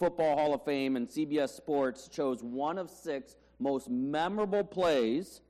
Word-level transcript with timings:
Football 0.00 0.34
Hall 0.34 0.54
of 0.54 0.64
Fame 0.64 0.96
and 0.96 1.06
CBS 1.06 1.50
Sports 1.50 2.08
chose 2.08 2.42
one 2.42 2.78
of 2.78 2.88
six 2.88 3.36
most 3.58 3.90
memorable 3.90 4.64
plays, 4.64 5.42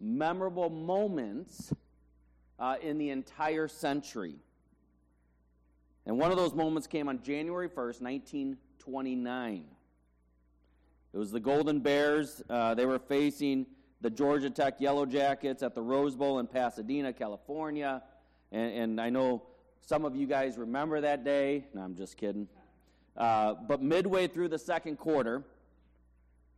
memorable 0.00 0.68
moments 0.68 1.72
uh, 2.58 2.74
in 2.82 2.98
the 2.98 3.10
entire 3.10 3.68
century. 3.68 4.34
And 6.06 6.18
one 6.18 6.32
of 6.32 6.36
those 6.36 6.54
moments 6.54 6.88
came 6.88 7.08
on 7.08 7.22
January 7.22 7.68
1st, 7.68 8.02
1929. 8.02 9.64
It 11.12 11.16
was 11.16 11.30
the 11.30 11.38
Golden 11.38 11.78
Bears. 11.78 12.42
Uh, 12.50 12.74
they 12.74 12.86
were 12.86 12.98
facing 12.98 13.64
the 14.00 14.10
Georgia 14.10 14.50
Tech 14.50 14.80
Yellow 14.80 15.06
Jackets 15.06 15.62
at 15.62 15.76
the 15.76 15.82
Rose 15.82 16.16
Bowl 16.16 16.40
in 16.40 16.48
Pasadena, 16.48 17.12
California. 17.12 18.02
And, 18.50 18.72
and 18.72 19.00
I 19.00 19.10
know 19.10 19.44
some 19.82 20.04
of 20.04 20.16
you 20.16 20.26
guys 20.26 20.58
remember 20.58 21.00
that 21.00 21.24
day. 21.24 21.66
No, 21.72 21.82
I'm 21.82 21.94
just 21.94 22.16
kidding. 22.16 22.48
Uh, 23.16 23.54
but 23.54 23.82
midway 23.82 24.26
through 24.26 24.48
the 24.48 24.58
second 24.58 24.96
quarter, 24.96 25.44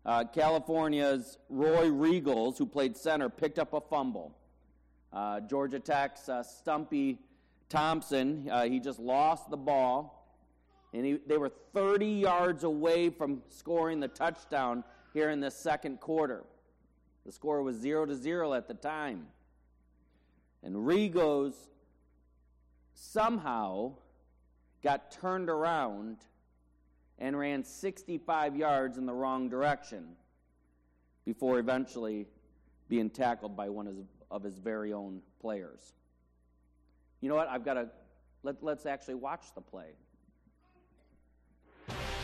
uh, 0.07 0.25
California's 0.25 1.39
Roy 1.49 1.87
Riegels, 1.87 2.57
who 2.57 2.67
played 2.67 2.97
center, 2.97 3.29
picked 3.29 3.59
up 3.59 3.73
a 3.73 3.81
fumble. 3.81 4.35
Uh, 5.13 5.41
Georgia 5.41 5.81
Tech's 5.81 6.29
uh, 6.29 6.43
Stumpy 6.43 7.19
Thompson, 7.69 8.49
uh, 8.51 8.65
he 8.65 8.81
just 8.81 8.99
lost 8.99 9.51
the 9.51 9.57
ball, 9.57 10.31
and 10.93 11.05
he, 11.05 11.19
they 11.27 11.37
were 11.37 11.51
30 11.75 12.07
yards 12.07 12.65
away 12.65 13.11
from 13.11 13.43
scoring 13.49 14.01
the 14.01 14.09
touchdown 14.09 14.85
here 15.13 15.31
in 15.31 15.41
the 15.41 15.51
second 15.51 16.01
quarter. 16.01 16.45
The 17.27 17.33
score 17.33 17.63
was 17.63 17.77
0 17.77 18.07
to 18.07 18.15
0 18.15 18.55
at 18.55 18.69
the 18.69 18.75
time. 18.75 19.27
And 20.63 20.77
Riegels 20.77 21.55
somehow 22.95 23.93
got 24.83 25.11
turned 25.11 25.51
around 25.51 26.19
and 27.19 27.39
ran 27.39 27.65
65 27.65 28.57
yards 28.57 28.99
in 28.99 29.07
the 29.07 29.13
wrong 29.13 29.49
direction 29.49 30.17
before 31.25 31.59
eventually 31.59 32.27
being 32.89 33.11
tackled 33.11 33.57
by 33.57 33.69
one 33.69 33.87
of 33.87 33.97
his, 33.97 34.07
of 34.31 34.43
his 34.43 34.59
very 34.59 34.93
own 34.93 35.21
players. 35.41 35.93
You 37.21 37.29
know 37.29 37.35
what? 37.35 37.49
I've 37.49 37.65
got 37.65 37.75
to 37.75 37.89
let, 38.43 38.63
let's 38.63 38.87
actually 38.87 39.15
watch 39.15 39.43
the 39.55 39.61
play. 39.61 39.89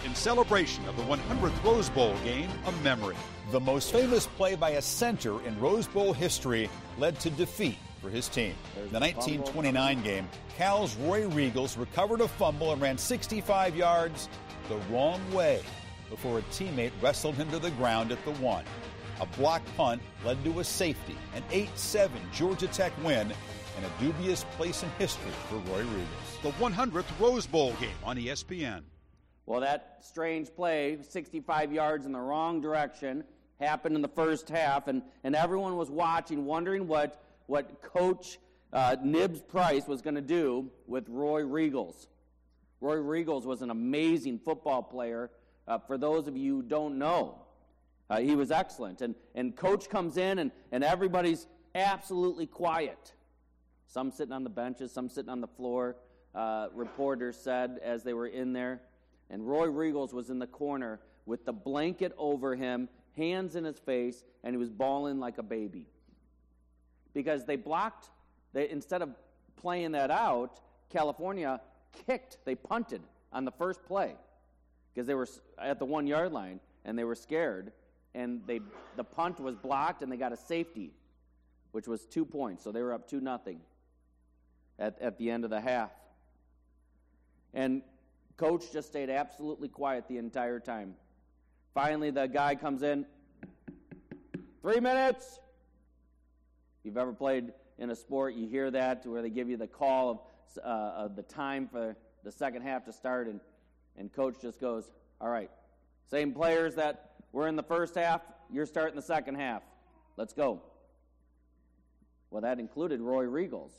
In 0.05 0.15
celebration 0.15 0.85
of 0.89 0.97
the 0.97 1.03
100th 1.05 1.65
Rose 1.65 1.89
Bowl 1.91 2.15
game, 2.25 2.51
a 2.67 2.73
memory. 2.83 3.17
The 3.53 3.61
most 3.61 3.93
famous 3.93 4.27
play 4.27 4.57
by 4.57 4.71
a 4.71 4.83
center 4.83 5.41
in 5.45 5.59
Rose 5.61 5.87
Bowl 5.87 6.13
history 6.13 6.69
led 6.99 7.19
to 7.21 7.31
defeat 7.31 7.79
for 8.01 8.11
his 8.11 8.29
team. 8.29 8.55
the 8.91 8.99
1929 8.99 10.03
game, 10.03 10.29
Cal's 10.57 10.97
Roy 10.97 11.23
Riegels 11.23 11.79
recovered 11.79 12.21
a 12.21 12.27
fumble 12.27 12.73
and 12.73 12.83
ran 12.83 12.99
65 12.99 13.77
yards 13.77 14.29
the 14.69 14.79
wrong 14.91 15.21
way 15.33 15.63
before 16.11 16.39
a 16.39 16.43
teammate 16.43 16.93
wrestled 17.01 17.35
him 17.35 17.51
to 17.51 17.59
the 17.59 17.71
ground 17.73 18.13
at 18.13 18.25
the 18.25 18.33
one. 18.33 18.65
A 19.21 19.27
block 19.39 19.63
punt 19.77 20.03
led 20.25 20.43
to 20.45 20.61
a 20.61 20.65
safety, 20.65 21.17
an 21.35 21.43
8 21.51 21.69
7 21.75 22.21
Georgia 22.33 22.67
Tech 22.67 22.93
win, 23.05 23.33
and 23.77 23.87
a 23.87 24.03
dubious 24.03 24.45
place 24.57 24.83
in 24.83 24.89
history 24.99 25.31
for 25.49 25.57
Roy 25.71 25.83
Riegels. 25.83 26.43
The 26.43 26.51
100th 26.53 27.21
Rose 27.21 27.47
Bowl 27.47 27.73
game 27.81 27.91
on 28.05 28.17
ESPN. 28.17 28.83
Well, 29.47 29.61
that 29.61 29.99
strange 30.01 30.55
play, 30.55 30.99
65 31.09 31.73
yards 31.73 32.07
in 32.07 32.13
the 32.13 32.21
wrong 32.21 32.61
direction, 32.61 33.25
happened 33.61 33.97
in 33.97 34.03
the 34.03 34.09
first 34.09 34.49
half, 34.49 34.89
and, 34.89 35.03
and 35.25 35.35
everyone 35.35 35.77
was 35.77 35.91
watching, 35.91 36.45
wondering 36.45 36.87
what, 36.87 37.23
what 37.47 37.81
Coach 37.83 38.39
uh, 38.73 38.97
Nibs 39.03 39.41
Price 39.41 39.87
was 39.87 40.03
going 40.03 40.15
to 40.15 40.21
do 40.21 40.71
with 40.87 41.09
Roy 41.09 41.43
Riegels. 41.43 42.07
Roy 42.83 42.97
Riegels 42.97 43.45
was 43.45 43.63
an 43.63 43.71
amazing 43.71 44.41
football 44.41 44.83
player. 44.83 45.31
Uh, 45.69 45.79
for 45.79 45.97
those 45.97 46.27
of 46.27 46.37
you 46.37 46.57
who 46.57 46.63
don't 46.63 46.99
know, 46.99 47.39
uh, 48.11 48.19
he 48.19 48.35
was 48.35 48.51
excellent. 48.51 49.01
And, 49.01 49.15
and 49.37 49.57
coach 49.57 49.89
comes 49.89 50.17
in, 50.17 50.41
and, 50.41 50.51
and 50.73 50.83
everybody's 50.83 51.47
absolutely 51.77 52.47
quiet. 52.47 53.15
Some 53.87 54.11
sitting 54.11 54.33
on 54.33 54.43
the 54.43 54.51
benches, 54.51 54.91
some 54.91 55.09
sitting 55.09 55.31
on 55.31 55.41
the 55.41 55.47
floor. 55.47 55.97
Uh, 56.35 56.69
reporters 56.75 57.37
said 57.37 57.79
as 57.85 58.03
they 58.03 58.15
were 58.15 58.27
in 58.27 58.53
there. 58.53 58.81
And 59.31 59.47
Roy 59.47 59.69
Riegels 59.69 60.13
was 60.13 60.29
in 60.29 60.41
the 60.41 60.47
corner 60.47 60.99
with 61.25 61.45
the 61.45 61.53
blanket 61.53 62.13
over 62.19 62.57
him, 62.57 62.89
hands 63.17 63.55
in 63.55 63.65
his 63.65 63.79
face, 63.79 64.25
and 64.43 64.55
he 64.55 64.57
was 64.57 64.71
bawling 64.71 65.21
like 65.21 65.39
a 65.39 65.43
baby. 65.43 65.87
Because 67.15 67.45
they 67.45 67.57
blocked, 67.57 68.11
they, 68.53 68.69
instead 68.69 69.03
of 69.03 69.11
playing 69.57 69.93
that 69.93 70.11
out, 70.11 70.61
California 70.91 71.61
kicked, 72.07 72.39
they 72.45 72.55
punted 72.55 73.03
on 73.33 73.45
the 73.45 73.51
first 73.53 73.85
play 73.85 74.15
because 74.93 75.07
they 75.07 75.15
were 75.15 75.29
at 75.59 75.79
the 75.79 75.85
one 75.85 76.07
yard 76.07 76.33
line 76.33 76.61
and 76.85 76.99
they 76.99 77.05
were 77.05 77.15
scared. 77.15 77.73
And 78.15 78.43
they, 78.47 78.61
the 78.97 79.05
punt 79.05 79.41
was 79.41 79.57
blocked 79.57 80.03
and 80.03 80.13
they 80.13 80.17
got 80.17 80.33
a 80.33 80.37
safety, 80.37 80.93
which 81.71 81.89
was 81.89 82.05
two 82.05 82.25
points. 82.25 82.63
So 82.63 82.73
they 82.73 82.83
were 82.83 82.93
up 82.93 83.09
2 83.09 83.21
nothing 83.21 83.61
at, 84.79 85.01
at 85.01 85.19
the 85.19 85.31
end 85.31 85.45
of 85.45 85.51
the 85.51 85.61
half. 85.61 85.91
And 87.55 87.83
coach 88.37 88.73
just 88.73 88.89
stayed 88.89 89.11
absolutely 89.11 89.69
quiet 89.69 90.09
the 90.09 90.19
entire 90.19 90.61
time. 90.61 90.95
Finally, 91.75 92.11
the 92.11 92.27
guy 92.27 92.55
comes 92.55 92.83
in. 92.83 93.07
Three 94.61 94.81
minutes. 94.81 95.41
If 96.81 96.87
you've 96.87 96.97
ever 96.97 97.13
played 97.13 97.53
in 97.79 97.91
a 97.91 97.97
sport, 97.97 98.35
you 98.35 98.47
hear 98.47 98.71
that 98.71 99.07
where 99.07 99.23
they 99.23 99.31
give 99.31 99.49
you 99.49 99.57
the 99.57 99.67
call 99.67 100.11
of, 100.11 100.19
uh, 100.59 101.09
the 101.15 101.23
time 101.23 101.69
for 101.71 101.97
the 102.25 102.33
second 102.33 102.63
half 102.63 102.85
to 102.85 102.93
start, 102.93 103.27
and, 103.27 103.41
and 103.97 104.13
coach 104.13 104.37
just 104.41 104.61
goes, 104.61 104.91
All 105.21 105.29
right, 105.29 105.51
same 106.11 106.33
players 106.33 106.75
that 106.77 107.13
were 107.33 107.49
in 107.49 107.57
the 107.57 107.63
first 107.63 107.95
half, 107.95 108.23
you're 108.51 108.67
starting 108.67 108.97
the 108.97 109.03
second 109.03 109.37
half. 109.37 109.63
Let's 110.17 110.33
go. 110.33 110.63
Well, 112.31 112.43
that 112.43 112.59
included 112.59 113.01
Roy 113.01 113.25
Riegels. 113.25 113.73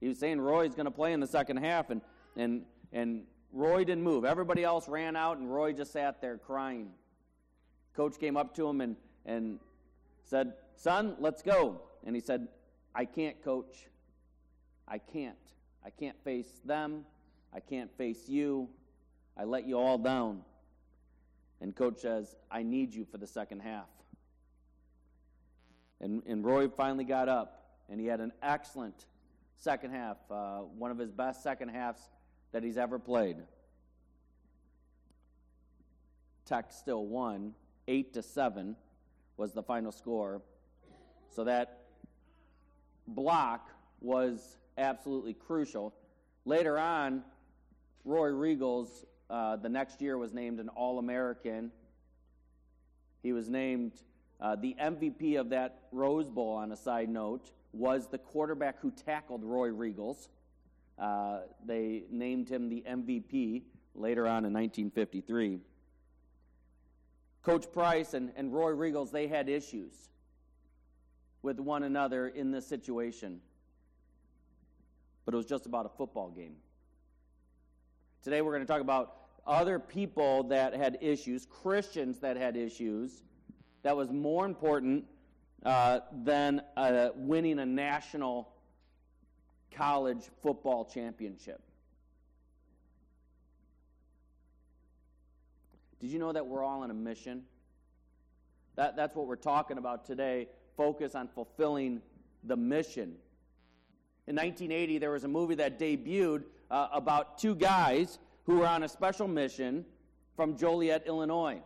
He 0.00 0.08
was 0.08 0.18
saying 0.18 0.40
Roy's 0.40 0.74
going 0.74 0.86
to 0.86 0.90
play 0.90 1.12
in 1.12 1.20
the 1.20 1.26
second 1.26 1.58
half, 1.58 1.90
and, 1.90 2.00
and, 2.36 2.62
and 2.92 3.22
Roy 3.52 3.84
didn't 3.84 4.02
move. 4.02 4.24
Everybody 4.24 4.64
else 4.64 4.88
ran 4.88 5.16
out, 5.16 5.38
and 5.38 5.52
Roy 5.52 5.72
just 5.72 5.92
sat 5.92 6.20
there 6.20 6.36
crying. 6.36 6.90
Coach 7.94 8.18
came 8.18 8.36
up 8.36 8.54
to 8.56 8.68
him 8.68 8.80
and, 8.80 8.96
and 9.24 9.58
said, 10.24 10.54
Son, 10.76 11.16
let's 11.20 11.42
go. 11.42 11.80
And 12.04 12.14
he 12.14 12.20
said, 12.20 12.48
I 12.94 13.04
can't, 13.04 13.42
coach. 13.42 13.86
I 14.86 14.98
can't. 14.98 15.36
I 15.84 15.90
can't 15.90 16.16
face 16.24 16.60
them. 16.64 17.04
I 17.54 17.60
can't 17.60 17.90
face 17.96 18.28
you. 18.28 18.68
I 19.36 19.44
let 19.44 19.66
you 19.66 19.78
all 19.78 19.98
down. 19.98 20.42
And 21.60 21.74
coach 21.74 22.00
says, 22.00 22.34
I 22.50 22.62
need 22.62 22.94
you 22.94 23.04
for 23.04 23.18
the 23.18 23.26
second 23.26 23.60
half. 23.60 23.88
And, 26.00 26.22
and 26.26 26.44
Roy 26.44 26.68
finally 26.68 27.04
got 27.04 27.28
up, 27.28 27.78
and 27.88 27.98
he 28.00 28.06
had 28.06 28.20
an 28.20 28.32
excellent 28.42 29.06
second 29.56 29.92
half, 29.92 30.18
uh, 30.30 30.58
one 30.58 30.90
of 30.90 30.98
his 30.98 31.10
best 31.10 31.42
second 31.42 31.68
halves 31.68 32.00
that 32.52 32.62
he's 32.62 32.76
ever 32.76 32.98
played. 32.98 33.36
Tech 36.44 36.72
still 36.72 37.06
won, 37.06 37.54
eight 37.88 38.12
to 38.14 38.22
seven 38.22 38.76
was 39.36 39.52
the 39.52 39.62
final 39.62 39.90
score. 39.90 40.42
So 41.30 41.44
that 41.44 41.84
block 43.06 43.70
was 44.00 44.58
absolutely 44.78 45.34
crucial. 45.34 45.94
Later 46.44 46.78
on, 46.78 47.22
Roy 48.04 48.30
Riegels, 48.30 49.04
uh, 49.30 49.56
the 49.56 49.68
next 49.68 50.00
year, 50.00 50.18
was 50.18 50.32
named 50.32 50.60
an 50.60 50.68
All 50.68 50.98
American. 50.98 51.70
He 53.22 53.32
was 53.32 53.48
named 53.48 53.92
uh, 54.40 54.56
the 54.56 54.76
MVP 54.80 55.38
of 55.38 55.50
that 55.50 55.84
Rose 55.92 56.28
Bowl, 56.28 56.56
on 56.56 56.72
a 56.72 56.76
side 56.76 57.08
note 57.08 57.50
was 57.72 58.06
the 58.06 58.18
quarterback 58.18 58.80
who 58.80 58.90
tackled 58.90 59.42
Roy 59.42 59.68
Riegels. 59.70 60.28
Uh, 60.98 61.40
they 61.66 62.04
named 62.10 62.48
him 62.48 62.68
the 62.68 62.84
MVP 62.88 63.62
later 63.94 64.26
on 64.26 64.44
in 64.44 64.52
1953. 64.52 65.60
Coach 67.42 67.70
Price 67.72 68.14
and, 68.14 68.32
and 68.36 68.54
Roy 68.54 68.72
Riegels, 68.72 69.10
they 69.10 69.26
had 69.26 69.48
issues 69.48 69.92
with 71.42 71.58
one 71.58 71.82
another 71.82 72.28
in 72.28 72.50
this 72.50 72.66
situation. 72.66 73.40
But 75.24 75.34
it 75.34 75.36
was 75.36 75.46
just 75.46 75.66
about 75.66 75.86
a 75.86 75.88
football 75.88 76.30
game. 76.30 76.56
Today 78.22 78.42
we're 78.42 78.52
going 78.52 78.66
to 78.66 78.72
talk 78.72 78.80
about 78.80 79.16
other 79.46 79.78
people 79.78 80.44
that 80.44 80.74
had 80.74 80.98
issues, 81.00 81.46
Christians 81.46 82.18
that 82.20 82.36
had 82.36 82.56
issues, 82.56 83.22
that 83.82 83.96
was 83.96 84.10
more 84.10 84.46
important 84.46 85.04
uh, 85.64 86.00
than 86.24 86.62
uh, 86.76 87.10
winning 87.14 87.58
a 87.58 87.66
national 87.66 88.48
college 89.70 90.22
football 90.42 90.84
championship. 90.84 91.60
Did 96.00 96.10
you 96.10 96.18
know 96.18 96.32
that 96.32 96.46
we're 96.46 96.62
all 96.62 96.82
on 96.82 96.90
a 96.90 96.94
mission? 96.94 97.44
That, 98.76 98.96
that's 98.96 99.14
what 99.14 99.26
we're 99.26 99.36
talking 99.36 99.78
about 99.78 100.04
today. 100.04 100.48
Focus 100.76 101.14
on 101.14 101.28
fulfilling 101.28 102.02
the 102.42 102.56
mission. 102.56 103.16
In 104.26 104.36
1980, 104.36 104.98
there 104.98 105.10
was 105.10 105.24
a 105.24 105.28
movie 105.28 105.54
that 105.56 105.78
debuted 105.78 106.44
uh, 106.70 106.88
about 106.92 107.38
two 107.38 107.54
guys 107.54 108.18
who 108.44 108.56
were 108.56 108.66
on 108.66 108.82
a 108.82 108.88
special 108.88 109.28
mission 109.28 109.84
from 110.34 110.56
Joliet, 110.56 111.04
Illinois. 111.06 111.60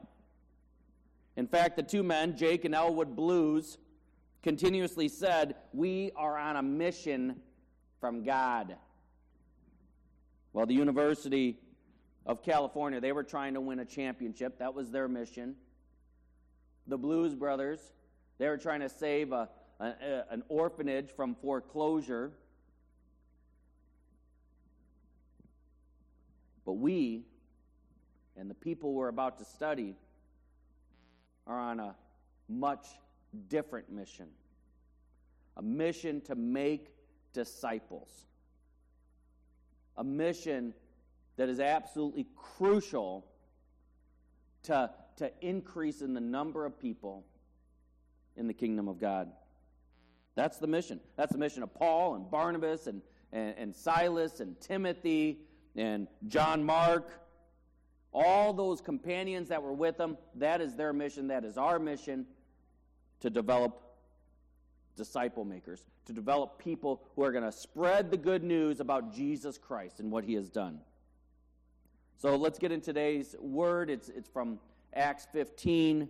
In 1.36 1.46
fact, 1.46 1.76
the 1.76 1.84
two 1.84 2.02
men, 2.02 2.36
Jake 2.36 2.64
and 2.64 2.74
Elwood 2.74 3.14
Blues, 3.14 3.78
continuously 4.42 5.08
said, 5.08 5.54
We 5.72 6.10
are 6.16 6.36
on 6.36 6.56
a 6.56 6.62
mission 6.62 7.36
from 8.00 8.24
God. 8.24 8.76
Well, 10.52 10.66
the 10.66 10.74
University 10.74 11.60
of 12.26 12.42
California, 12.42 13.00
they 13.00 13.12
were 13.12 13.22
trying 13.22 13.54
to 13.54 13.60
win 13.60 13.78
a 13.78 13.84
championship. 13.84 14.58
That 14.58 14.74
was 14.74 14.90
their 14.90 15.06
mission. 15.06 15.54
The 16.88 16.98
Blues 16.98 17.34
Brothers, 17.34 17.92
they 18.38 18.48
were 18.48 18.58
trying 18.58 18.80
to 18.80 18.88
save 18.88 19.30
a, 19.30 19.48
a, 19.78 20.24
an 20.30 20.42
orphanage 20.48 21.10
from 21.14 21.36
foreclosure. 21.36 22.32
But 26.68 26.74
we 26.74 27.24
and 28.36 28.50
the 28.50 28.54
people 28.54 28.92
we're 28.92 29.08
about 29.08 29.38
to 29.38 29.46
study 29.46 29.96
are 31.46 31.58
on 31.58 31.80
a 31.80 31.94
much 32.46 32.86
different 33.48 33.90
mission 33.90 34.26
a 35.56 35.62
mission 35.62 36.20
to 36.20 36.34
make 36.34 36.88
disciples, 37.32 38.10
a 39.96 40.04
mission 40.04 40.74
that 41.38 41.48
is 41.48 41.58
absolutely 41.58 42.26
crucial 42.36 43.24
to, 44.64 44.90
to 45.16 45.32
increase 45.40 46.02
in 46.02 46.12
the 46.12 46.20
number 46.20 46.66
of 46.66 46.78
people 46.78 47.24
in 48.36 48.46
the 48.46 48.52
kingdom 48.52 48.88
of 48.88 49.00
God. 49.00 49.32
That's 50.34 50.58
the 50.58 50.66
mission. 50.66 51.00
That's 51.16 51.32
the 51.32 51.38
mission 51.38 51.62
of 51.62 51.72
Paul 51.72 52.14
and 52.16 52.30
Barnabas 52.30 52.86
and, 52.88 53.00
and, 53.32 53.54
and 53.56 53.74
Silas 53.74 54.40
and 54.40 54.60
Timothy 54.60 55.47
and 55.76 56.08
John 56.26 56.64
Mark. 56.64 57.08
All 58.12 58.52
those 58.52 58.80
companions 58.80 59.48
that 59.48 59.62
were 59.62 59.72
with 59.72 59.98
them, 59.98 60.16
that 60.36 60.60
is 60.60 60.74
their 60.74 60.92
mission. 60.92 61.28
That 61.28 61.44
is 61.44 61.58
our 61.58 61.78
mission 61.78 62.26
to 63.20 63.30
develop 63.30 63.82
disciple 64.96 65.44
makers, 65.44 65.84
to 66.06 66.12
develop 66.12 66.58
people 66.58 67.02
who 67.14 67.22
are 67.22 67.32
going 67.32 67.44
to 67.44 67.52
spread 67.52 68.10
the 68.10 68.16
good 68.16 68.42
news 68.42 68.80
about 68.80 69.14
Jesus 69.14 69.58
Christ 69.58 70.00
and 70.00 70.10
what 70.10 70.24
he 70.24 70.34
has 70.34 70.48
done. 70.48 70.80
So 72.20 72.34
let's 72.36 72.58
get 72.58 72.72
in 72.72 72.80
today's 72.80 73.36
word. 73.38 73.90
It's, 73.90 74.08
it's 74.08 74.28
from 74.28 74.58
Acts 74.92 75.26
15. 75.32 76.08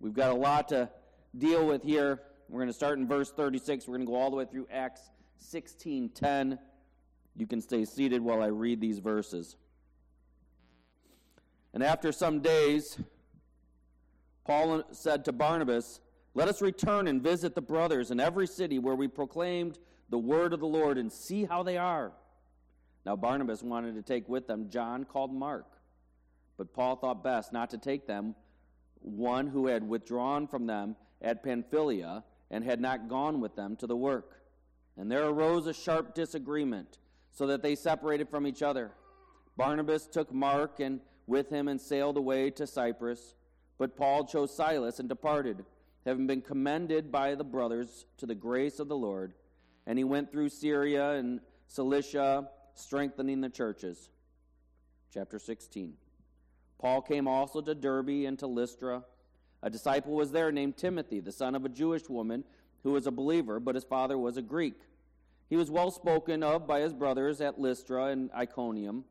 We've 0.00 0.14
got 0.14 0.30
a 0.30 0.34
lot 0.34 0.68
to 0.68 0.88
deal 1.36 1.66
with 1.66 1.82
here. 1.82 2.20
We're 2.48 2.60
going 2.60 2.68
to 2.68 2.74
start 2.74 2.98
in 2.98 3.06
verse 3.06 3.30
36. 3.30 3.86
We're 3.86 3.96
going 3.96 4.06
to 4.06 4.12
go 4.12 4.18
all 4.18 4.30
the 4.30 4.36
way 4.36 4.46
through 4.46 4.68
Acts 4.70 5.02
16:10. 5.52 6.58
You 7.36 7.46
can 7.46 7.60
stay 7.60 7.84
seated 7.84 8.22
while 8.22 8.42
I 8.42 8.46
read 8.46 8.80
these 8.80 8.98
verses. 8.98 9.56
And 11.72 11.82
after 11.82 12.12
some 12.12 12.40
days, 12.40 12.98
Paul 14.44 14.84
said 14.92 15.24
to 15.24 15.32
Barnabas, 15.32 16.00
let 16.34 16.48
us 16.48 16.60
return 16.60 17.06
and 17.06 17.22
visit 17.22 17.54
the 17.54 17.62
brothers 17.62 18.10
in 18.10 18.20
every 18.20 18.46
city 18.46 18.78
where 18.78 18.94
we 18.94 19.08
proclaimed 19.08 19.78
the 20.10 20.18
word 20.18 20.52
of 20.52 20.60
the 20.60 20.66
Lord 20.66 20.98
and 20.98 21.12
see 21.12 21.44
how 21.44 21.62
they 21.62 21.76
are. 21.76 22.12
Now, 23.06 23.16
Barnabas 23.16 23.62
wanted 23.62 23.94
to 23.94 24.02
take 24.02 24.28
with 24.28 24.46
them 24.46 24.68
John 24.70 25.04
called 25.04 25.32
Mark, 25.32 25.66
but 26.56 26.72
Paul 26.72 26.96
thought 26.96 27.22
best 27.22 27.52
not 27.52 27.70
to 27.70 27.78
take 27.78 28.06
them, 28.06 28.34
one 29.00 29.46
who 29.46 29.66
had 29.66 29.86
withdrawn 29.86 30.46
from 30.46 30.66
them 30.66 30.96
at 31.20 31.42
Pamphylia 31.42 32.24
and 32.50 32.64
had 32.64 32.80
not 32.80 33.08
gone 33.08 33.40
with 33.40 33.54
them 33.56 33.76
to 33.76 33.86
the 33.86 33.96
work. 33.96 34.40
And 34.96 35.10
there 35.10 35.26
arose 35.26 35.66
a 35.66 35.74
sharp 35.74 36.14
disagreement, 36.14 36.98
so 37.34 37.46
that 37.48 37.62
they 37.62 37.74
separated 37.74 38.28
from 38.28 38.46
each 38.46 38.62
other. 38.62 38.92
Barnabas 39.56 40.06
took 40.06 40.32
Mark 40.32 40.80
and 40.80 41.00
with 41.26 41.50
him 41.50 41.68
and 41.68 41.80
sailed 41.80 42.16
away 42.16 42.50
to 42.50 42.66
Cyprus, 42.66 43.34
but 43.78 43.96
Paul 43.96 44.24
chose 44.24 44.54
Silas 44.54 44.98
and 44.98 45.08
departed 45.08 45.64
having 46.06 46.26
been 46.26 46.42
commended 46.42 47.10
by 47.10 47.34
the 47.34 47.44
brothers 47.44 48.06
to 48.18 48.26
the 48.26 48.34
grace 48.34 48.78
of 48.78 48.88
the 48.88 48.96
Lord. 48.96 49.32
And 49.86 49.98
he 49.98 50.04
went 50.04 50.30
through 50.30 50.50
Syria 50.50 51.12
and 51.12 51.40
Cilicia, 51.66 52.48
strengthening 52.74 53.40
the 53.40 53.48
churches. 53.48 54.10
Chapter 55.12 55.38
16. 55.38 55.94
Paul 56.78 57.00
came 57.02 57.26
also 57.26 57.60
to 57.60 57.74
Derbe 57.74 58.26
and 58.26 58.38
to 58.38 58.46
Lystra. 58.46 59.04
A 59.62 59.70
disciple 59.70 60.14
was 60.14 60.32
there 60.32 60.52
named 60.52 60.76
Timothy, 60.76 61.20
the 61.20 61.32
son 61.32 61.54
of 61.54 61.64
a 61.64 61.70
Jewish 61.70 62.08
woman 62.08 62.44
who 62.82 62.92
was 62.92 63.06
a 63.06 63.10
believer, 63.10 63.60
but 63.60 63.74
his 63.74 63.84
father 63.84 64.18
was 64.18 64.36
a 64.36 64.42
Greek. 64.42 64.78
He 65.48 65.56
was 65.56 65.70
well 65.70 65.90
spoken 65.90 66.42
of 66.42 66.66
by 66.66 66.80
his 66.80 66.92
brothers 66.92 67.40
at 67.40 67.60
Lystra 67.60 68.06
and 68.06 68.30
Iconium. 68.32 69.04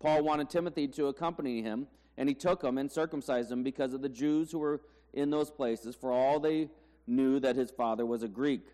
Paul 0.00 0.22
wanted 0.22 0.50
Timothy 0.50 0.88
to 0.88 1.06
accompany 1.06 1.62
him, 1.62 1.86
and 2.16 2.28
he 2.28 2.34
took 2.34 2.62
him 2.62 2.78
and 2.78 2.90
circumcised 2.90 3.50
him 3.50 3.62
because 3.62 3.92
of 3.92 4.02
the 4.02 4.08
Jews 4.08 4.52
who 4.52 4.58
were 4.58 4.80
in 5.12 5.30
those 5.30 5.50
places, 5.50 5.96
for 5.96 6.12
all 6.12 6.40
they 6.40 6.68
knew 7.06 7.40
that 7.40 7.56
his 7.56 7.70
father 7.70 8.06
was 8.06 8.22
a 8.22 8.28
Greek. 8.28 8.66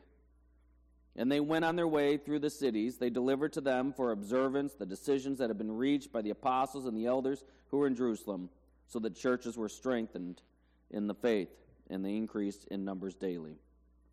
And 1.17 1.31
they 1.31 1.41
went 1.41 1.65
on 1.65 1.77
their 1.77 1.89
way 1.89 2.17
through 2.17 2.39
the 2.39 2.51
cities. 2.51 2.97
They 2.97 3.11
delivered 3.11 3.53
to 3.55 3.61
them 3.61 3.93
for 3.93 4.13
observance 4.13 4.75
the 4.75 4.87
decisions 4.87 5.39
that 5.39 5.51
had 5.51 5.59
been 5.59 5.77
reached 5.77 6.13
by 6.13 6.23
the 6.23 6.31
apostles 6.31 6.87
and 6.87 6.97
the 6.97 7.07
elders 7.07 7.45
who 7.69 7.79
were 7.79 7.87
in 7.87 7.97
Jerusalem, 7.97 8.51
so 8.87 8.99
that 9.01 9.15
churches 9.17 9.57
were 9.57 9.69
strengthened 9.69 10.43
in 10.91 11.07
the 11.07 11.15
faith, 11.15 11.51
and 11.89 12.05
they 12.05 12.17
increased 12.17 12.67
in 12.71 12.85
numbers 12.85 13.15
daily. 13.15 13.57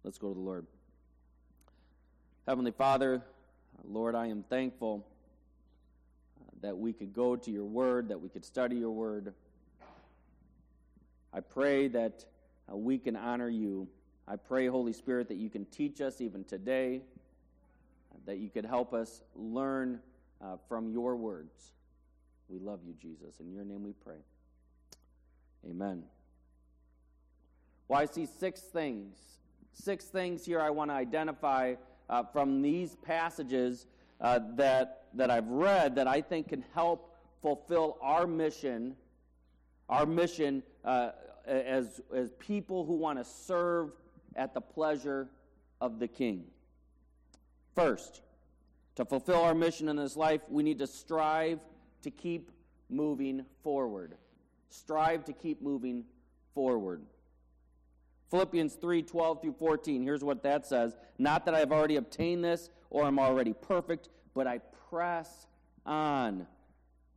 Let's 0.03 0.17
go 0.17 0.29
to 0.29 0.33
the 0.33 0.39
Lord. 0.39 0.67
Heavenly 2.47 2.71
Father, 2.71 3.21
Lord, 3.83 4.15
I 4.15 4.27
am 4.27 4.41
thankful 4.41 5.05
that 6.61 6.77
we 6.77 6.93
could 6.93 7.13
go 7.13 7.35
to 7.35 7.51
your 7.51 7.65
word, 7.65 8.07
that 8.07 8.21
we 8.21 8.29
could 8.29 8.45
study 8.45 8.77
your 8.77 8.91
word. 8.91 9.33
I 11.33 11.41
pray 11.41 11.89
that 11.89 12.23
uh, 12.71 12.77
we 12.77 12.99
can 12.99 13.17
honor 13.17 13.49
you. 13.49 13.89
I 14.29 14.37
pray, 14.37 14.67
Holy 14.67 14.93
Spirit, 14.93 15.27
that 15.27 15.35
you 15.35 15.49
can 15.49 15.65
teach 15.65 15.99
us 15.99 16.21
even 16.21 16.45
today, 16.45 17.01
that 18.25 18.37
you 18.37 18.49
could 18.49 18.65
help 18.65 18.93
us 18.93 19.23
learn 19.35 19.99
uh, 20.41 20.55
from 20.69 20.89
your 20.89 21.17
words. 21.17 21.73
We 22.47 22.59
love 22.59 22.79
you, 22.87 22.93
Jesus. 22.93 23.41
In 23.41 23.51
your 23.51 23.65
name 23.65 23.83
we 23.83 23.91
pray. 23.91 24.23
Amen. 25.69 26.03
Well, 27.89 27.99
I 27.99 28.05
see 28.05 28.25
six 28.25 28.61
things. 28.61 29.17
Six 29.73 30.05
things 30.05 30.45
here 30.45 30.61
I 30.61 30.69
want 30.69 30.91
to 30.91 30.95
identify 30.95 31.75
uh, 32.09 32.23
from 32.23 32.61
these 32.61 32.95
passages 32.95 33.85
uh, 34.21 34.39
that, 34.55 35.03
that 35.13 35.29
I've 35.29 35.47
read 35.47 35.95
that 35.95 36.07
I 36.07 36.21
think 36.21 36.49
can 36.49 36.63
help 36.73 37.15
fulfill 37.41 37.97
our 38.01 38.25
mission, 38.25 38.95
our 39.89 40.05
mission 40.05 40.63
uh, 40.83 41.11
as, 41.45 42.01
as 42.13 42.31
people 42.39 42.85
who 42.85 42.95
want 42.95 43.19
to 43.19 43.25
serve 43.25 43.91
at 44.35 44.53
the 44.53 44.61
pleasure 44.61 45.29
of 45.81 45.99
the 45.99 46.07
King. 46.07 46.45
First, 47.75 48.21
to 48.95 49.05
fulfill 49.05 49.41
our 49.41 49.53
mission 49.53 49.89
in 49.89 49.95
this 49.95 50.15
life, 50.15 50.41
we 50.49 50.63
need 50.63 50.79
to 50.79 50.87
strive 50.87 51.59
to 52.01 52.11
keep 52.11 52.51
moving 52.89 53.45
forward. 53.63 54.15
Strive 54.69 55.23
to 55.25 55.33
keep 55.33 55.61
moving 55.61 56.03
forward. 56.53 57.01
Philippians 58.29 58.75
3 58.75 59.03
12 59.03 59.41
through 59.41 59.53
14. 59.53 60.03
Here's 60.03 60.23
what 60.23 60.43
that 60.43 60.65
says 60.65 60.95
Not 61.17 61.45
that 61.45 61.55
I 61.55 61.59
have 61.59 61.71
already 61.71 61.95
obtained 61.95 62.43
this 62.43 62.69
or 62.89 63.05
am 63.05 63.19
already 63.19 63.53
perfect, 63.53 64.09
but 64.33 64.47
I 64.47 64.59
press 64.89 65.47
on 65.85 66.47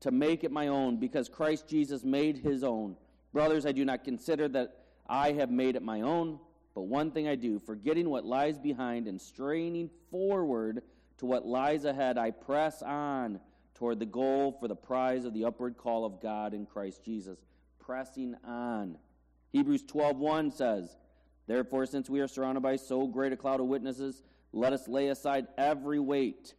to 0.00 0.10
make 0.10 0.44
it 0.44 0.50
my 0.50 0.68
own 0.68 0.96
because 0.96 1.28
Christ 1.28 1.68
Jesus 1.68 2.04
made 2.04 2.38
his 2.38 2.64
own 2.64 2.96
Brothers, 3.32 3.64
I 3.64 3.72
do 3.72 3.84
not 3.84 4.04
consider 4.04 4.48
that 4.48 4.76
I 5.06 5.32
have 5.32 5.50
made 5.50 5.76
it 5.76 5.82
my 5.82 6.00
own, 6.00 6.38
but 6.74 6.82
one 6.82 7.10
thing 7.12 7.28
I 7.28 7.36
do, 7.36 7.60
forgetting 7.60 8.08
what 8.08 8.24
lies 8.24 8.58
behind 8.58 9.06
and 9.06 9.20
straining 9.20 9.90
forward 10.10 10.82
to 11.18 11.26
what 11.26 11.46
lies 11.46 11.84
ahead, 11.84 12.18
I 12.18 12.32
press 12.32 12.82
on 12.82 13.40
toward 13.74 14.00
the 14.00 14.06
goal 14.06 14.56
for 14.58 14.68
the 14.68 14.76
prize 14.76 15.24
of 15.24 15.32
the 15.32 15.44
upward 15.44 15.76
call 15.76 16.04
of 16.04 16.20
God 16.20 16.54
in 16.54 16.66
Christ 16.66 17.04
Jesus. 17.04 17.38
Pressing 17.78 18.34
on. 18.44 18.98
Hebrews 19.50 19.82
12:1 19.84 20.52
says, 20.52 20.96
Therefore, 21.46 21.86
since 21.86 22.08
we 22.08 22.20
are 22.20 22.28
surrounded 22.28 22.60
by 22.60 22.76
so 22.76 23.06
great 23.06 23.32
a 23.32 23.36
cloud 23.36 23.60
of 23.60 23.66
witnesses, 23.66 24.22
let 24.52 24.72
us 24.72 24.86
lay 24.88 25.08
aside 25.08 25.48
every 25.58 25.98
weight 25.98 26.54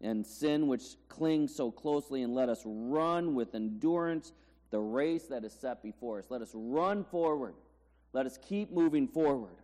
and 0.00 0.26
sin 0.26 0.68
which 0.68 0.82
clings 1.08 1.54
so 1.54 1.70
closely, 1.70 2.22
and 2.22 2.34
let 2.34 2.48
us 2.48 2.62
run 2.64 3.34
with 3.34 3.54
endurance 3.54 4.32
the 4.70 4.78
race 4.78 5.24
that 5.28 5.44
is 5.44 5.52
set 5.52 5.82
before 5.82 6.18
us. 6.18 6.26
Let 6.28 6.42
us 6.42 6.50
run 6.54 7.04
forward. 7.04 7.54
Let 8.12 8.26
us 8.26 8.38
keep 8.46 8.70
moving 8.70 9.08
forward. 9.08 9.56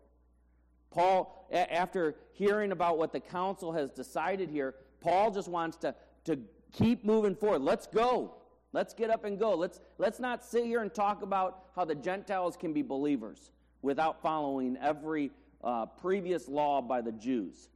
Paul, 0.91 1.49
after 1.53 2.17
hearing 2.33 2.73
about 2.73 2.99
what 2.99 3.13
the 3.13 3.21
council 3.21 3.73
has 3.73 3.91
decided 3.91 4.49
here, 4.49 4.75
Paul 5.01 5.31
just 5.31 5.49
wants 5.49 5.77
to, 5.79 5.95
to 6.25 6.39
keep 6.73 7.05
moving 7.05 7.35
forward. 7.35 7.63
Let's 7.63 7.87
go. 7.87 8.35
Let's 8.73 8.95
get 8.95 9.11
up 9.11 9.25
and 9.25 9.39
go. 9.39 9.55
Let's, 9.55 9.81
let's 9.99 10.19
not 10.19 10.45
sit 10.45 10.65
here 10.65 10.81
and 10.81 10.93
talk 10.93 11.23
about 11.23 11.65
how 11.77 11.85
the 11.85 11.95
Gentiles 11.95 12.57
can 12.57 12.73
be 12.73 12.83
believers 12.83 13.51
without 13.83 14.23
following 14.23 14.79
every 14.81 15.31
uh, 15.63 15.87
previous 15.87 16.49
law 16.49 16.81
by 16.81 17.03
the 17.03 17.13
Jews. 17.13 17.69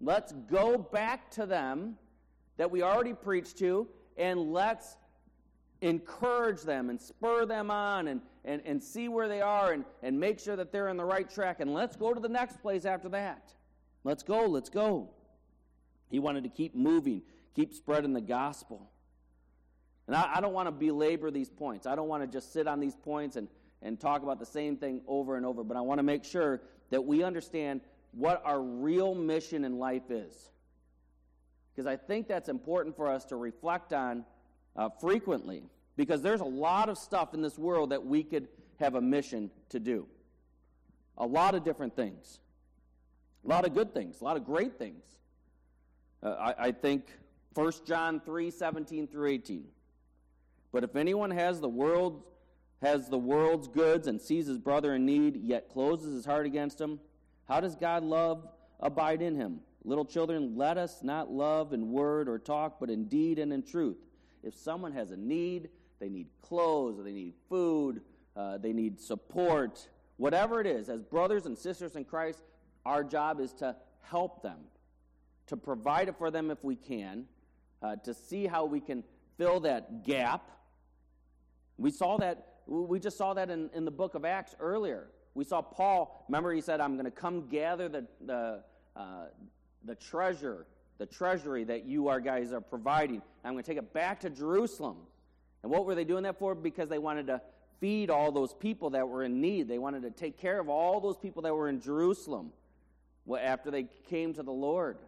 Let's 0.00 0.32
go 0.50 0.78
back 0.78 1.30
to 1.32 1.46
them 1.46 1.96
that 2.56 2.70
we 2.70 2.82
already 2.82 3.12
preached 3.12 3.58
to, 3.58 3.86
and 4.16 4.52
let's 4.52 4.96
encourage 5.82 6.62
them 6.62 6.88
and 6.88 7.00
spur 7.00 7.44
them 7.44 7.70
on 7.70 8.08
and, 8.08 8.22
and, 8.44 8.62
and 8.64 8.82
see 8.82 9.08
where 9.08 9.28
they 9.28 9.42
are 9.42 9.72
and, 9.72 9.84
and 10.02 10.18
make 10.18 10.40
sure 10.40 10.56
that 10.56 10.72
they're 10.72 10.88
in 10.88 10.96
the 10.96 11.04
right 11.04 11.28
track. 11.28 11.60
And 11.60 11.74
let's 11.74 11.96
go 11.96 12.14
to 12.14 12.20
the 12.20 12.28
next 12.28 12.62
place 12.62 12.86
after 12.86 13.10
that. 13.10 13.52
Let's 14.04 14.22
go, 14.22 14.46
let's 14.46 14.70
go. 14.70 15.10
He 16.10 16.18
wanted 16.18 16.44
to 16.44 16.50
keep 16.50 16.74
moving, 16.74 17.22
keep 17.54 17.74
spreading 17.74 18.14
the 18.14 18.20
gospel. 18.20 18.90
And 20.06 20.16
I, 20.16 20.34
I 20.36 20.40
don't 20.40 20.52
want 20.52 20.66
to 20.68 20.72
belabor 20.72 21.30
these 21.30 21.50
points. 21.50 21.86
I 21.86 21.94
don't 21.94 22.08
want 22.08 22.22
to 22.22 22.26
just 22.26 22.52
sit 22.52 22.66
on 22.66 22.80
these 22.80 22.94
points 22.94 23.36
and, 23.36 23.48
and 23.82 23.98
talk 23.98 24.22
about 24.22 24.38
the 24.38 24.46
same 24.46 24.76
thing 24.76 25.00
over 25.06 25.36
and 25.36 25.44
over, 25.44 25.64
but 25.64 25.76
I 25.76 25.80
want 25.80 25.98
to 25.98 26.02
make 26.02 26.24
sure 26.24 26.60
that 26.90 27.04
we 27.04 27.22
understand 27.22 27.80
what 28.12 28.42
our 28.44 28.60
real 28.60 29.14
mission 29.14 29.64
in 29.64 29.78
life 29.78 30.10
is. 30.10 30.50
Because 31.74 31.86
I 31.86 31.96
think 31.96 32.28
that's 32.28 32.48
important 32.48 32.96
for 32.96 33.10
us 33.10 33.24
to 33.26 33.36
reflect 33.36 33.92
on 33.92 34.24
uh, 34.76 34.88
frequently. 35.00 35.64
Because 35.96 36.22
there's 36.22 36.40
a 36.40 36.44
lot 36.44 36.88
of 36.88 36.98
stuff 36.98 37.34
in 37.34 37.42
this 37.42 37.58
world 37.58 37.90
that 37.90 38.04
we 38.04 38.22
could 38.22 38.48
have 38.78 38.94
a 38.94 39.00
mission 39.00 39.50
to 39.70 39.80
do. 39.80 40.06
A 41.18 41.26
lot 41.26 41.54
of 41.54 41.64
different 41.64 41.96
things. 41.96 42.38
A 43.46 43.48
lot 43.48 43.64
of 43.64 43.74
good 43.74 43.94
things, 43.94 44.20
a 44.20 44.24
lot 44.24 44.36
of 44.36 44.44
great 44.44 44.76
things. 44.76 45.04
Uh, 46.20 46.30
I, 46.30 46.66
I 46.66 46.72
think 46.72 47.06
1 47.54 47.72
John 47.86 48.20
3 48.20 48.50
17 48.50 49.06
through 49.06 49.28
18. 49.28 49.64
But 50.76 50.84
if 50.84 50.94
anyone 50.94 51.30
has 51.30 51.58
the 51.58 51.70
world 51.70 52.22
has 52.82 53.08
the 53.08 53.16
world's 53.16 53.66
goods 53.66 54.08
and 54.08 54.20
sees 54.20 54.46
his 54.46 54.58
brother 54.58 54.94
in 54.94 55.06
need, 55.06 55.36
yet 55.36 55.70
closes 55.70 56.12
his 56.12 56.26
heart 56.26 56.44
against 56.44 56.78
him, 56.78 57.00
how 57.48 57.60
does 57.60 57.74
God 57.74 58.04
love 58.04 58.46
abide 58.78 59.22
in 59.22 59.36
him? 59.36 59.60
Little 59.84 60.04
children, 60.04 60.54
let 60.54 60.76
us 60.76 61.02
not 61.02 61.32
love 61.32 61.72
in 61.72 61.92
word 61.92 62.28
or 62.28 62.38
talk, 62.38 62.78
but 62.78 62.90
in 62.90 63.06
deed 63.06 63.38
and 63.38 63.54
in 63.54 63.62
truth. 63.62 63.96
If 64.42 64.54
someone 64.54 64.92
has 64.92 65.12
a 65.12 65.16
need, 65.16 65.70
they 65.98 66.10
need 66.10 66.26
clothes, 66.42 67.02
they 67.02 67.12
need 67.12 67.32
food, 67.48 68.02
uh, 68.36 68.58
they 68.58 68.74
need 68.74 69.00
support, 69.00 69.88
whatever 70.18 70.60
it 70.60 70.66
is, 70.66 70.90
as 70.90 71.00
brothers 71.00 71.46
and 71.46 71.56
sisters 71.56 71.96
in 71.96 72.04
Christ, 72.04 72.42
our 72.84 73.02
job 73.02 73.40
is 73.40 73.54
to 73.54 73.74
help 74.02 74.42
them, 74.42 74.58
to 75.46 75.56
provide 75.56 76.10
it 76.10 76.18
for 76.18 76.30
them 76.30 76.50
if 76.50 76.62
we 76.62 76.76
can, 76.76 77.24
uh, 77.80 77.96
to 78.04 78.12
see 78.12 78.46
how 78.46 78.66
we 78.66 78.78
can 78.78 79.02
fill 79.38 79.60
that 79.60 80.04
gap. 80.04 80.50
We 81.78 81.90
saw 81.90 82.16
that, 82.18 82.46
we 82.66 82.98
just 82.98 83.18
saw 83.18 83.34
that 83.34 83.50
in, 83.50 83.70
in 83.74 83.84
the 83.84 83.90
book 83.90 84.14
of 84.14 84.24
Acts 84.24 84.54
earlier. 84.60 85.08
We 85.34 85.44
saw 85.44 85.60
Paul, 85.60 86.24
remember, 86.28 86.52
he 86.52 86.60
said, 86.60 86.80
I'm 86.80 86.94
going 86.94 87.04
to 87.04 87.10
come 87.10 87.48
gather 87.48 87.88
the, 87.88 88.06
the, 88.24 88.62
uh, 88.96 89.26
the 89.84 89.94
treasure, 89.94 90.66
the 90.98 91.06
treasury 91.06 91.64
that 91.64 91.84
you 91.84 92.08
our 92.08 92.20
guys 92.20 92.52
are 92.52 92.60
providing. 92.60 93.20
I'm 93.44 93.52
going 93.52 93.62
to 93.62 93.70
take 93.70 93.78
it 93.78 93.92
back 93.92 94.20
to 94.20 94.30
Jerusalem. 94.30 94.96
And 95.62 95.70
what 95.70 95.84
were 95.84 95.94
they 95.94 96.04
doing 96.04 96.22
that 96.22 96.38
for? 96.38 96.54
Because 96.54 96.88
they 96.88 96.98
wanted 96.98 97.26
to 97.26 97.42
feed 97.80 98.08
all 98.08 98.32
those 98.32 98.54
people 98.54 98.90
that 98.90 99.06
were 99.06 99.22
in 99.22 99.40
need. 99.40 99.68
They 99.68 99.78
wanted 99.78 100.02
to 100.02 100.10
take 100.10 100.38
care 100.38 100.58
of 100.58 100.68
all 100.68 101.00
those 101.00 101.18
people 101.18 101.42
that 101.42 101.54
were 101.54 101.68
in 101.68 101.80
Jerusalem 101.80 102.52
after 103.38 103.70
they 103.70 103.88
came 104.08 104.32
to 104.34 104.42
the 104.42 104.52
Lord. 104.52 104.98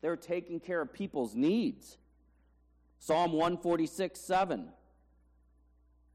They 0.00 0.08
were 0.08 0.16
taking 0.16 0.58
care 0.58 0.80
of 0.80 0.92
people's 0.92 1.34
needs. 1.36 1.98
Psalm 2.98 3.32
146 3.32 4.18
7 4.18 4.68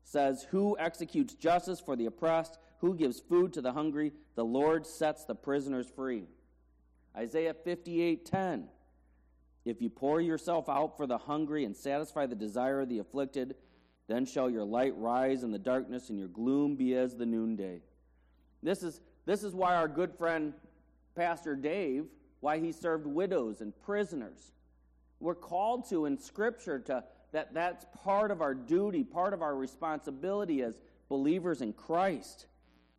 says, 0.07 0.47
Who 0.51 0.77
executes 0.79 1.33
justice 1.33 1.79
for 1.79 1.95
the 1.95 2.05
oppressed? 2.05 2.57
Who 2.79 2.95
gives 2.95 3.19
food 3.19 3.53
to 3.53 3.61
the 3.61 3.73
hungry? 3.73 4.13
The 4.35 4.45
Lord 4.45 4.85
sets 4.85 5.25
the 5.25 5.35
prisoners 5.35 5.87
free. 5.95 6.23
Isaiah 7.15 7.53
58 7.53 8.25
10. 8.25 8.69
If 9.65 9.81
you 9.81 9.89
pour 9.89 10.21
yourself 10.21 10.69
out 10.69 10.95
for 10.95 11.07
the 11.07 11.17
hungry 11.17 11.65
and 11.65 11.75
satisfy 11.75 12.25
the 12.25 12.35
desire 12.35 12.81
of 12.81 12.89
the 12.89 12.99
afflicted, 12.99 13.55
then 14.07 14.25
shall 14.25 14.49
your 14.49 14.63
light 14.63 14.95
rise 14.95 15.43
in 15.43 15.51
the 15.51 15.59
darkness 15.59 16.09
and 16.09 16.17
your 16.17 16.29
gloom 16.29 16.77
be 16.77 16.95
as 16.95 17.15
the 17.15 17.25
noonday. 17.25 17.81
This 18.63 18.83
is, 18.83 19.01
this 19.25 19.43
is 19.43 19.53
why 19.53 19.75
our 19.75 19.89
good 19.89 20.13
friend 20.13 20.53
Pastor 21.15 21.55
Dave 21.55 22.05
why 22.39 22.59
he 22.59 22.71
served 22.71 23.05
widows 23.05 23.61
and 23.61 23.73
prisoners. 23.81 24.51
We're 25.19 25.35
called 25.35 25.89
to 25.89 26.05
in 26.05 26.17
Scripture 26.17 26.79
to 26.79 27.03
that 27.31 27.53
that's 27.53 27.85
part 28.03 28.31
of 28.31 28.41
our 28.41 28.53
duty, 28.53 29.03
part 29.03 29.33
of 29.33 29.41
our 29.41 29.55
responsibility 29.55 30.61
as 30.61 30.81
believers 31.09 31.61
in 31.61 31.73
Christ. 31.73 32.47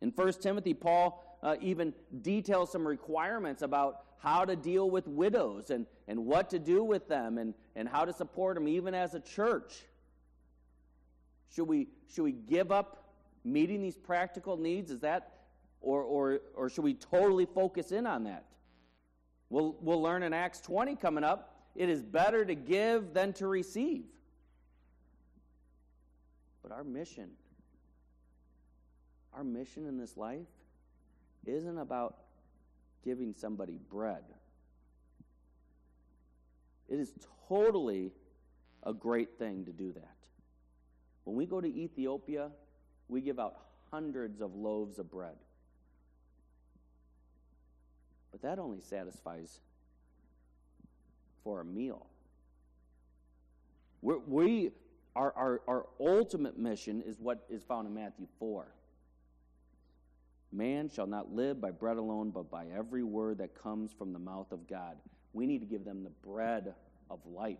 In 0.01 0.09
1 0.11 0.33
Timothy, 0.33 0.73
Paul 0.73 1.23
uh, 1.41 1.55
even 1.61 1.93
details 2.21 2.71
some 2.71 2.87
requirements 2.87 3.61
about 3.61 4.03
how 4.19 4.45
to 4.45 4.55
deal 4.55 4.89
with 4.89 5.07
widows 5.07 5.69
and, 5.69 5.85
and 6.07 6.25
what 6.25 6.49
to 6.49 6.59
do 6.59 6.83
with 6.83 7.07
them 7.07 7.37
and, 7.37 7.53
and 7.75 7.87
how 7.87 8.05
to 8.05 8.13
support 8.13 8.55
them, 8.55 8.67
even 8.67 8.93
as 8.93 9.15
a 9.15 9.19
church. 9.19 9.83
Should 11.55 11.67
we, 11.67 11.87
should 12.13 12.23
we 12.23 12.33
give 12.33 12.71
up 12.71 13.13
meeting 13.43 13.81
these 13.81 13.97
practical 13.97 14.57
needs? 14.57 14.91
Is 14.91 14.99
that 15.01 15.33
or, 15.81 16.03
or, 16.03 16.41
or 16.55 16.69
should 16.69 16.83
we 16.83 16.93
totally 16.93 17.45
focus 17.45 17.91
in 17.91 18.05
on 18.05 18.25
that? 18.25 18.45
We'll, 19.49 19.77
we'll 19.79 20.01
learn 20.01 20.23
in 20.23 20.33
Acts 20.33 20.59
20 20.61 20.95
coming 20.97 21.23
up 21.23 21.55
it 21.75 21.89
is 21.89 22.03
better 22.03 22.43
to 22.43 22.55
give 22.55 23.13
than 23.13 23.33
to 23.33 23.47
receive. 23.47 24.05
But 26.69 26.75
our 26.75 26.83
mission, 26.83 27.31
our 29.33 29.43
mission 29.43 29.87
in 29.87 29.97
this 29.97 30.15
life, 30.15 30.45
isn't 31.47 31.79
about 31.79 32.17
giving 33.03 33.33
somebody 33.33 33.79
bread. 33.89 34.23
It 36.87 36.99
is 36.99 37.11
totally 37.47 38.11
a 38.83 38.93
great 38.93 39.39
thing 39.39 39.65
to 39.65 39.71
do 39.71 39.91
that. 39.93 40.15
When 41.23 41.35
we 41.35 41.47
go 41.47 41.59
to 41.59 41.67
Ethiopia, 41.67 42.51
we 43.07 43.21
give 43.21 43.39
out 43.39 43.55
hundreds 43.91 44.39
of 44.39 44.55
loaves 44.55 44.99
of 44.99 45.09
bread. 45.09 45.37
But 48.31 48.43
that 48.43 48.59
only 48.59 48.79
satisfies 48.79 49.59
for 51.43 51.61
a 51.61 51.65
meal. 51.65 52.05
We're, 54.01 54.19
we, 54.19 54.71
our, 55.15 55.33
our, 55.35 55.61
our 55.67 55.85
ultimate 55.99 56.57
mission 56.57 57.01
is 57.05 57.19
what 57.19 57.45
is 57.49 57.63
found 57.63 57.87
in 57.87 57.93
Matthew 57.93 58.27
4. 58.39 58.67
Man 60.51 60.89
shall 60.89 61.07
not 61.07 61.31
live 61.31 61.61
by 61.61 61.71
bread 61.71 61.97
alone, 61.97 62.31
but 62.31 62.49
by 62.49 62.65
every 62.75 63.03
word 63.03 63.37
that 63.39 63.53
comes 63.53 63.91
from 63.91 64.13
the 64.13 64.19
mouth 64.19 64.51
of 64.51 64.67
God. 64.67 64.97
We 65.33 65.45
need 65.45 65.59
to 65.59 65.65
give 65.65 65.85
them 65.85 66.03
the 66.03 66.09
bread 66.09 66.73
of 67.09 67.19
life. 67.25 67.57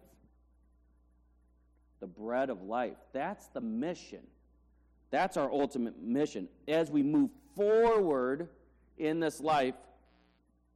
The 2.00 2.08
bread 2.08 2.50
of 2.50 2.64
life. 2.64 2.98
That's 3.14 3.48
the 3.48 3.62
mission. 3.62 4.22
That's 5.12 5.38
our 5.38 5.52
ultimate 5.52 6.02
mission. 6.02 6.48
As 6.68 6.90
we 6.90 7.04
move 7.04 7.30
forward 7.56 8.48
in 8.98 9.20
this 9.20 9.40
life, 9.40 9.76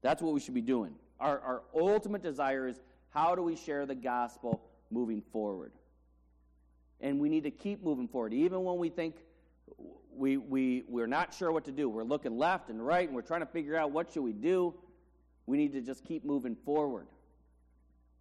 that's 0.01 0.21
what 0.21 0.33
we 0.33 0.39
should 0.39 0.53
be 0.53 0.61
doing. 0.61 0.93
Our, 1.19 1.39
our 1.39 1.61
ultimate 1.79 2.21
desire 2.21 2.67
is 2.67 2.79
how 3.09 3.35
do 3.35 3.41
we 3.41 3.55
share 3.55 3.85
the 3.85 3.95
gospel 3.95 4.61
moving 4.91 5.21
forward? 5.31 5.71
And 7.03 7.19
we 7.19 7.29
need 7.29 7.43
to 7.43 7.51
keep 7.51 7.83
moving 7.83 8.07
forward. 8.07 8.33
Even 8.33 8.63
when 8.63 8.77
we 8.77 8.89
think 8.89 9.17
we, 10.15 10.37
we, 10.37 10.83
we're 10.87 11.05
not 11.05 11.33
sure 11.33 11.51
what 11.51 11.65
to 11.65 11.71
do, 11.71 11.87
we're 11.89 12.03
looking 12.03 12.37
left 12.37 12.69
and 12.69 12.83
right, 12.83 13.05
and 13.05 13.15
we're 13.15 13.21
trying 13.21 13.41
to 13.41 13.45
figure 13.45 13.75
out 13.75 13.91
what 13.91 14.11
should 14.11 14.23
we 14.23 14.33
do, 14.33 14.73
we 15.45 15.57
need 15.57 15.73
to 15.73 15.81
just 15.81 16.03
keep 16.05 16.23
moving 16.23 16.55
forward, 16.55 17.07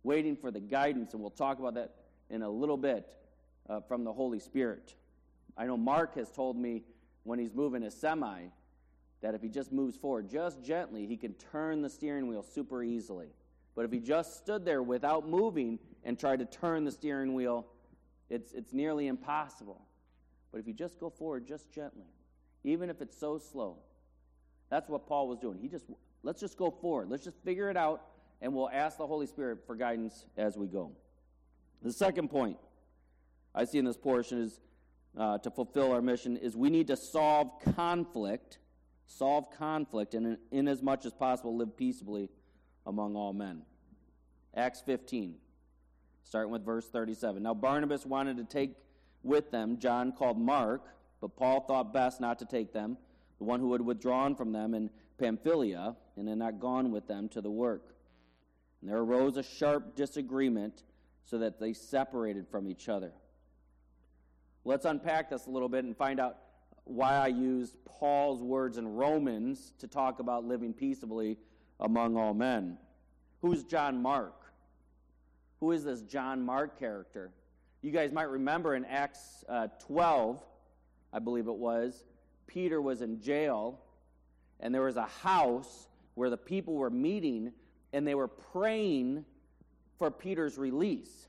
waiting 0.02 0.36
for 0.36 0.50
the 0.50 0.60
guidance, 0.60 1.14
and 1.14 1.22
we'll 1.22 1.30
talk 1.30 1.58
about 1.58 1.74
that 1.74 1.94
in 2.28 2.42
a 2.42 2.50
little 2.50 2.76
bit 2.76 3.14
uh, 3.70 3.80
from 3.80 4.04
the 4.04 4.12
Holy 4.12 4.40
Spirit. 4.40 4.94
I 5.56 5.66
know 5.66 5.76
Mark 5.76 6.16
has 6.16 6.30
told 6.30 6.56
me 6.56 6.82
when 7.22 7.38
he's 7.38 7.54
moving 7.54 7.84
a 7.84 7.90
semi 7.90 8.46
that 9.20 9.34
if 9.34 9.42
he 9.42 9.48
just 9.48 9.70
moves 9.70 9.96
forward 9.96 10.28
just 10.28 10.60
gently, 10.62 11.06
he 11.06 11.16
can 11.16 11.34
turn 11.52 11.82
the 11.82 11.88
steering 11.88 12.26
wheel 12.26 12.42
super 12.42 12.82
easily. 12.82 13.28
But 13.76 13.84
if 13.84 13.92
he 13.92 14.00
just 14.00 14.36
stood 14.38 14.64
there 14.64 14.82
without 14.82 15.28
moving 15.28 15.78
and 16.02 16.18
tried 16.18 16.40
to 16.40 16.44
turn 16.44 16.84
the 16.84 16.90
steering 16.90 17.34
wheel, 17.34 17.66
it's, 18.32 18.52
it's 18.52 18.72
nearly 18.72 19.06
impossible. 19.06 19.82
But 20.50 20.60
if 20.60 20.66
you 20.66 20.74
just 20.74 20.98
go 20.98 21.10
forward 21.10 21.46
just 21.46 21.72
gently, 21.72 22.06
even 22.64 22.90
if 22.90 23.00
it's 23.00 23.18
so 23.18 23.38
slow, 23.38 23.78
that's 24.70 24.88
what 24.88 25.06
Paul 25.06 25.28
was 25.28 25.38
doing. 25.38 25.58
He 25.58 25.68
just, 25.68 25.84
let's 26.22 26.40
just 26.40 26.56
go 26.56 26.70
forward. 26.70 27.08
Let's 27.10 27.24
just 27.24 27.38
figure 27.44 27.70
it 27.70 27.76
out, 27.76 28.02
and 28.40 28.54
we'll 28.54 28.70
ask 28.70 28.98
the 28.98 29.06
Holy 29.06 29.26
Spirit 29.26 29.66
for 29.66 29.74
guidance 29.74 30.26
as 30.36 30.56
we 30.56 30.66
go. 30.66 30.92
The 31.82 31.92
second 31.92 32.28
point 32.28 32.58
I 33.54 33.64
see 33.64 33.78
in 33.78 33.84
this 33.84 33.96
portion 33.96 34.42
is 34.42 34.60
uh, 35.16 35.38
to 35.38 35.50
fulfill 35.50 35.92
our 35.92 36.00
mission 36.00 36.36
is 36.36 36.56
we 36.56 36.70
need 36.70 36.86
to 36.86 36.96
solve 36.96 37.50
conflict 37.74 38.58
solve 39.12 39.50
conflict, 39.50 40.14
and 40.14 40.38
in, 40.50 40.68
as 40.68 40.82
much 40.82 41.04
as 41.04 41.12
possible, 41.12 41.56
live 41.56 41.76
peaceably 41.76 42.30
among 42.86 43.16
all 43.16 43.32
men. 43.32 43.62
Acts 44.54 44.82
15, 44.84 45.36
starting 46.24 46.52
with 46.52 46.64
verse 46.64 46.88
37. 46.88 47.42
Now 47.42 47.54
Barnabas 47.54 48.06
wanted 48.06 48.36
to 48.38 48.44
take 48.44 48.74
with 49.22 49.50
them 49.50 49.78
John 49.78 50.12
called 50.12 50.38
Mark, 50.38 50.82
but 51.20 51.36
Paul 51.36 51.60
thought 51.60 51.92
best 51.92 52.20
not 52.20 52.38
to 52.40 52.44
take 52.44 52.72
them, 52.72 52.96
the 53.38 53.44
one 53.44 53.60
who 53.60 53.72
had 53.72 53.82
withdrawn 53.82 54.34
from 54.34 54.52
them 54.52 54.74
in 54.74 54.90
Pamphylia 55.18 55.96
and 56.16 56.28
had 56.28 56.38
not 56.38 56.60
gone 56.60 56.90
with 56.90 57.06
them 57.06 57.28
to 57.30 57.40
the 57.40 57.50
work. 57.50 57.94
And 58.80 58.90
there 58.90 58.98
arose 58.98 59.36
a 59.36 59.42
sharp 59.42 59.94
disagreement 59.94 60.82
so 61.24 61.38
that 61.38 61.60
they 61.60 61.72
separated 61.72 62.48
from 62.48 62.68
each 62.68 62.88
other. 62.88 63.12
Let's 64.64 64.84
unpack 64.84 65.30
this 65.30 65.46
a 65.46 65.50
little 65.50 65.68
bit 65.68 65.84
and 65.84 65.96
find 65.96 66.20
out 66.20 66.38
why 66.84 67.14
I 67.14 67.28
used 67.28 67.76
Paul's 67.84 68.42
words 68.42 68.78
in 68.78 68.86
Romans 68.88 69.72
to 69.78 69.86
talk 69.86 70.18
about 70.18 70.44
living 70.44 70.72
peaceably 70.72 71.38
among 71.78 72.16
all 72.16 72.34
men. 72.34 72.76
Who's 73.40 73.62
John 73.62 74.02
Mark? 74.02 74.41
Who 75.62 75.70
is 75.70 75.84
this 75.84 76.02
John 76.02 76.44
Mark 76.44 76.76
character? 76.76 77.30
You 77.82 77.92
guys 77.92 78.10
might 78.10 78.28
remember 78.28 78.74
in 78.74 78.84
Acts 78.84 79.44
uh, 79.48 79.68
12, 79.86 80.42
I 81.12 81.20
believe 81.20 81.46
it 81.46 81.54
was, 81.54 82.02
Peter 82.48 82.82
was 82.82 83.00
in 83.00 83.20
jail, 83.20 83.78
and 84.58 84.74
there 84.74 84.82
was 84.82 84.96
a 84.96 85.06
house 85.06 85.86
where 86.16 86.30
the 86.30 86.36
people 86.36 86.74
were 86.74 86.90
meeting, 86.90 87.52
and 87.92 88.04
they 88.04 88.16
were 88.16 88.26
praying 88.26 89.24
for 90.00 90.10
Peter's 90.10 90.58
release. 90.58 91.28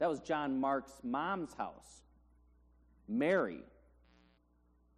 That 0.00 0.10
was 0.10 0.18
John 0.18 0.60
Mark's 0.60 0.98
mom's 1.04 1.54
house, 1.54 2.02
Mary. 3.06 3.60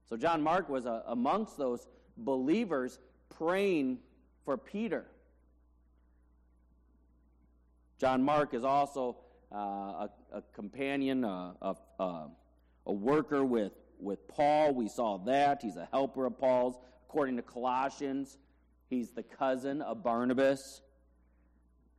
So 0.09 0.17
John 0.17 0.43
Mark 0.43 0.71
was 0.71 0.87
a, 0.87 0.93
uh, 0.93 1.03
amongst 1.09 1.59
those 1.59 1.87
believers 2.17 2.99
praying 3.29 3.99
for 4.47 4.57
Peter. 4.57 5.05
John 8.01 8.23
Mark 8.23 8.55
is 8.55 8.65
also 8.65 9.19
uh, 9.53 9.57
a, 9.59 10.11
a, 10.33 10.43
companion, 10.55 11.23
uh, 11.23 11.53
a, 11.61 11.77
a, 11.99 12.29
a 12.87 12.93
worker 12.93 13.45
with, 13.45 13.73
with 13.99 14.27
Paul. 14.27 14.73
We 14.73 14.89
saw 14.89 15.19
that. 15.19 15.61
He's 15.61 15.77
a 15.77 15.87
helper 15.93 16.25
of 16.25 16.39
Paul's. 16.39 16.79
According 17.09 17.37
to 17.37 17.43
Colossians, 17.43 18.39
he's 18.89 19.11
the 19.11 19.23
cousin 19.23 19.83
of 19.83 20.03
Barnabas. 20.03 20.81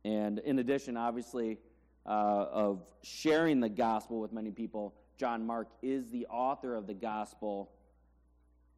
And 0.04 0.40
in 0.40 0.58
addition, 0.58 0.96
obviously, 0.96 1.58
uh, 2.04 2.08
of 2.08 2.82
sharing 3.04 3.60
the 3.60 3.68
gospel 3.68 4.20
with 4.20 4.32
many 4.32 4.50
people, 4.50 4.94
John 5.18 5.46
Mark 5.46 5.68
is 5.82 6.10
the 6.10 6.26
author 6.26 6.74
of 6.74 6.88
the 6.88 6.94
gospel, 6.94 7.70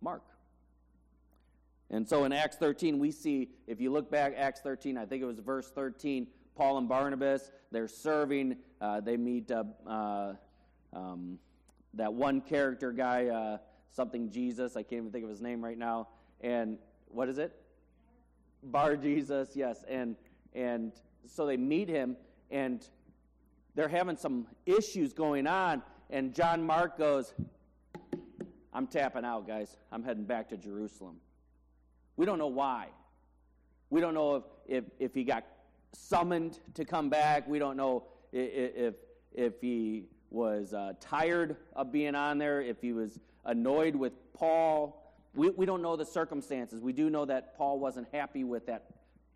Mark. 0.03 0.25
And 1.89 2.07
so 2.07 2.25
in 2.25 2.33
Acts 2.33 2.57
13, 2.57 2.99
we 2.99 3.11
see, 3.11 3.49
if 3.67 3.81
you 3.81 3.91
look 3.91 4.11
back, 4.11 4.35
Acts 4.37 4.61
13, 4.61 4.99
I 4.99 5.07
think 5.07 5.23
it 5.23 5.27
was 5.27 5.39
verse 5.39 5.71
13, 5.71 6.27
Paul 6.55 6.79
and 6.79 6.89
Barnabas, 6.89 7.51
they're 7.71 7.89
serving. 7.89 8.57
Uh, 8.81 9.01
they 9.01 9.17
meet 9.17 9.51
uh, 9.51 10.35
um, 10.93 11.39
that 11.95 12.13
one 12.13 12.41
character 12.41 12.93
guy, 12.93 13.27
uh, 13.27 13.59
something 13.91 14.31
Jesus. 14.31 14.77
I 14.77 14.83
can't 14.83 15.01
even 15.01 15.11
think 15.11 15.25
of 15.25 15.31
his 15.31 15.43
name 15.43 15.65
right 15.65 15.79
now. 15.79 16.09
And 16.41 16.79
what 17.09 17.29
is 17.29 17.39
it? 17.39 17.55
Bar 18.63 18.97
Jesus, 18.97 19.51
yes. 19.55 19.85
And, 19.89 20.17
and 20.55 20.93
so 21.27 21.47
they 21.47 21.57
meet 21.57 21.89
him, 21.89 22.17
and 22.51 22.87
they're 23.75 23.89
having 23.89 24.17
some 24.17 24.47
issues 24.67 25.13
going 25.13 25.47
on. 25.47 25.83
And 26.11 26.35
John 26.35 26.63
Mark 26.63 26.99
goes, 26.99 27.35
I'm 28.73 28.87
tapping 28.87 29.25
out, 29.25 29.47
guys. 29.47 29.77
I'm 29.93 30.03
heading 30.03 30.25
back 30.25 30.49
to 30.51 30.57
Jerusalem. 30.57 31.17
We 32.17 32.27
don't 32.27 32.39
know 32.39 32.49
why. 32.49 32.89
We 33.91 34.01
don't 34.01 34.15
know 34.15 34.37
if, 34.37 34.45
if, 34.67 34.85
if 34.99 35.15
he 35.15 35.25
got 35.25 35.45
summoned 35.95 36.59
to 36.75 36.85
come 36.85 37.09
back. 37.09 37.49
We 37.49 37.59
don't 37.59 37.77
know 37.77 38.05
if, 38.33 38.95
if, 39.33 39.61
he 39.61 40.05
was 40.31 40.75
uh, 40.75 40.93
tired 41.01 41.57
of 41.75 41.93
being 41.93 42.15
on 42.15 42.39
there, 42.39 42.61
if 42.61 42.81
he 42.81 42.93
was 42.93 43.19
annoyed 43.45 43.95
with 43.95 44.13
Paul. 44.33 45.15
We, 45.35 45.51
we 45.51 45.67
don't 45.67 45.83
know 45.83 45.97
the 45.97 46.05
circumstances. 46.05 46.81
We 46.81 46.93
do 46.93 47.11
know 47.11 47.25
that 47.25 47.57
Paul 47.57 47.79
wasn't 47.79 48.09
happy 48.13 48.45
with 48.45 48.67
that 48.67 48.87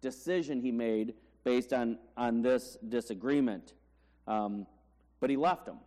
decision 0.00 0.60
he 0.60 0.72
made 0.72 1.14
based 1.44 1.72
on, 1.72 1.98
on 2.16 2.42
this 2.42 2.76
disagreement. 2.88 3.74
Um, 4.26 4.66
but 5.20 5.30
he 5.30 5.36
left 5.36 5.66
him. 5.66 5.78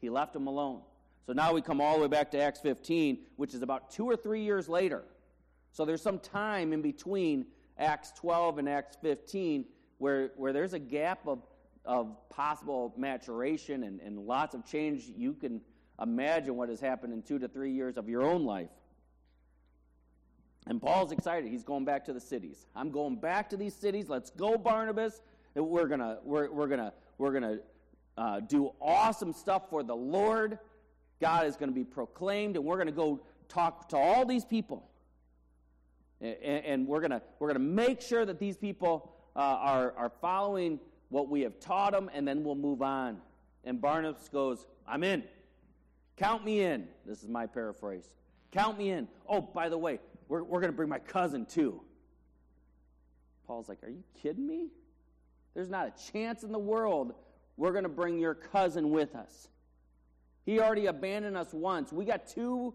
He 0.00 0.10
left 0.10 0.34
him 0.34 0.46
alone. 0.46 0.80
So 1.26 1.32
now 1.32 1.52
we 1.52 1.62
come 1.62 1.80
all 1.80 1.96
the 1.96 2.02
way 2.02 2.08
back 2.08 2.30
to 2.32 2.40
Acts 2.40 2.60
15, 2.60 3.18
which 3.36 3.54
is 3.54 3.62
about 3.62 3.90
two 3.90 4.08
or 4.08 4.16
three 4.16 4.42
years 4.42 4.68
later. 4.68 5.04
So 5.72 5.84
there's 5.84 6.02
some 6.02 6.18
time 6.18 6.72
in 6.72 6.82
between 6.82 7.46
Acts 7.78 8.12
12 8.12 8.58
and 8.58 8.68
Acts 8.68 8.96
15 9.00 9.64
where, 10.00 10.30
where 10.36 10.52
there's 10.52 10.72
a 10.72 10.78
gap 10.78 11.26
of, 11.26 11.42
of 11.84 12.16
possible 12.30 12.94
maturation 12.96 13.84
and, 13.84 14.00
and 14.00 14.18
lots 14.18 14.54
of 14.54 14.64
change. 14.64 15.04
You 15.14 15.34
can 15.34 15.60
imagine 16.00 16.56
what 16.56 16.70
has 16.70 16.80
happened 16.80 17.12
in 17.12 17.22
two 17.22 17.38
to 17.38 17.48
three 17.48 17.72
years 17.72 17.98
of 17.98 18.08
your 18.08 18.22
own 18.22 18.46
life. 18.46 18.70
And 20.66 20.80
Paul's 20.80 21.12
excited. 21.12 21.50
He's 21.50 21.64
going 21.64 21.84
back 21.84 22.06
to 22.06 22.14
the 22.14 22.20
cities. 22.20 22.66
I'm 22.74 22.90
going 22.90 23.16
back 23.16 23.50
to 23.50 23.58
these 23.58 23.74
cities. 23.74 24.08
Let's 24.08 24.30
go, 24.30 24.56
Barnabas. 24.56 25.20
We're 25.54 25.86
gonna 25.86 26.18
we're, 26.22 26.50
we're 26.50 26.68
gonna 26.68 26.92
we're 27.18 27.32
gonna 27.32 27.58
uh, 28.16 28.40
do 28.40 28.70
awesome 28.80 29.32
stuff 29.32 29.68
for 29.68 29.82
the 29.82 29.96
Lord. 29.96 30.58
God 31.20 31.46
is 31.46 31.56
going 31.56 31.68
to 31.68 31.74
be 31.74 31.84
proclaimed, 31.84 32.56
and 32.56 32.64
we're 32.64 32.76
going 32.76 32.86
to 32.86 32.92
go 32.92 33.20
talk 33.48 33.90
to 33.90 33.98
all 33.98 34.24
these 34.24 34.44
people. 34.44 34.88
And, 36.20 36.64
and 36.64 36.86
we're 36.86 37.00
to 37.00 37.22
we're 37.38 37.52
to 37.52 37.58
make 37.58 38.00
sure 38.00 38.24
that 38.24 38.38
these 38.38 38.56
people 38.56 39.12
uh, 39.36 39.40
are, 39.40 39.94
are 39.96 40.12
following 40.20 40.80
what 41.08 41.28
we 41.28 41.42
have 41.42 41.58
taught 41.60 41.92
them, 41.92 42.10
and 42.12 42.26
then 42.26 42.44
we'll 42.44 42.54
move 42.54 42.82
on. 42.82 43.18
And 43.64 43.80
Barnabas 43.80 44.28
goes, 44.28 44.66
I'm 44.86 45.02
in. 45.02 45.24
Count 46.16 46.44
me 46.44 46.62
in. 46.62 46.86
This 47.06 47.22
is 47.22 47.28
my 47.28 47.46
paraphrase. 47.46 48.08
Count 48.52 48.78
me 48.78 48.90
in. 48.90 49.08
Oh, 49.28 49.40
by 49.40 49.68
the 49.68 49.78
way, 49.78 50.00
we're, 50.28 50.42
we're 50.42 50.60
going 50.60 50.72
to 50.72 50.76
bring 50.76 50.88
my 50.88 50.98
cousin 50.98 51.46
too. 51.46 51.80
Paul's 53.46 53.68
like, 53.68 53.82
Are 53.82 53.90
you 53.90 54.04
kidding 54.22 54.46
me? 54.46 54.68
There's 55.54 55.70
not 55.70 55.88
a 55.88 56.12
chance 56.12 56.42
in 56.44 56.52
the 56.52 56.58
world 56.58 57.14
we're 57.56 57.72
going 57.72 57.84
to 57.84 57.90
bring 57.90 58.18
your 58.18 58.34
cousin 58.34 58.90
with 58.90 59.14
us. 59.14 59.48
He 60.46 60.60
already 60.60 60.86
abandoned 60.86 61.36
us 61.36 61.52
once. 61.52 61.92
We 61.92 62.04
got 62.04 62.26
too, 62.26 62.72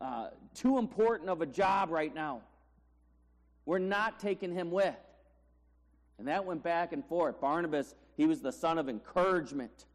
uh, 0.00 0.28
too 0.54 0.76
important 0.76 1.30
of 1.30 1.40
a 1.40 1.46
job 1.46 1.90
right 1.90 2.14
now. 2.14 2.42
We're 3.64 3.78
not 3.78 4.20
taking 4.20 4.52
him 4.52 4.70
with. 4.70 4.94
And 6.18 6.26
that 6.28 6.44
went 6.44 6.62
back 6.62 6.92
and 6.92 7.04
forth. 7.04 7.40
Barnabas, 7.40 7.94
he 8.16 8.26
was 8.26 8.40
the 8.40 8.52
son 8.52 8.78
of 8.78 8.88
encouragement. 8.88 9.86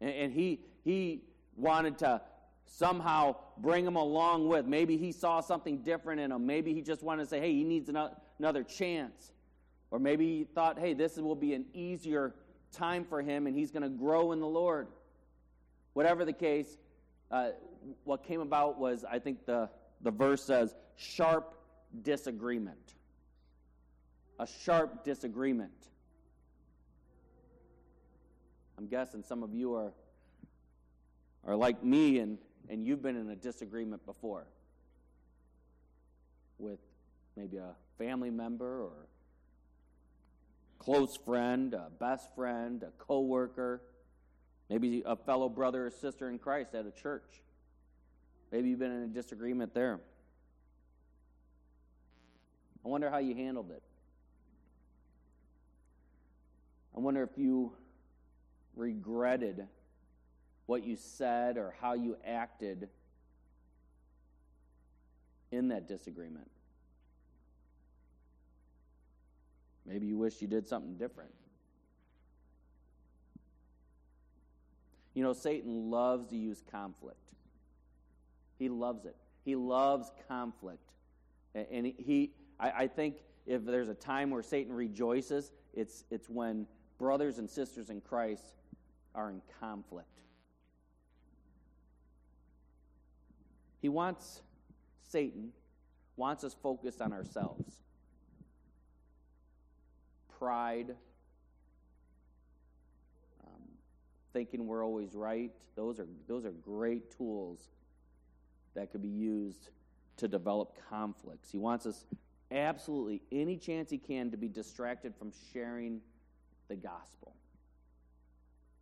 And, 0.00 0.10
and 0.10 0.32
he, 0.32 0.60
he 0.84 1.22
wanted 1.56 1.98
to 1.98 2.20
somehow 2.66 3.36
bring 3.58 3.86
him 3.86 3.96
along 3.96 4.48
with. 4.48 4.66
Maybe 4.66 4.96
he 4.96 5.12
saw 5.12 5.40
something 5.40 5.78
different 5.78 6.20
in 6.20 6.32
him. 6.32 6.46
Maybe 6.46 6.74
he 6.74 6.82
just 6.82 7.02
wanted 7.02 7.24
to 7.24 7.28
say, 7.28 7.40
hey, 7.40 7.52
he 7.52 7.64
needs 7.64 7.90
another 8.38 8.62
chance. 8.62 9.32
Or 9.90 9.98
maybe 9.98 10.38
he 10.38 10.44
thought, 10.44 10.78
hey, 10.78 10.92
this 10.92 11.16
will 11.16 11.36
be 11.36 11.54
an 11.54 11.66
easier 11.72 12.34
time 12.72 13.04
for 13.04 13.22
him 13.22 13.46
and 13.46 13.56
he's 13.56 13.70
going 13.70 13.82
to 13.82 13.88
grow 13.88 14.32
in 14.32 14.40
the 14.40 14.46
Lord. 14.46 14.88
Whatever 15.92 16.24
the 16.24 16.32
case, 16.32 16.76
uh, 17.30 17.50
what 18.02 18.24
came 18.24 18.40
about 18.40 18.78
was, 18.78 19.04
I 19.08 19.18
think 19.18 19.46
the, 19.46 19.70
the 20.02 20.10
verse 20.10 20.42
says, 20.42 20.74
sharp 20.96 21.54
disagreement. 22.02 22.94
A 24.38 24.46
sharp 24.46 25.04
disagreement. 25.04 25.72
I'm 28.76 28.88
guessing 28.88 29.22
some 29.22 29.42
of 29.42 29.54
you 29.54 29.74
are, 29.74 29.92
are 31.46 31.54
like 31.54 31.84
me 31.84 32.18
and 32.18 32.38
and 32.68 32.84
you've 32.84 33.02
been 33.02 33.16
in 33.16 33.30
a 33.30 33.36
disagreement 33.36 34.04
before 34.06 34.46
with 36.58 36.78
maybe 37.36 37.58
a 37.58 37.74
family 37.98 38.30
member 38.30 38.82
or 38.82 39.06
close 40.78 41.16
friend, 41.16 41.74
a 41.74 41.88
best 41.98 42.34
friend, 42.34 42.82
a 42.82 42.90
coworker, 42.98 43.82
maybe 44.70 45.02
a 45.04 45.16
fellow 45.16 45.48
brother 45.48 45.86
or 45.86 45.90
sister 45.90 46.30
in 46.30 46.38
Christ 46.38 46.74
at 46.74 46.86
a 46.86 46.90
church. 46.90 47.42
Maybe 48.52 48.68
you've 48.70 48.78
been 48.78 48.92
in 48.92 49.02
a 49.02 49.08
disagreement 49.08 49.74
there. 49.74 50.00
I 52.84 52.88
wonder 52.88 53.10
how 53.10 53.18
you 53.18 53.34
handled 53.34 53.70
it. 53.70 53.82
I 56.96 57.00
wonder 57.00 57.22
if 57.22 57.36
you 57.36 57.72
regretted 58.76 59.66
what 60.66 60.84
you 60.84 60.96
said 60.96 61.56
or 61.56 61.74
how 61.80 61.94
you 61.94 62.16
acted 62.24 62.88
in 65.50 65.68
that 65.68 65.86
disagreement. 65.88 66.50
Maybe 69.86 70.06
you 70.06 70.16
wish 70.16 70.40
you 70.40 70.48
did 70.48 70.66
something 70.66 70.96
different. 70.96 71.32
You 75.14 75.22
know, 75.22 75.32
Satan 75.32 75.90
loves 75.90 76.26
to 76.28 76.36
use 76.36 76.62
conflict. 76.72 77.32
He 78.58 78.68
loves 78.68 79.04
it. 79.04 79.16
He 79.44 79.56
loves 79.56 80.10
conflict. 80.28 80.90
And 81.54 81.86
he, 81.86 82.32
I, 82.58 82.88
think 82.88 83.18
if 83.46 83.64
there's 83.64 83.88
a 83.88 83.94
time 83.94 84.30
where 84.30 84.42
Satan 84.42 84.72
rejoices, 84.72 85.52
it's, 85.72 86.04
it's 86.10 86.28
when 86.28 86.66
brothers 86.98 87.38
and 87.38 87.48
sisters 87.48 87.90
in 87.90 88.00
Christ 88.00 88.44
are 89.14 89.30
in 89.30 89.40
conflict. 89.60 90.08
He 93.80 93.88
wants, 93.88 94.42
Satan 95.08 95.52
wants 96.16 96.42
us 96.44 96.56
focused 96.62 97.00
on 97.02 97.12
ourselves. 97.12 97.74
Pride, 100.38 100.94
um, 103.44 103.62
thinking 104.32 104.66
we're 104.66 104.84
always 104.84 105.14
right. 105.14 105.52
Those 105.76 106.00
are, 106.00 106.06
those 106.26 106.44
are 106.44 106.50
great 106.50 107.16
tools 107.16 107.60
that 108.74 108.90
could 108.90 109.02
be 109.02 109.08
used 109.08 109.68
to 110.16 110.28
develop 110.28 110.78
conflicts. 110.88 111.50
He 111.50 111.58
wants 111.58 111.86
us 111.86 112.06
absolutely 112.50 113.20
any 113.32 113.56
chance 113.56 113.90
he 113.90 113.98
can 113.98 114.30
to 114.30 114.36
be 114.36 114.48
distracted 114.48 115.14
from 115.14 115.32
sharing 115.52 116.00
the 116.68 116.76
gospel, 116.76 117.34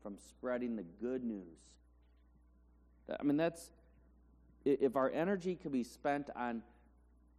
from 0.03 0.17
spreading 0.19 0.77
the 0.77 0.85
good 1.01 1.25
news. 1.25 1.59
I 3.19 3.23
mean, 3.23 3.37
that's 3.37 3.71
if 4.65 4.97
our 4.97 5.11
energy 5.11 5.57
could 5.57 5.73
be 5.73 5.83
spent 5.83 6.31
on 6.37 6.63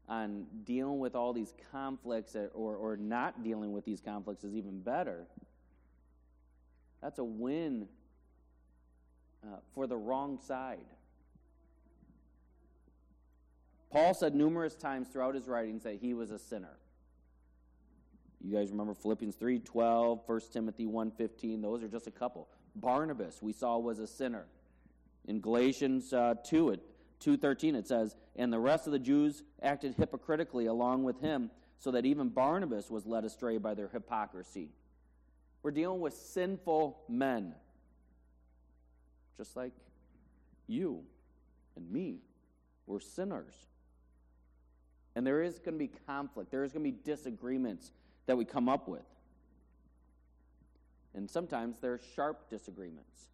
on 0.10 0.46
dealing 0.66 1.00
with 1.00 1.16
all 1.16 1.32
these 1.32 1.54
conflicts 1.72 2.36
or, 2.36 2.76
or 2.76 2.98
not 2.98 3.42
dealing 3.44 3.72
with 3.72 3.86
these 3.86 4.02
conflicts 4.02 4.44
is 4.44 4.54
even 4.54 4.82
better. 4.82 5.26
That's 7.02 7.20
a 7.20 7.24
win 7.24 7.88
uh, 9.44 9.58
for 9.74 9.88
the 9.88 9.96
wrong 9.96 10.40
side. 10.46 10.86
Paul 13.92 14.14
said 14.14 14.34
numerous 14.34 14.76
times 14.76 15.08
throughout 15.08 15.36
his 15.36 15.48
writings 15.48 15.84
that 15.84 16.00
he 16.02 16.14
was 16.14 16.32
a 16.32 16.40
sinner. 16.40 16.78
You 18.44 18.58
guys 18.58 18.72
remember 18.72 18.94
Philippians 18.94 19.36
3 19.36 19.60
12, 19.60 20.20
1 20.26 20.42
Timothy 20.52 20.86
1 20.86 21.12
15. 21.12 21.62
Those 21.62 21.82
are 21.82 21.88
just 21.88 22.08
a 22.08 22.12
couple. 22.12 22.50
Barnabas, 22.76 23.42
we 23.42 23.54
saw, 23.54 23.78
was 23.78 24.00
a 24.00 24.08
sinner. 24.08 24.46
In 25.26 25.40
Galatians 25.40 26.12
uh, 26.12 26.36
2 26.44 26.74
at 26.74 26.80
2.13 27.24 27.76
it 27.76 27.88
says, 27.88 28.16
And 28.36 28.52
the 28.52 28.60
rest 28.60 28.86
of 28.86 28.92
the 28.92 29.00
Jews 29.00 29.44
acted 29.62 29.96
hypocritically 29.96 30.66
along 30.66 31.04
with 31.04 31.22
him, 31.22 31.52
so 31.80 31.92
that 31.92 32.06
even 32.06 32.30
Barnabas 32.30 32.90
was 32.90 33.06
led 33.06 33.24
astray 33.24 33.58
by 33.58 33.74
their 33.76 33.88
hypocrisy. 33.88 34.70
We're 35.62 35.72
dealing 35.72 36.02
with 36.02 36.14
sinful 36.14 37.00
men, 37.08 37.56
just 39.38 39.56
like 39.56 39.72
you 40.68 41.04
and 41.78 41.90
me. 41.90 42.20
We're 42.86 43.00
sinners. 43.00 43.54
And 45.16 45.26
there 45.26 45.42
is 45.42 45.60
going 45.60 45.76
to 45.76 45.80
be 45.80 45.92
conflict, 46.06 46.52
there 46.52 46.66
is 46.66 46.74
going 46.74 46.84
to 46.84 46.92
be 46.92 46.98
disagreements 47.06 47.92
that 48.26 48.38
we 48.38 48.46
come 48.46 48.70
up 48.70 48.88
with. 48.88 49.06
And 51.16 51.30
sometimes 51.30 51.78
there 51.80 51.94
are 51.94 52.02
sharp 52.16 52.50
disagreements. 52.50 53.28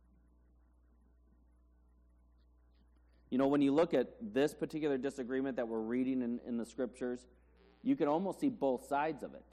You 3.30 3.38
know, 3.38 3.47
when 3.47 3.62
you 3.62 3.71
look 3.71 3.93
at 3.93 4.08
this 4.21 4.54
particular 4.54 4.97
disagreement 4.97 5.58
that 5.58 5.67
we're 5.67 5.80
reading 5.80 6.21
in, 6.21 6.39
in 6.47 6.58
the 6.58 6.65
scriptures, 6.65 7.28
you 7.84 7.95
can 7.95 8.08
almost 8.08 8.39
see 8.39 8.49
both 8.49 8.88
sides 8.88 9.23
of 9.23 9.34
it. 9.34 9.45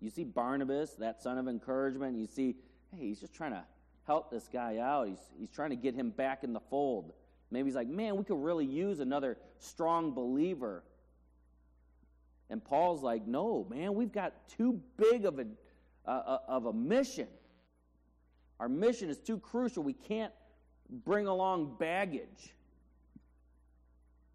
You 0.00 0.10
see 0.10 0.24
Barnabas, 0.24 0.94
that 0.94 1.22
son 1.22 1.38
of 1.38 1.48
encouragement. 1.48 2.18
You 2.18 2.26
see, 2.26 2.56
hey, 2.92 3.06
he's 3.08 3.20
just 3.20 3.32
trying 3.32 3.52
to 3.52 3.64
help 4.06 4.30
this 4.30 4.48
guy 4.52 4.78
out. 4.78 5.08
He's, 5.08 5.20
he's 5.38 5.50
trying 5.50 5.70
to 5.70 5.76
get 5.76 5.94
him 5.94 6.10
back 6.10 6.44
in 6.44 6.52
the 6.52 6.60
fold. 6.60 7.12
Maybe 7.50 7.66
he's 7.66 7.76
like, 7.76 7.88
man, 7.88 8.16
we 8.16 8.24
could 8.24 8.42
really 8.42 8.66
use 8.66 9.00
another 9.00 9.38
strong 9.58 10.12
believer. 10.12 10.82
And 12.48 12.64
Paul's 12.64 13.02
like, 13.02 13.26
no, 13.26 13.66
man, 13.68 13.94
we've 13.94 14.12
got 14.12 14.48
too 14.48 14.80
big 14.96 15.24
of 15.24 15.38
a, 15.38 15.46
uh, 16.06 16.10
uh 16.10 16.38
of 16.48 16.66
a 16.66 16.72
mission. 16.72 17.28
Our 18.60 18.68
mission 18.68 19.10
is 19.10 19.18
too 19.18 19.38
crucial. 19.38 19.82
We 19.82 19.92
can't 19.92 20.32
bring 20.88 21.26
along 21.26 21.76
baggage 21.78 22.54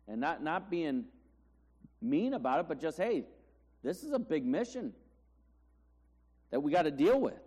and 0.07 0.19
not, 0.19 0.43
not 0.43 0.69
being 0.69 1.05
mean 2.01 2.33
about 2.33 2.59
it, 2.59 2.67
but 2.67 2.81
just, 2.81 2.97
hey, 2.97 3.25
this 3.83 4.03
is 4.03 4.11
a 4.11 4.19
big 4.19 4.45
mission 4.45 4.93
that 6.51 6.59
we 6.59 6.71
got 6.71 6.83
to 6.83 6.91
deal 6.91 7.19
with. 7.19 7.39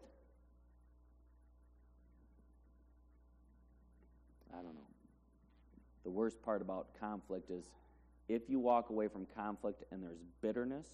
I 4.53 4.57
don't 4.57 4.75
know. 4.75 4.89
The 6.05 6.11
worst 6.11 6.43
part 6.43 6.63
about 6.63 6.89
conflict 6.99 7.51
is 7.51 7.65
if 8.29 8.49
you 8.49 8.59
walk 8.59 8.91
away 8.91 9.09
from 9.09 9.27
conflict 9.37 9.85
and 9.91 10.03
there's 10.03 10.23
bitterness 10.41 10.87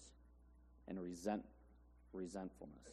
and 0.87 0.99
resent, 0.99 1.43
resentfulness. 2.13 2.89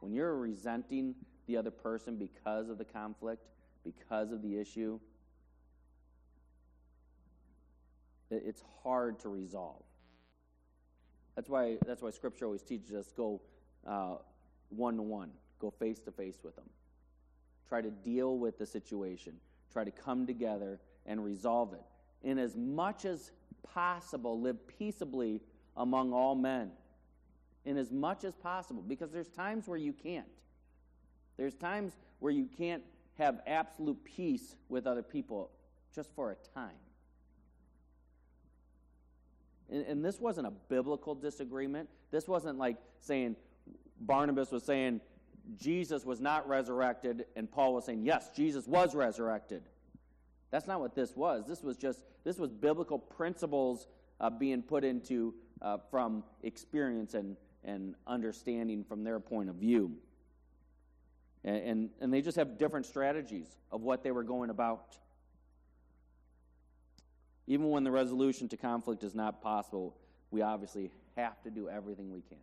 When 0.00 0.12
you're 0.12 0.36
resenting 0.36 1.14
the 1.46 1.56
other 1.56 1.70
person 1.70 2.16
because 2.16 2.68
of 2.68 2.78
the 2.78 2.84
conflict, 2.84 3.46
because 3.84 4.32
of 4.32 4.42
the 4.42 4.58
issue, 4.58 4.98
it's 8.30 8.62
hard 8.82 9.20
to 9.20 9.28
resolve. 9.28 9.82
That's 11.34 11.48
why, 11.48 11.78
that's 11.86 12.02
why 12.02 12.10
Scripture 12.10 12.46
always 12.46 12.62
teaches 12.62 12.92
us 12.92 13.12
go 13.16 13.40
one 14.68 14.96
to 14.96 15.02
one, 15.02 15.30
go 15.58 15.70
face 15.70 16.00
to 16.00 16.12
face 16.12 16.38
with 16.42 16.56
them. 16.56 16.68
Try 17.68 17.80
to 17.80 17.90
deal 17.90 18.36
with 18.36 18.58
the 18.58 18.66
situation, 18.66 19.34
try 19.72 19.84
to 19.84 19.90
come 19.90 20.26
together 20.26 20.78
and 21.06 21.24
resolve 21.24 21.72
it. 21.72 21.82
In 22.22 22.38
as 22.38 22.56
much 22.56 23.04
as 23.04 23.30
possible, 23.62 24.40
live 24.40 24.66
peaceably 24.66 25.40
among 25.76 26.12
all 26.12 26.34
men. 26.34 26.70
In 27.64 27.76
as 27.76 27.92
much 27.92 28.24
as 28.24 28.34
possible, 28.34 28.82
because 28.82 29.12
there's 29.12 29.28
times 29.28 29.68
where 29.68 29.78
you 29.78 29.92
can't. 29.92 30.26
There's 31.36 31.54
times 31.54 31.92
where 32.18 32.32
you 32.32 32.48
can't 32.58 32.82
have 33.18 33.40
absolute 33.46 34.02
peace 34.04 34.56
with 34.68 34.86
other 34.86 35.02
people 35.02 35.50
just 35.94 36.14
for 36.14 36.32
a 36.32 36.36
time. 36.54 36.70
And, 39.70 39.86
and 39.86 40.04
this 40.04 40.20
wasn't 40.20 40.46
a 40.46 40.52
biblical 40.68 41.14
disagreement. 41.14 41.88
This 42.10 42.28
wasn't 42.28 42.58
like 42.58 42.76
saying, 43.00 43.36
Barnabas 44.00 44.50
was 44.50 44.64
saying, 44.64 45.00
Jesus 45.56 46.04
was 46.04 46.20
not 46.20 46.48
resurrected, 46.48 47.26
and 47.36 47.50
Paul 47.50 47.74
was 47.74 47.84
saying, 47.84 48.04
yes, 48.04 48.30
Jesus 48.34 48.66
was 48.66 48.94
resurrected. 48.94 49.62
That's 50.52 50.66
not 50.66 50.80
what 50.80 50.94
this 50.94 51.16
was. 51.16 51.46
This 51.48 51.62
was 51.62 51.76
just, 51.76 52.04
this 52.24 52.38
was 52.38 52.52
biblical 52.52 52.98
principles 52.98 53.88
uh, 54.20 54.30
being 54.30 54.62
put 54.62 54.84
into 54.84 55.34
uh, 55.62 55.78
from 55.90 56.22
experience 56.42 57.14
and, 57.14 57.36
and 57.64 57.94
understanding 58.06 58.84
from 58.84 59.02
their 59.02 59.18
point 59.18 59.48
of 59.48 59.56
view. 59.56 59.96
And, 61.42 61.56
and, 61.56 61.90
and 62.02 62.14
they 62.14 62.20
just 62.20 62.36
have 62.36 62.58
different 62.58 62.84
strategies 62.84 63.46
of 63.72 63.80
what 63.80 64.04
they 64.04 64.10
were 64.10 64.22
going 64.22 64.50
about. 64.50 64.98
Even 67.46 67.70
when 67.70 67.82
the 67.82 67.90
resolution 67.90 68.46
to 68.50 68.56
conflict 68.58 69.02
is 69.04 69.14
not 69.14 69.42
possible, 69.42 69.96
we 70.30 70.42
obviously 70.42 70.90
have 71.16 71.42
to 71.44 71.50
do 71.50 71.68
everything 71.70 72.12
we 72.12 72.20
can. 72.20 72.38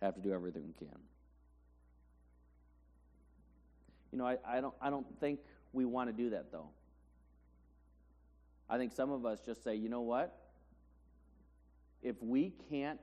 Have 0.00 0.14
to 0.14 0.20
do 0.20 0.32
everything 0.32 0.62
we 0.66 0.86
can. 0.86 0.98
You 4.12 4.18
know, 4.18 4.26
I, 4.26 4.38
I, 4.46 4.60
don't, 4.60 4.74
I 4.80 4.88
don't 4.88 5.06
think 5.18 5.40
we 5.72 5.84
want 5.84 6.08
to 6.08 6.12
do 6.12 6.30
that, 6.30 6.50
though. 6.50 6.68
I 8.68 8.78
think 8.78 8.92
some 8.92 9.10
of 9.10 9.26
us 9.26 9.40
just 9.44 9.64
say, 9.64 9.74
you 9.74 9.88
know 9.88 10.00
what? 10.00 10.36
If 12.02 12.16
we 12.22 12.52
can't 12.70 13.00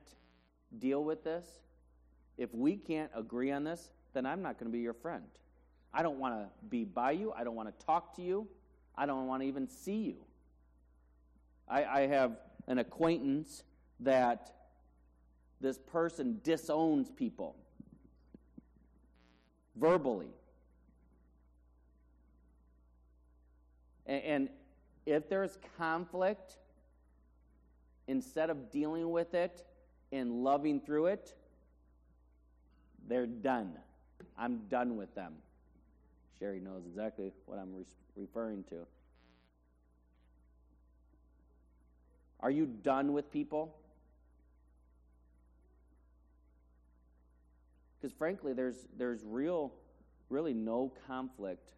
deal 0.78 1.04
with 1.04 1.24
this, 1.24 1.46
if 2.36 2.52
we 2.54 2.76
can't 2.76 3.10
agree 3.14 3.50
on 3.50 3.64
this, 3.64 3.90
then 4.14 4.26
I'm 4.26 4.42
not 4.42 4.58
going 4.58 4.70
to 4.70 4.72
be 4.72 4.80
your 4.80 4.94
friend. 4.94 5.24
I 5.92 6.02
don't 6.02 6.18
want 6.18 6.34
to 6.34 6.48
be 6.68 6.84
by 6.84 7.12
you. 7.12 7.32
I 7.32 7.44
don't 7.44 7.54
want 7.54 7.76
to 7.76 7.86
talk 7.86 8.16
to 8.16 8.22
you. 8.22 8.48
I 8.96 9.06
don't 9.06 9.26
want 9.26 9.42
to 9.42 9.48
even 9.48 9.68
see 9.68 9.98
you. 9.98 10.16
I, 11.68 11.84
I 11.84 12.00
have 12.06 12.36
an 12.66 12.78
acquaintance 12.78 13.62
that 14.00 14.52
this 15.60 15.78
person 15.78 16.40
disowns 16.42 17.10
people 17.10 17.56
verbally. 19.76 20.30
And, 24.08 24.22
and 24.24 24.48
if 25.06 25.28
there's 25.28 25.56
conflict, 25.76 26.56
instead 28.08 28.50
of 28.50 28.70
dealing 28.72 29.10
with 29.10 29.34
it 29.34 29.64
and 30.10 30.42
loving 30.42 30.80
through 30.80 31.06
it, 31.06 31.34
they're 33.06 33.26
done. 33.26 33.74
I'm 34.36 34.62
done 34.68 34.96
with 34.96 35.14
them. 35.14 35.34
Sherry 36.38 36.60
knows 36.60 36.82
exactly 36.86 37.32
what 37.46 37.58
I'm 37.58 37.74
re- 37.74 37.84
referring 38.16 38.64
to. 38.64 38.86
Are 42.40 42.50
you 42.50 42.66
done 42.66 43.12
with 43.12 43.32
people? 43.32 43.74
Because 48.00 48.16
frankly, 48.16 48.52
there's, 48.52 48.86
there's 48.96 49.24
real, 49.24 49.72
really 50.30 50.54
no 50.54 50.92
conflict 51.08 51.72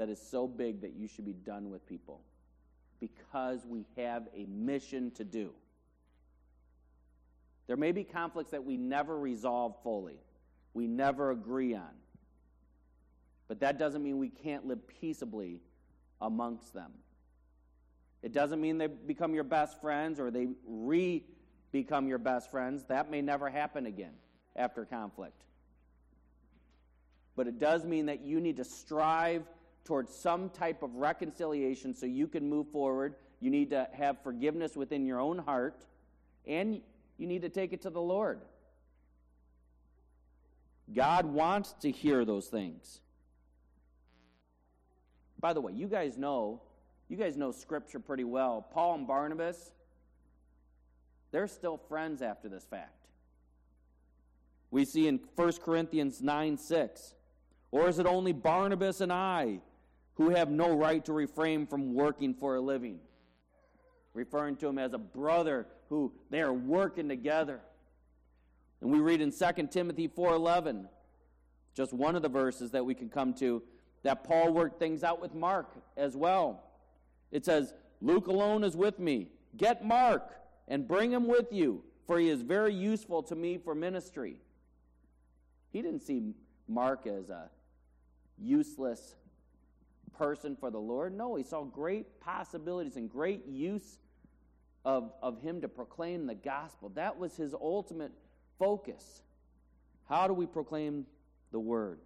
that 0.00 0.08
is 0.08 0.18
so 0.18 0.48
big 0.48 0.80
that 0.80 0.94
you 0.94 1.06
should 1.06 1.26
be 1.26 1.34
done 1.34 1.68
with 1.68 1.86
people 1.86 2.22
because 3.00 3.66
we 3.66 3.84
have 3.98 4.28
a 4.34 4.46
mission 4.46 5.10
to 5.10 5.24
do. 5.24 5.50
There 7.66 7.76
may 7.76 7.92
be 7.92 8.04
conflicts 8.04 8.52
that 8.52 8.64
we 8.64 8.78
never 8.78 9.18
resolve 9.18 9.76
fully, 9.82 10.16
we 10.72 10.86
never 10.86 11.32
agree 11.32 11.74
on. 11.74 11.90
But 13.46 13.60
that 13.60 13.78
doesn't 13.78 14.02
mean 14.02 14.16
we 14.16 14.30
can't 14.30 14.66
live 14.66 14.88
peaceably 14.88 15.60
amongst 16.18 16.72
them. 16.72 16.92
It 18.22 18.32
doesn't 18.32 18.58
mean 18.58 18.78
they 18.78 18.86
become 18.86 19.34
your 19.34 19.44
best 19.44 19.82
friends 19.82 20.18
or 20.18 20.30
they 20.30 20.48
re 20.66 21.22
become 21.72 22.08
your 22.08 22.18
best 22.18 22.50
friends. 22.50 22.84
That 22.84 23.10
may 23.10 23.20
never 23.20 23.50
happen 23.50 23.84
again 23.84 24.14
after 24.56 24.86
conflict. 24.86 25.42
but 27.36 27.46
it 27.46 27.58
does 27.58 27.84
mean 27.84 28.06
that 28.06 28.22
you 28.22 28.40
need 28.40 28.56
to 28.56 28.64
strive 28.64 29.42
towards 29.84 30.14
some 30.14 30.50
type 30.50 30.82
of 30.82 30.94
reconciliation 30.94 31.94
so 31.94 32.06
you 32.06 32.26
can 32.26 32.48
move 32.48 32.68
forward. 32.68 33.14
You 33.40 33.50
need 33.50 33.70
to 33.70 33.88
have 33.92 34.22
forgiveness 34.22 34.76
within 34.76 35.06
your 35.06 35.20
own 35.20 35.38
heart, 35.38 35.84
and 36.46 36.80
you 37.16 37.26
need 37.26 37.42
to 37.42 37.48
take 37.48 37.72
it 37.72 37.82
to 37.82 37.90
the 37.90 38.00
Lord. 38.00 38.40
God 40.94 41.26
wants 41.26 41.74
to 41.80 41.90
hear 41.90 42.24
those 42.24 42.48
things. 42.48 43.00
By 45.38 45.52
the 45.52 45.60
way, 45.60 45.72
you 45.72 45.86
guys 45.86 46.18
know, 46.18 46.60
you 47.08 47.16
guys 47.16 47.36
know 47.36 47.52
scripture 47.52 48.00
pretty 48.00 48.24
well. 48.24 48.66
Paul 48.72 48.96
and 48.96 49.06
Barnabas, 49.06 49.72
they're 51.30 51.48
still 51.48 51.78
friends 51.88 52.20
after 52.22 52.48
this 52.48 52.64
fact. 52.64 53.06
We 54.70 54.84
see 54.84 55.08
in 55.08 55.20
1 55.34 55.52
Corinthians 55.64 56.20
9 56.20 56.58
6. 56.58 57.14
Or 57.72 57.88
is 57.88 57.98
it 57.98 58.06
only 58.06 58.32
Barnabas 58.32 59.00
and 59.00 59.12
I 59.12 59.60
who 60.14 60.30
have 60.30 60.50
no 60.50 60.74
right 60.74 61.04
to 61.04 61.12
refrain 61.12 61.66
from 61.66 61.94
working 61.94 62.34
for 62.34 62.56
a 62.56 62.60
living? 62.60 63.00
Referring 64.12 64.56
to 64.56 64.68
him 64.68 64.78
as 64.78 64.92
a 64.92 64.98
brother 64.98 65.66
who 65.88 66.12
they 66.30 66.40
are 66.40 66.52
working 66.52 67.08
together. 67.08 67.60
And 68.80 68.90
we 68.90 68.98
read 69.00 69.20
in 69.20 69.30
2 69.30 69.70
Timothy 69.70 70.08
4:11, 70.08 70.88
just 71.74 71.92
one 71.92 72.16
of 72.16 72.22
the 72.22 72.28
verses 72.28 72.70
that 72.72 72.84
we 72.84 72.94
can 72.94 73.08
come 73.08 73.34
to, 73.34 73.62
that 74.02 74.24
Paul 74.24 74.52
worked 74.52 74.78
things 74.78 75.04
out 75.04 75.20
with 75.20 75.34
Mark 75.34 75.76
as 75.96 76.16
well. 76.16 76.62
It 77.30 77.44
says, 77.44 77.74
"Luke 78.00 78.26
alone 78.26 78.64
is 78.64 78.76
with 78.76 78.98
me. 78.98 79.30
Get 79.56 79.84
Mark 79.84 80.34
and 80.66 80.88
bring 80.88 81.12
him 81.12 81.26
with 81.26 81.52
you, 81.52 81.84
for 82.06 82.18
he 82.18 82.28
is 82.28 82.42
very 82.42 82.74
useful 82.74 83.22
to 83.24 83.36
me 83.36 83.58
for 83.58 83.74
ministry." 83.74 84.40
He 85.70 85.82
didn't 85.82 86.00
see 86.00 86.34
Mark 86.66 87.06
as 87.06 87.30
a 87.30 87.50
useless 88.38 89.14
person 90.18 90.56
for 90.56 90.70
the 90.70 90.78
Lord. 90.78 91.16
No, 91.16 91.36
he 91.36 91.42
saw 91.42 91.64
great 91.64 92.20
possibilities 92.20 92.96
and 92.96 93.10
great 93.10 93.46
use 93.46 93.98
of, 94.84 95.12
of 95.22 95.40
him 95.40 95.60
to 95.60 95.68
proclaim 95.68 96.26
the 96.26 96.34
gospel. 96.34 96.90
That 96.90 97.18
was 97.18 97.36
his 97.36 97.54
ultimate 97.54 98.12
focus. 98.58 99.22
How 100.08 100.26
do 100.26 100.34
we 100.34 100.46
proclaim 100.46 101.06
the 101.52 101.60
word? 101.60 101.98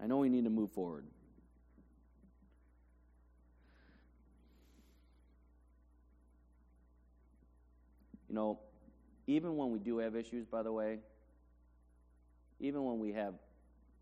I 0.00 0.06
know 0.06 0.18
we 0.18 0.28
need 0.28 0.44
to 0.44 0.50
move 0.50 0.70
forward. 0.72 1.04
You 8.28 8.34
know, 8.34 8.58
even 9.26 9.56
when 9.56 9.70
we 9.70 9.78
do 9.78 9.98
have 9.98 10.16
issues, 10.16 10.44
by 10.44 10.62
the 10.62 10.72
way, 10.72 10.98
even 12.58 12.84
when 12.84 12.98
we 12.98 13.12
have 13.12 13.34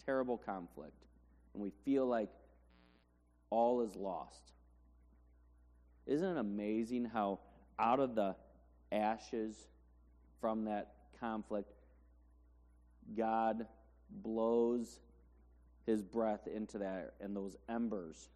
terrible 0.05 0.39
conflict 0.39 1.02
and 1.55 1.62
we 1.62 1.71
feel 1.85 2.07
like 2.07 2.31
all 3.51 3.83
is 3.83 3.95
lost, 3.97 4.53
isn't 6.07 6.37
it 6.37 6.38
amazing 6.38 7.05
how 7.05 7.38
out 7.79 8.01
of 8.01 8.15
the 8.15 8.35
ashes 8.91 9.57
from 10.41 10.65
that 10.65 10.95
conflict, 11.21 11.73
God 13.17 13.67
blows 14.23 15.01
his 15.87 16.03
breath 16.03 16.47
into 16.47 16.79
that, 16.79 17.15
and 17.21 17.35
those 17.35 17.57
embers 17.69 18.29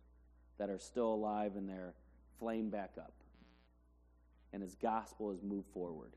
that 0.59 0.71
are 0.71 0.79
still 0.79 1.15
alive 1.15 1.53
in 1.57 1.67
there 1.67 1.95
flame 2.39 2.71
back 2.71 2.93
up. 2.99 3.13
And 4.53 4.63
his 4.63 4.75
gospel 4.75 5.31
is 5.33 5.43
moved 5.43 5.69
forward, 5.73 6.13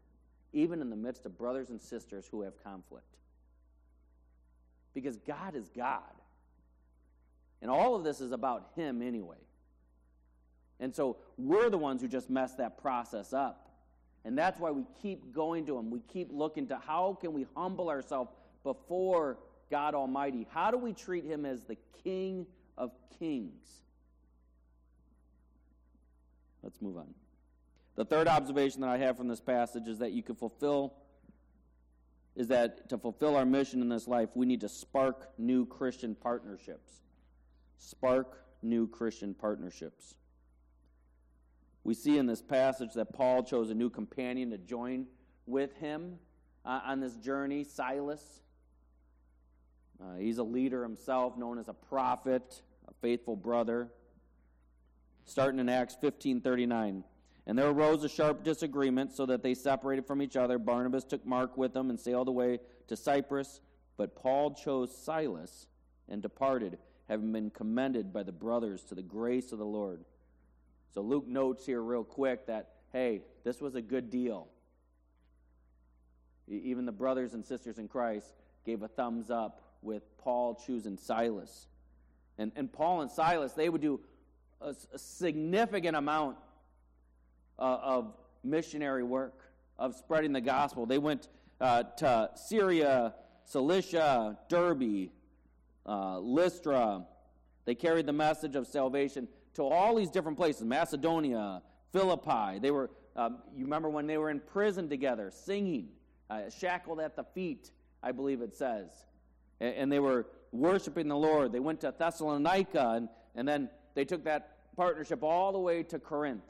even 0.53 0.81
in 0.81 0.89
the 0.89 0.95
midst 0.95 1.25
of 1.25 1.37
brothers 1.37 1.69
and 1.69 1.81
sisters 1.81 2.27
who 2.29 2.41
have 2.43 2.63
conflict. 2.63 3.17
Because 4.93 5.17
God 5.17 5.55
is 5.55 5.69
God. 5.69 6.01
And 7.61 7.69
all 7.69 7.95
of 7.95 8.03
this 8.03 8.21
is 8.21 8.31
about 8.31 8.71
him 8.75 9.01
anyway. 9.01 9.37
And 10.79 10.95
so 10.95 11.17
we're 11.37 11.69
the 11.69 11.77
ones 11.77 12.01
who 12.01 12.07
just 12.07 12.29
mess 12.29 12.55
that 12.55 12.81
process 12.81 13.33
up. 13.33 13.69
And 14.25 14.37
that's 14.37 14.59
why 14.59 14.71
we 14.71 14.83
keep 15.01 15.33
going 15.33 15.65
to 15.67 15.77
Him. 15.77 15.89
We 15.89 16.01
keep 16.01 16.29
looking 16.31 16.67
to 16.67 16.77
how 16.77 17.17
can 17.19 17.33
we 17.33 17.45
humble 17.55 17.89
ourselves 17.89 18.31
before 18.63 19.37
God 19.71 19.95
Almighty? 19.95 20.47
How 20.51 20.71
do 20.71 20.77
we 20.77 20.93
treat 20.93 21.25
Him 21.25 21.45
as 21.45 21.63
the 21.63 21.77
King 22.03 22.45
of 22.77 22.91
Kings? 23.17 23.81
Let's 26.61 26.81
move 26.81 26.97
on. 26.97 27.13
The 27.95 28.05
third 28.05 28.27
observation 28.27 28.81
that 28.81 28.89
I 28.89 28.97
have 28.97 29.17
from 29.17 29.27
this 29.27 29.41
passage 29.41 29.87
is 29.87 29.99
that 29.99 30.11
you 30.11 30.23
can 30.23 30.35
fulfill 30.35 30.93
is 32.35 32.47
that 32.47 32.87
to 32.89 32.97
fulfill 32.97 33.35
our 33.35 33.45
mission 33.45 33.81
in 33.81 33.89
this 33.89 34.07
life, 34.07 34.29
we 34.33 34.45
need 34.45 34.61
to 34.61 34.69
spark 34.69 35.27
new 35.37 35.65
Christian 35.65 36.15
partnerships. 36.15 37.01
Spark 37.79 38.45
new 38.61 38.87
Christian 38.87 39.33
partnerships. 39.33 40.15
We 41.83 41.93
see 41.93 42.17
in 42.17 42.27
this 42.27 42.41
passage 42.41 42.93
that 42.95 43.13
Paul 43.13 43.41
chose 43.43 43.71
a 43.71 43.73
new 43.73 43.89
companion 43.89 44.51
to 44.51 44.57
join 44.57 45.07
with 45.47 45.75
him 45.77 46.19
uh, 46.65 46.81
on 46.85 46.99
this 46.99 47.15
journey, 47.15 47.63
Silas. 47.63 48.41
Uh, 49.99 50.17
he's 50.17 50.37
a 50.37 50.43
leader 50.43 50.83
himself, 50.83 51.37
known 51.37 51.57
as 51.57 51.67
a 51.67 51.73
prophet, 51.73 52.61
a 52.87 52.93
faithful 53.01 53.35
brother. 53.35 53.89
Starting 55.25 55.59
in 55.59 55.69
Acts 55.69 55.95
15:39. 56.01 57.03
And 57.47 57.57
there 57.57 57.69
arose 57.69 58.03
a 58.03 58.09
sharp 58.09 58.43
disagreement, 58.43 59.13
so 59.13 59.25
that 59.25 59.41
they 59.41 59.55
separated 59.55 60.05
from 60.05 60.21
each 60.21 60.35
other. 60.35 60.59
Barnabas 60.59 61.05
took 61.05 61.25
Mark 61.25 61.57
with 61.57 61.75
him 61.75 61.89
and 61.89 61.99
sailed 61.99 62.27
away 62.27 62.59
to 62.87 62.95
Cyprus, 62.95 63.61
but 63.97 64.15
Paul 64.15 64.53
chose 64.53 64.95
Silas 64.95 65.67
and 66.07 66.21
departed, 66.21 66.77
having 67.09 67.31
been 67.31 67.49
commended 67.49 68.13
by 68.13 68.21
the 68.23 68.31
brothers 68.31 68.83
to 68.83 68.95
the 68.95 69.01
grace 69.01 69.51
of 69.51 69.57
the 69.57 69.65
Lord. 69.65 70.05
So 70.93 71.01
Luke 71.01 71.27
notes 71.27 71.65
here, 71.65 71.81
real 71.81 72.03
quick, 72.03 72.45
that, 72.47 72.69
hey, 72.93 73.21
this 73.43 73.59
was 73.59 73.75
a 73.75 73.81
good 73.81 74.09
deal. 74.09 74.47
Even 76.47 76.85
the 76.85 76.91
brothers 76.91 77.33
and 77.33 77.43
sisters 77.43 77.79
in 77.79 77.87
Christ 77.87 78.33
gave 78.65 78.83
a 78.83 78.87
thumbs 78.87 79.29
up 79.31 79.61
with 79.81 80.03
Paul 80.19 80.55
choosing 80.65 80.97
Silas. 80.97 81.67
And, 82.37 82.51
and 82.55 82.71
Paul 82.71 83.01
and 83.01 83.11
Silas, 83.11 83.53
they 83.53 83.69
would 83.69 83.81
do 83.81 83.99
a, 84.61 84.75
a 84.93 84.97
significant 84.97 85.95
amount 85.95 86.37
uh, 87.57 87.77
of 87.81 88.13
missionary 88.43 89.03
work, 89.03 89.51
of 89.77 89.95
spreading 89.95 90.33
the 90.33 90.41
gospel. 90.41 90.85
They 90.85 90.97
went 90.97 91.27
uh, 91.59 91.83
to 91.97 92.29
Syria, 92.35 93.15
Cilicia, 93.45 94.37
Derbe, 94.47 95.09
uh, 95.85 96.19
Lystra. 96.19 97.05
They 97.65 97.75
carried 97.75 98.05
the 98.05 98.13
message 98.13 98.55
of 98.55 98.67
salvation 98.67 99.27
to 99.55 99.63
all 99.63 99.95
these 99.95 100.09
different 100.09 100.37
places 100.37 100.63
Macedonia, 100.63 101.61
Philippi. 101.91 102.59
They 102.59 102.71
were, 102.71 102.89
um, 103.15 103.39
you 103.55 103.63
remember 103.65 103.89
when 103.89 104.07
they 104.07 104.17
were 104.17 104.29
in 104.29 104.39
prison 104.39 104.89
together, 104.89 105.31
singing, 105.31 105.89
uh, 106.29 106.49
shackled 106.49 106.99
at 106.99 107.15
the 107.15 107.23
feet, 107.23 107.71
I 108.01 108.11
believe 108.11 108.41
it 108.41 108.55
says. 108.55 108.89
And, 109.59 109.75
and, 109.75 109.91
they 109.91 109.99
were 109.99 110.27
worshiping 110.51 111.07
the 111.07 111.17
Lord. 111.17 111.51
They 111.51 111.59
went 111.59 111.81
to 111.81 111.93
Thessalonica, 111.97 112.93
and, 112.95 113.09
and 113.35 113.47
then 113.47 113.69
they 113.95 114.05
took 114.05 114.23
that 114.25 114.75
partnership 114.75 115.23
all 115.23 115.51
the 115.51 115.59
way 115.59 115.83
to 115.83 115.99
Corinth. 115.99 116.43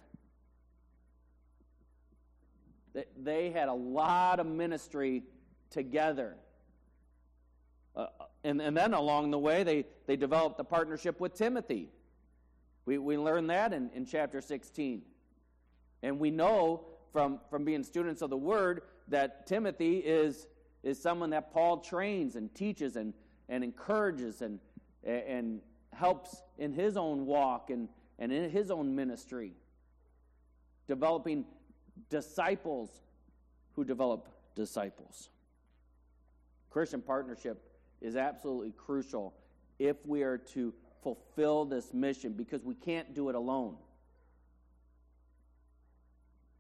They, 2.94 3.06
they 3.18 3.50
had 3.52 3.70
a 3.70 3.74
lot 3.74 4.40
of 4.40 4.46
ministry 4.46 5.24
together. 5.70 6.36
Uh, 7.96 8.08
and, 8.44 8.62
and 8.62 8.76
then 8.76 8.94
along 8.94 9.32
the 9.32 9.40
way, 9.40 9.64
they, 9.64 9.86
they 10.08 10.16
developed 10.16 10.60
a 10.60 10.64
partnership 10.64 11.20
with 11.20 11.34
Timothy. 11.34 11.90
We, 12.86 12.98
we 12.98 13.18
learn 13.18 13.48
that 13.48 13.74
in, 13.74 13.90
in 13.94 14.06
chapter 14.06 14.42
16. 14.42 15.02
And 16.02 16.20
we 16.20 16.32
know 16.32 16.86
from, 17.12 17.40
from 17.50 17.66
being 17.66 17.84
students 17.84 18.22
of 18.22 18.30
the 18.30 18.38
Word 18.38 18.84
that 19.10 19.46
Timothy 19.48 19.98
is, 19.98 20.48
is 20.84 21.02
someone 21.02 21.32
that 21.32 21.52
Paul 21.52 21.78
trains 21.78 22.36
and 22.36 22.54
teaches 22.56 22.96
and, 22.96 23.14
and 23.50 23.64
encourages 23.64 24.42
and, 24.42 24.60
and 25.04 25.60
helps 25.94 26.42
in 26.58 26.72
his 26.72 26.96
own 26.96 27.26
walk 27.26 27.70
and, 27.72 27.90
and 28.20 28.32
in 28.32 28.50
his 28.50 28.72
own 28.72 28.96
ministry, 28.96 29.54
developing 30.88 31.44
disciples 32.10 32.90
who 33.76 33.84
develop 33.84 34.30
disciples. 34.56 35.30
Christian 36.70 37.02
partnership 37.02 37.69
is 38.02 38.16
absolutely 38.16 38.72
crucial 38.72 39.34
if 39.78 39.98
we 40.06 40.24
are 40.24 40.38
to 40.38 40.74
fulfill 41.04 41.66
this 41.66 41.94
mission 41.94 42.34
because 42.34 42.64
we 42.64 42.76
can't 42.76 43.14
do 43.14 43.30
it 43.30 43.36
alone. 43.36 43.76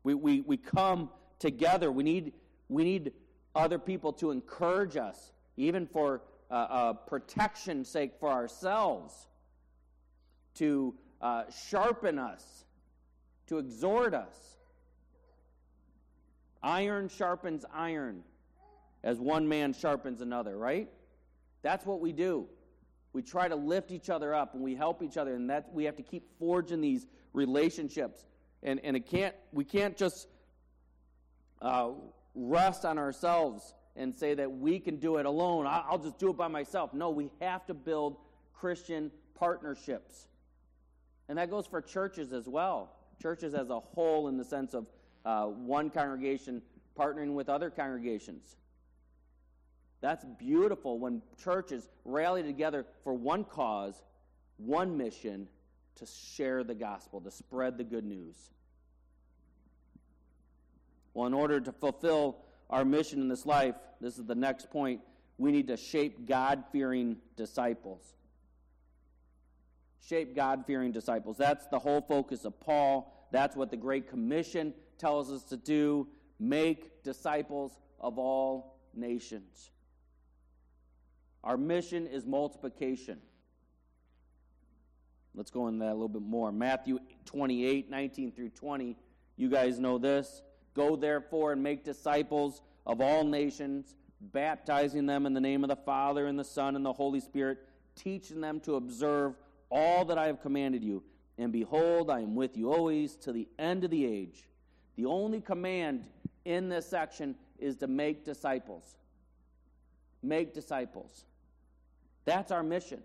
We, 0.04 0.14
we, 0.14 0.42
we 0.42 0.58
come 0.58 1.10
together. 1.40 1.92
We 1.92 2.04
need, 2.04 2.34
we 2.70 2.84
need 2.84 3.14
other 3.56 3.78
people 3.78 4.14
to 4.14 4.32
encourage 4.32 4.96
us, 4.96 5.32
even 5.58 5.88
for 5.88 6.22
uh, 6.50 6.54
uh, 6.54 6.94
protection 6.94 7.84
sake 7.84 8.14
for 8.20 8.30
ourselves, 8.30 9.28
to 10.56 10.96
uh, 11.22 11.44
sharpen 11.70 12.18
us, 12.18 12.66
to 13.48 13.58
exhort 13.58 14.14
us. 14.14 14.36
Iron 16.62 17.08
sharpens 17.10 17.66
iron 17.74 18.24
as 19.04 19.18
one 19.20 19.48
man 19.48 19.74
sharpens 19.74 20.22
another, 20.22 20.58
right? 20.58 20.90
That's 21.62 21.86
what 21.86 22.00
we 22.00 22.12
do. 22.12 22.48
We 23.12 23.22
try 23.22 23.48
to 23.48 23.56
lift 23.56 23.92
each 23.92 24.10
other 24.10 24.34
up 24.34 24.54
and 24.54 24.64
we 24.64 24.76
help 24.76 25.02
each 25.02 25.18
other, 25.18 25.34
and 25.36 25.50
that 25.50 25.74
we 25.74 25.86
have 25.86 25.96
to 25.98 26.04
keep 26.04 26.28
forging 26.38 26.82
these 26.82 27.08
relationships. 27.34 28.26
And, 28.62 28.80
and 28.84 28.96
it 28.96 29.08
can't, 29.08 29.36
we 29.52 29.64
can't 29.64 29.98
just 29.98 30.28
uh, 31.62 31.90
rest 32.36 32.86
on 32.86 32.98
ourselves 32.98 33.74
and 33.96 34.16
say 34.16 34.34
that 34.36 34.52
we 34.52 34.80
can 34.80 34.98
do 34.98 35.18
it 35.18 35.26
alone. 35.26 35.66
I'll 35.68 35.98
just 35.98 36.20
do 36.20 36.30
it 36.30 36.38
by 36.38 36.48
myself. 36.48 36.94
No, 36.94 37.10
we 37.10 37.32
have 37.42 37.66
to 37.66 37.74
build 37.74 38.18
Christian 38.54 39.12
partnerships. 39.36 40.28
And 41.28 41.38
that 41.38 41.50
goes 41.50 41.66
for 41.68 41.82
churches 41.82 42.32
as 42.32 42.48
well. 42.48 42.96
Churches 43.22 43.54
as 43.54 43.70
a 43.70 43.80
whole, 43.80 44.28
in 44.28 44.38
the 44.38 44.46
sense 44.46 44.74
of 44.74 44.88
uh, 45.26 45.46
one 45.46 45.90
congregation 45.90 46.62
partnering 46.98 47.34
with 47.34 47.50
other 47.50 47.70
congregations. 47.70 48.56
That's 50.02 50.26
beautiful 50.38 50.98
when 50.98 51.22
churches 51.44 51.88
rally 52.06 52.44
together 52.44 52.86
for 53.04 53.14
one 53.14 53.44
cause, 53.44 54.02
one 54.58 54.98
mission 54.98 55.48
to 55.96 56.06
share 56.06 56.64
the 56.64 56.76
gospel, 56.76 57.20
to 57.22 57.32
spread 57.32 57.78
the 57.78 57.84
good 57.84 58.06
news. 58.06 58.36
Well, 61.14 61.28
in 61.28 61.34
order 61.34 61.60
to 61.60 61.72
fulfill 61.72 62.38
our 62.70 62.86
mission 62.86 63.20
in 63.20 63.28
this 63.28 63.46
life, 63.46 63.76
this 64.00 64.18
is 64.18 64.26
the 64.26 64.36
next 64.36 64.70
point, 64.70 65.02
we 65.38 65.52
need 65.52 65.68
to 65.68 65.78
shape 65.78 66.28
God 66.28 66.64
fearing 66.72 67.18
disciples. 67.36 68.14
Shape 70.06 70.36
God 70.36 70.64
fearing 70.66 70.92
disciples. 70.92 71.38
That's 71.38 71.68
the 71.68 71.80
whole 71.80 72.02
focus 72.02 72.46
of 72.46 72.60
Paul. 72.60 73.28
That's 73.32 73.56
what 73.56 73.70
the 73.70 73.78
Great 73.78 74.10
Commission 74.10 74.74
tells 74.98 75.32
us 75.32 75.44
to 75.44 75.58
do. 75.58 76.08
Make 76.40 77.04
disciples 77.04 77.78
of 78.00 78.18
all 78.18 78.80
nations. 78.94 79.72
Our 81.44 81.58
mission 81.58 82.08
is 82.08 82.26
multiplication. 82.26 83.20
Let's 85.36 85.52
go 85.52 85.68
into 85.68 85.86
that 85.86 85.92
a 85.92 85.94
little 85.94 86.10
bit 86.10 86.22
more. 86.22 86.52
Matthew 86.52 87.00
28, 87.26 87.90
19 87.90 88.32
through 88.32 88.50
20. 88.50 88.98
You 89.38 89.50
guys 89.50 89.80
know 89.80 89.98
this. 89.98 90.42
Go 90.74 90.96
therefore 90.96 91.54
and 91.54 91.64
make 91.64 91.84
disciples 91.84 92.62
of 92.86 93.02
all 93.02 93.24
nations, 93.24 93.96
baptizing 94.20 95.06
them 95.06 95.26
in 95.26 95.34
the 95.34 95.42
name 95.42 95.64
of 95.64 95.70
the 95.70 95.76
Father 95.76 96.28
and 96.28 96.38
the 96.38 96.44
Son 96.44 96.76
and 96.76 96.86
the 96.86 96.92
Holy 96.94 97.20
Spirit, 97.20 97.60
teaching 97.96 98.42
them 98.42 98.60
to 98.62 98.76
observe 98.76 99.36
all 99.70 100.06
that 100.06 100.18
I 100.18 100.28
have 100.28 100.42
commanded 100.42 100.84
you. 100.84 101.04
And 101.38 101.54
behold, 101.54 102.10
I 102.10 102.20
am 102.20 102.36
with 102.36 102.58
you 102.58 102.74
always 102.74 103.16
to 103.18 103.32
the 103.32 103.48
end 103.58 103.84
of 103.86 103.92
the 103.92 104.06
age. 104.06 104.50
The 104.98 105.06
only 105.06 105.40
command 105.40 106.04
in 106.44 106.68
this 106.68 106.86
section 106.86 107.36
is 107.58 107.78
to 107.78 107.88
make 107.88 108.26
disciples. 108.26 108.98
Make 110.22 110.54
disciples. 110.54 111.24
That's 112.30 112.52
our 112.52 112.62
mission. 112.62 113.02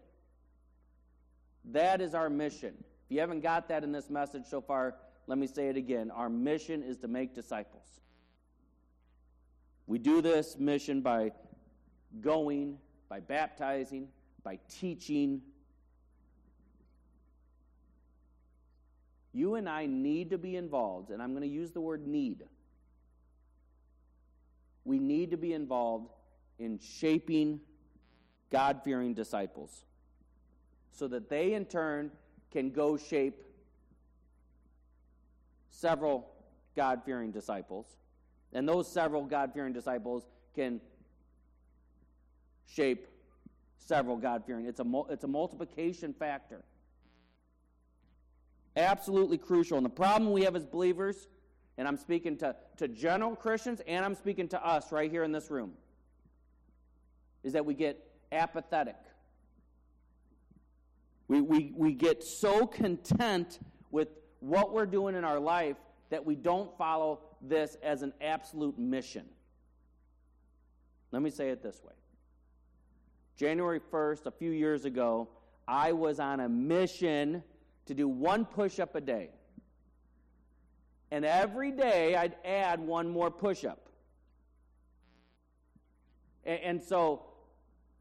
That 1.72 2.02
is 2.02 2.14
our 2.14 2.28
mission. 2.28 2.74
If 3.06 3.14
you 3.14 3.20
haven't 3.20 3.40
got 3.40 3.68
that 3.68 3.82
in 3.82 3.90
this 3.90 4.10
message 4.10 4.44
so 4.44 4.60
far, 4.60 4.96
let 5.26 5.38
me 5.38 5.46
say 5.46 5.68
it 5.68 5.78
again. 5.78 6.10
Our 6.10 6.28
mission 6.28 6.82
is 6.82 6.98
to 6.98 7.08
make 7.08 7.34
disciples. 7.34 7.86
We 9.86 9.98
do 9.98 10.20
this 10.20 10.58
mission 10.58 11.00
by 11.00 11.32
going, 12.20 12.76
by 13.08 13.20
baptizing, 13.20 14.08
by 14.42 14.58
teaching. 14.68 15.40
You 19.32 19.54
and 19.54 19.70
I 19.70 19.86
need 19.86 20.28
to 20.30 20.38
be 20.38 20.54
involved, 20.54 21.08
and 21.08 21.22
I'm 21.22 21.30
going 21.30 21.48
to 21.48 21.48
use 21.48 21.70
the 21.70 21.80
word 21.80 22.06
need. 22.06 22.42
We 24.84 24.98
need 24.98 25.30
to 25.30 25.38
be 25.38 25.54
involved 25.54 26.10
in 26.58 26.78
shaping 26.78 27.60
God 28.54 28.82
fearing 28.84 29.14
disciples 29.14 29.84
so 30.92 31.08
that 31.08 31.28
they 31.28 31.54
in 31.54 31.64
turn 31.64 32.12
can 32.52 32.70
go 32.70 32.96
shape 32.96 33.42
several 35.70 36.30
God 36.76 37.02
fearing 37.04 37.32
disciples. 37.32 37.96
And 38.52 38.68
those 38.68 38.86
several 38.88 39.24
God 39.24 39.50
fearing 39.52 39.72
disciples 39.72 40.22
can 40.54 40.80
shape 42.68 43.08
several 43.76 44.18
God 44.18 44.44
fearing. 44.46 44.66
It's 44.66 44.78
a, 44.78 44.86
it's 45.10 45.24
a 45.24 45.28
multiplication 45.28 46.14
factor. 46.14 46.62
Absolutely 48.76 49.36
crucial. 49.36 49.78
And 49.78 49.84
the 49.84 49.90
problem 49.90 50.30
we 50.30 50.42
have 50.42 50.54
as 50.54 50.64
believers, 50.64 51.26
and 51.76 51.88
I'm 51.88 51.96
speaking 51.96 52.36
to, 52.36 52.54
to 52.76 52.86
general 52.86 53.34
Christians 53.34 53.80
and 53.88 54.04
I'm 54.04 54.14
speaking 54.14 54.46
to 54.50 54.64
us 54.64 54.92
right 54.92 55.10
here 55.10 55.24
in 55.24 55.32
this 55.32 55.50
room, 55.50 55.72
is 57.42 57.54
that 57.54 57.66
we 57.66 57.74
get 57.74 58.13
apathetic. 58.34 58.96
We, 61.28 61.40
we, 61.40 61.72
we 61.74 61.92
get 61.92 62.22
so 62.22 62.66
content 62.66 63.58
with 63.90 64.08
what 64.40 64.72
we're 64.72 64.86
doing 64.86 65.14
in 65.14 65.24
our 65.24 65.40
life 65.40 65.76
that 66.10 66.24
we 66.24 66.34
don't 66.34 66.76
follow 66.76 67.20
this 67.40 67.76
as 67.82 68.02
an 68.02 68.12
absolute 68.20 68.78
mission. 68.78 69.24
Let 71.12 71.22
me 71.22 71.30
say 71.30 71.50
it 71.50 71.62
this 71.62 71.80
way 71.82 71.94
January 73.36 73.80
1st, 73.80 74.26
a 74.26 74.30
few 74.30 74.50
years 74.50 74.84
ago, 74.84 75.28
I 75.66 75.92
was 75.92 76.20
on 76.20 76.40
a 76.40 76.48
mission 76.48 77.42
to 77.86 77.94
do 77.94 78.06
one 78.06 78.44
push 78.44 78.78
up 78.78 78.94
a 78.94 79.00
day. 79.00 79.30
And 81.10 81.24
every 81.24 81.70
day 81.70 82.16
I'd 82.16 82.36
add 82.44 82.80
one 82.80 83.08
more 83.08 83.30
push 83.30 83.64
up. 83.64 83.88
And, 86.44 86.60
and 86.60 86.82
so 86.82 87.22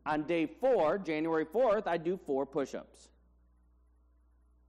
on 0.05 0.23
day 0.23 0.45
four, 0.45 0.97
January 0.97 1.45
4th, 1.45 1.87
I 1.87 1.97
do 1.97 2.17
four 2.17 2.45
push 2.45 2.75
ups. 2.75 3.09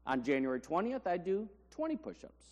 On 0.07 0.23
January 0.23 0.61
20th, 0.61 1.07
I 1.07 1.16
do 1.16 1.49
20 1.70 1.97
push 1.97 2.23
ups. 2.25 2.44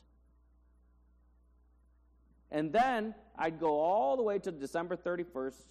And 2.51 2.73
then 2.73 3.15
I'd 3.39 3.61
go 3.61 3.81
all 3.81 4.17
the 4.17 4.23
way 4.23 4.39
to 4.41 4.51
December 4.51 4.97
31st, 4.97 5.65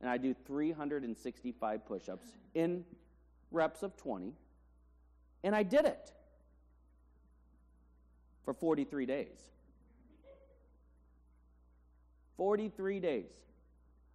and 0.00 0.10
I 0.10 0.16
do 0.16 0.34
365 0.46 1.86
push 1.86 2.08
ups 2.08 2.26
in 2.54 2.84
reps 3.50 3.82
of 3.82 3.96
20. 3.96 4.32
And 5.44 5.54
I 5.54 5.62
did 5.62 5.84
it 5.84 6.12
for 8.44 8.52
43 8.54 9.06
days. 9.06 9.50
43 12.36 13.00
days, 13.00 13.30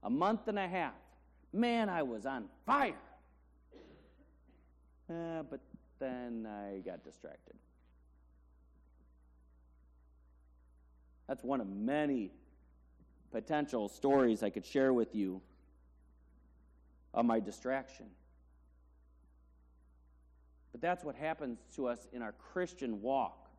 a 0.04 0.10
month 0.10 0.48
and 0.48 0.60
a 0.60 0.68
half. 0.68 0.94
Man, 1.54 1.90
I 1.90 2.04
was 2.04 2.26
on 2.26 2.46
fire. 2.66 2.94
Uh, 5.10 5.44
but 5.50 5.60
then 6.00 6.48
I 6.48 6.80
got 6.80 7.04
distracted. 7.04 7.56
That's 11.28 11.44
one 11.44 11.62
of 11.62 11.68
many 11.68 12.32
potential 13.32 13.88
stories 13.90 14.44
I 14.44 14.50
could 14.50 14.66
share 14.66 14.94
with 14.94 15.16
you 15.16 15.42
of 17.14 17.26
my 17.26 17.40
distraction. 17.40 18.08
But 20.72 20.82
that's 20.82 21.04
what 21.04 21.16
happens 21.16 21.60
to 21.76 21.88
us 21.88 22.08
in 22.14 22.22
our 22.22 22.34
Christian 22.34 23.02
walk 23.02 23.50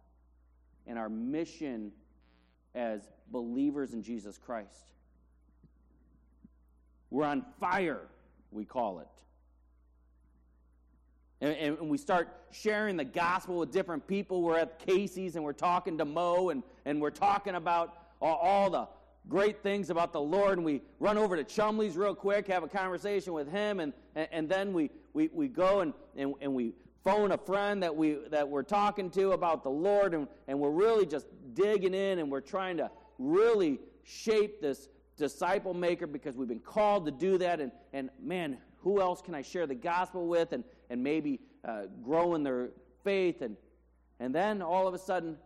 and 0.86 0.98
our 0.98 1.08
mission 1.08 1.92
as 2.74 3.02
believers 3.30 3.92
in 3.92 4.02
Jesus 4.02 4.38
Christ. 4.38 4.92
We're 7.12 7.26
on 7.26 7.44
fire, 7.60 8.00
we 8.50 8.64
call 8.64 9.00
it. 9.00 9.08
And, 11.42 11.78
and, 11.78 11.90
we 11.90 11.98
start 11.98 12.28
sharing 12.52 12.96
the 12.96 13.04
gospel 13.04 13.58
with 13.58 13.70
different 13.70 14.06
people. 14.06 14.40
We're 14.40 14.58
at 14.58 14.78
Casey's 14.78 15.36
and 15.36 15.44
we're 15.44 15.52
talking 15.52 15.98
to 15.98 16.06
Mo 16.06 16.48
and, 16.48 16.62
and 16.86 17.02
we're 17.02 17.10
talking 17.10 17.54
about 17.54 17.94
all, 18.22 18.36
all 18.36 18.70
the 18.70 18.88
great 19.28 19.62
things 19.62 19.90
about 19.90 20.14
the 20.14 20.22
Lord. 20.22 20.56
And 20.56 20.64
we 20.64 20.80
run 21.00 21.18
over 21.18 21.36
to 21.36 21.44
Chumley's 21.44 21.98
real 21.98 22.14
quick, 22.14 22.46
have 22.46 22.62
a 22.62 22.68
conversation 22.68 23.34
with 23.34 23.50
him, 23.50 23.80
and, 23.80 23.92
and, 24.14 24.28
and 24.32 24.48
then 24.48 24.72
we, 24.72 24.88
we, 25.12 25.28
we 25.34 25.48
go 25.48 25.80
and, 25.80 25.92
and, 26.16 26.32
and 26.40 26.54
we 26.54 26.72
phone 27.04 27.32
a 27.32 27.38
friend 27.38 27.82
that, 27.82 27.94
we, 27.94 28.16
that 28.30 28.48
we're 28.48 28.62
talking 28.62 29.10
to 29.10 29.32
about 29.32 29.64
the 29.64 29.70
Lord. 29.70 30.14
And, 30.14 30.28
and 30.48 30.58
we're 30.58 30.70
really 30.70 31.04
just 31.04 31.26
digging 31.52 31.92
in 31.92 32.20
and 32.20 32.30
we're 32.30 32.40
trying 32.40 32.78
to 32.78 32.90
really 33.18 33.80
shape 34.02 34.62
this 34.62 34.88
disciple 35.16 35.74
maker 35.74 36.06
because 36.06 36.36
we've 36.36 36.48
been 36.48 36.58
called 36.60 37.06
to 37.06 37.12
do 37.12 37.38
that. 37.38 37.60
And, 37.60 37.72
and 37.92 38.10
man, 38.20 38.58
who 38.78 39.00
else 39.00 39.22
can 39.22 39.34
I 39.34 39.42
share 39.42 39.66
the 39.66 39.74
gospel 39.74 40.26
with 40.26 40.52
and, 40.52 40.64
and 40.90 41.02
maybe 41.02 41.40
uh, 41.64 41.82
grow 42.02 42.34
in 42.34 42.42
their 42.42 42.70
faith? 43.04 43.42
And, 43.42 43.56
and 44.20 44.34
then 44.34 44.62
all 44.62 44.88
of 44.88 44.94
a 44.94 44.98
sudden, 44.98 45.36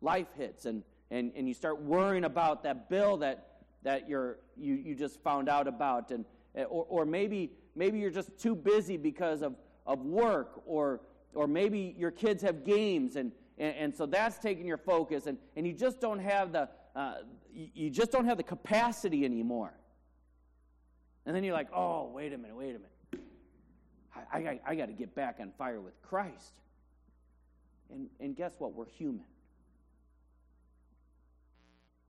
life 0.00 0.28
hits 0.36 0.66
and, 0.66 0.82
and, 1.10 1.32
and 1.36 1.48
you 1.48 1.54
start 1.54 1.80
worrying 1.80 2.24
about 2.24 2.62
that 2.64 2.90
bill 2.90 3.18
that, 3.18 3.62
that 3.82 4.08
you're, 4.08 4.38
you, 4.56 4.74
you 4.74 4.94
just 4.94 5.22
found 5.22 5.48
out 5.48 5.68
about. 5.68 6.10
And, 6.10 6.24
or, 6.54 6.86
or 6.88 7.06
maybe, 7.06 7.52
maybe 7.74 7.98
you're 7.98 8.10
just 8.10 8.36
too 8.38 8.54
busy 8.54 8.96
because 8.96 9.42
of, 9.42 9.54
of 9.86 10.00
work 10.00 10.62
or, 10.66 11.00
or 11.34 11.46
maybe 11.46 11.94
your 11.98 12.10
kids 12.10 12.42
have 12.42 12.64
games 12.64 13.16
and, 13.16 13.32
and, 13.58 13.74
and 13.76 13.94
so 13.94 14.06
that's 14.06 14.38
taking 14.38 14.66
your 14.66 14.78
focus 14.78 15.26
and, 15.26 15.38
and 15.56 15.66
you 15.66 15.72
just 15.72 16.00
don't 16.00 16.18
have 16.18 16.52
the 16.52 16.68
uh, 16.96 17.16
you 17.52 17.90
just 17.90 18.10
don't 18.10 18.24
have 18.24 18.38
the 18.38 18.42
capacity 18.42 19.24
anymore 19.24 19.74
And 21.26 21.36
then 21.36 21.44
you're 21.44 21.54
like, 21.54 21.68
oh, 21.74 22.10
wait 22.14 22.32
a 22.32 22.38
minute, 22.38 22.56
wait 22.56 22.70
a 22.70 22.78
minute. 22.78 23.28
I, 24.32 24.38
I, 24.38 24.60
I 24.66 24.74
got 24.76 24.86
to 24.86 24.92
get 24.92 25.14
back 25.14 25.36
on 25.40 25.52
fire 25.58 25.80
with 25.80 26.00
Christ. 26.00 26.60
And, 27.90 28.08
and 28.18 28.34
guess 28.34 28.52
what? 28.58 28.72
We're 28.72 28.86
human. 28.86 29.26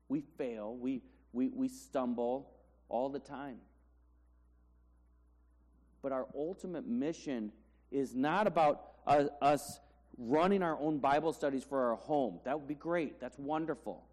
We 0.08 0.22
fail, 0.38 0.76
we, 0.76 1.02
we, 1.34 1.50
we 1.50 1.68
stumble 1.68 2.50
all 2.88 3.10
the 3.10 3.20
time. 3.20 3.58
But 6.02 6.14
our 6.14 6.28
ultimate 6.34 6.88
mission 6.88 7.52
is 7.92 8.16
not 8.16 8.48
about 8.48 8.84
uh, 9.06 9.26
us 9.42 9.80
running 10.18 10.64
our 10.64 10.80
own 10.80 11.00
Bible 11.00 11.34
studies 11.34 11.64
for 11.64 11.90
our 11.90 11.96
home. 11.98 12.40
That 12.46 12.58
would 12.58 12.68
be 12.70 12.76
great. 12.76 13.20
That's 13.20 13.38
wonderful. 13.38 14.06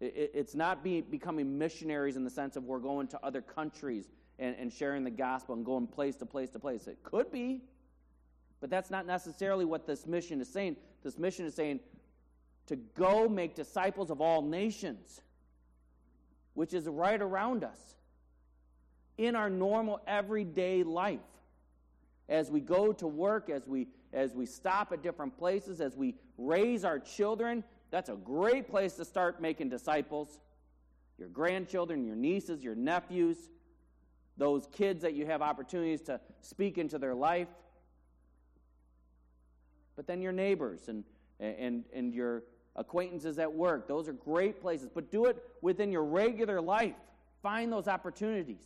It, 0.00 0.32
it's 0.34 0.54
not 0.54 0.82
be, 0.82 1.00
becoming 1.00 1.58
missionaries 1.58 2.16
in 2.16 2.24
the 2.24 2.30
sense 2.30 2.56
of 2.56 2.64
we're 2.64 2.78
going 2.78 3.06
to 3.08 3.20
other 3.24 3.42
countries 3.42 4.08
and, 4.38 4.56
and 4.58 4.72
sharing 4.72 5.04
the 5.04 5.10
gospel 5.10 5.54
and 5.54 5.64
going 5.64 5.86
place 5.86 6.16
to 6.16 6.26
place 6.26 6.50
to 6.50 6.58
place. 6.58 6.86
It 6.86 7.02
could 7.02 7.30
be, 7.30 7.60
but 8.60 8.70
that's 8.70 8.90
not 8.90 9.06
necessarily 9.06 9.64
what 9.64 9.86
this 9.86 10.06
mission 10.06 10.40
is 10.40 10.48
saying. 10.48 10.76
This 11.02 11.18
mission 11.18 11.46
is 11.46 11.54
saying 11.54 11.80
to 12.66 12.76
go 12.76 13.28
make 13.28 13.54
disciples 13.54 14.10
of 14.10 14.20
all 14.20 14.42
nations, 14.42 15.20
which 16.54 16.72
is 16.72 16.86
right 16.86 17.20
around 17.20 17.64
us 17.64 17.94
in 19.18 19.36
our 19.36 19.50
normal 19.50 20.00
everyday 20.06 20.82
life. 20.82 21.18
As 22.28 22.50
we 22.50 22.60
go 22.60 22.92
to 22.92 23.06
work, 23.06 23.50
as 23.50 23.66
we 23.66 23.88
as 24.12 24.34
we 24.34 24.46
stop 24.46 24.92
at 24.92 25.02
different 25.02 25.36
places, 25.38 25.80
as 25.80 25.96
we 25.96 26.14
raise 26.36 26.84
our 26.84 26.98
children, 26.98 27.62
that's 27.90 28.08
a 28.08 28.14
great 28.14 28.68
place 28.70 28.94
to 28.94 29.04
start 29.04 29.40
making 29.40 29.68
disciples. 29.68 30.38
Your 31.18 31.28
grandchildren, 31.28 32.04
your 32.04 32.16
nieces, 32.16 32.62
your 32.62 32.74
nephews, 32.74 33.36
those 34.36 34.66
kids 34.72 35.02
that 35.02 35.14
you 35.14 35.26
have 35.26 35.42
opportunities 35.42 36.00
to 36.02 36.20
speak 36.40 36.78
into 36.78 36.98
their 36.98 37.14
life. 37.14 37.48
But 39.96 40.06
then 40.06 40.22
your 40.22 40.32
neighbors 40.32 40.88
and, 40.88 41.04
and, 41.40 41.84
and 41.92 42.14
your 42.14 42.44
acquaintances 42.76 43.38
at 43.38 43.52
work, 43.52 43.86
those 43.86 44.08
are 44.08 44.12
great 44.12 44.62
places. 44.62 44.88
But 44.92 45.10
do 45.10 45.26
it 45.26 45.42
within 45.60 45.92
your 45.92 46.04
regular 46.04 46.60
life. 46.60 46.94
Find 47.42 47.72
those 47.72 47.88
opportunities. 47.88 48.64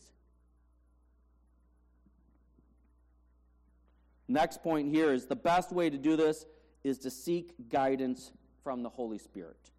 Next 4.29 4.63
point 4.63 4.95
here 4.95 5.13
is 5.13 5.27
the 5.27 5.37
best 5.37 5.73
way 5.73 5.91
to 5.91 5.99
do 5.99 6.17
this 6.17 6.47
is 6.83 6.99
to 6.99 7.11
seek 7.11 7.69
guidance 7.69 8.31
from 8.65 8.83
the 8.83 8.89
Holy 8.89 9.19
Spirit. 9.19 9.71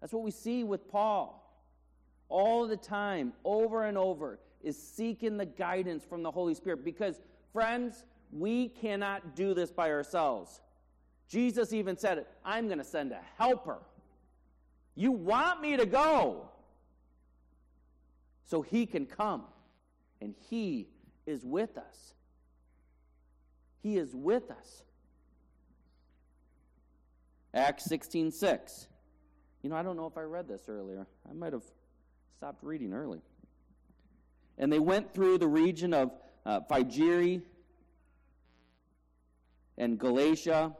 That's 0.00 0.12
what 0.12 0.22
we 0.22 0.30
see 0.30 0.62
with 0.62 0.88
Paul 0.88 1.42
all 2.28 2.66
the 2.66 2.76
time, 2.76 3.32
over 3.44 3.84
and 3.84 3.96
over, 3.96 4.38
is 4.62 4.80
seeking 4.80 5.36
the 5.36 5.46
guidance 5.46 6.04
from 6.04 6.22
the 6.22 6.30
Holy 6.30 6.54
Spirit. 6.54 6.84
Because, 6.84 7.20
friends, 7.52 8.04
we 8.32 8.68
cannot 8.68 9.34
do 9.34 9.54
this 9.54 9.70
by 9.70 9.90
ourselves. 9.90 10.60
Jesus 11.28 11.72
even 11.72 11.96
said 11.96 12.18
it 12.18 12.28
I'm 12.44 12.66
going 12.66 12.78
to 12.78 12.84
send 12.84 13.12
a 13.12 13.20
helper. 13.38 13.78
You 14.94 15.12
want 15.12 15.60
me 15.60 15.76
to 15.76 15.86
go 15.86 16.48
so 18.44 18.62
he 18.62 18.86
can 18.86 19.06
come, 19.06 19.44
and 20.20 20.34
he 20.48 20.88
is 21.26 21.44
with 21.44 21.76
us. 21.76 22.14
He 23.82 23.98
is 23.98 24.14
with 24.14 24.50
us. 24.50 24.82
Acts 27.56 27.84
16 27.86 28.30
6. 28.32 28.86
You 29.62 29.70
know, 29.70 29.76
I 29.76 29.82
don't 29.82 29.96
know 29.96 30.06
if 30.06 30.18
I 30.18 30.22
read 30.22 30.46
this 30.46 30.68
earlier. 30.68 31.06
I 31.28 31.32
might 31.32 31.54
have 31.54 31.64
stopped 32.36 32.62
reading 32.62 32.92
early. 32.92 33.20
And 34.58 34.70
they 34.70 34.78
went 34.78 35.12
through 35.12 35.38
the 35.38 35.48
region 35.48 35.94
of 35.94 36.12
uh, 36.44 36.60
and 39.78 39.98
Galatia, 39.98 40.72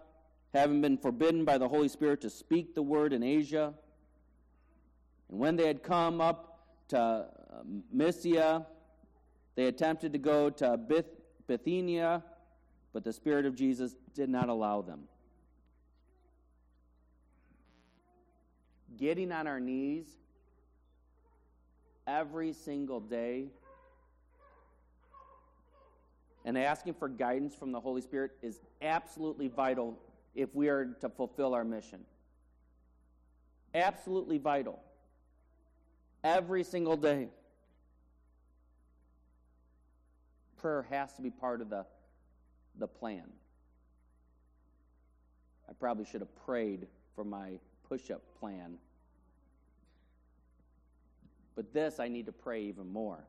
having 0.55 0.81
been 0.81 0.97
forbidden 0.97 1.45
by 1.45 1.59
the 1.59 1.69
Holy 1.69 1.89
Spirit 1.89 2.21
to 2.21 2.31
speak 2.31 2.75
the 2.75 2.83
word 2.83 3.13
in 3.13 3.23
Asia. 3.23 3.75
And 5.29 5.39
when 5.39 5.57
they 5.57 5.67
had 5.67 5.83
come 5.83 6.21
up 6.21 6.61
to 6.89 6.99
uh, 6.99 7.27
Mysia, 7.93 8.67
they 9.55 9.67
attempted 9.67 10.13
to 10.13 10.19
go 10.19 10.51
to 10.51 10.79
Bith- 10.79 11.05
Bithynia, 11.47 12.23
but 12.93 13.03
the 13.03 13.13
Spirit 13.13 13.47
of 13.47 13.57
Jesus 13.57 13.97
did 14.15 14.29
not 14.29 14.49
allow 14.49 14.83
them. 14.83 15.09
Getting 18.99 19.33
on 19.33 19.47
our 19.47 19.61
knees 19.61 20.07
every 22.07 22.53
single 22.53 23.01
day 23.01 23.47
and 26.45 26.57
asking 26.57 26.95
for 26.95 27.09
guidance 27.09 27.55
from 27.55 27.73
the 27.73 27.81
Holy 27.81 28.01
Spirit 28.01 28.31
is 28.41 28.61
absolutely 28.81 29.49
vital 29.49 29.99
if 30.35 30.55
we 30.55 30.69
are 30.69 30.87
to 31.01 31.09
fulfill 31.09 31.55
our 31.55 31.65
mission. 31.65 32.01
Absolutely 33.75 34.39
vital. 34.39 34.81
Every 36.23 36.63
single 36.63 36.97
day. 36.97 37.29
Prayer 40.57 40.87
has 40.89 41.13
to 41.15 41.23
be 41.23 41.31
part 41.31 41.61
of 41.61 41.69
the, 41.69 41.85
the 42.79 42.87
plan. 42.87 43.25
I 45.69 45.73
probably 45.73 46.05
should 46.05 46.21
have 46.21 46.35
prayed 46.47 46.87
for 47.17 47.25
my 47.25 47.59
push 47.89 48.11
up 48.11 48.23
plan 48.39 48.79
but 51.57 51.73
this, 51.73 51.99
I 51.99 52.09
need 52.09 52.27
to 52.27 52.33
pray 52.33 52.65
even 52.65 52.93
more. 52.93 53.25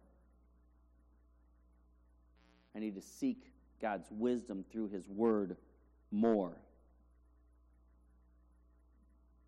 I 2.75 2.80
need 2.80 2.95
to 2.95 3.01
seek 3.01 3.51
God's 3.82 4.07
wisdom 4.11 4.65
through 4.69 4.89
His 4.89 5.07
Word 5.07 5.55
more. 6.11 6.57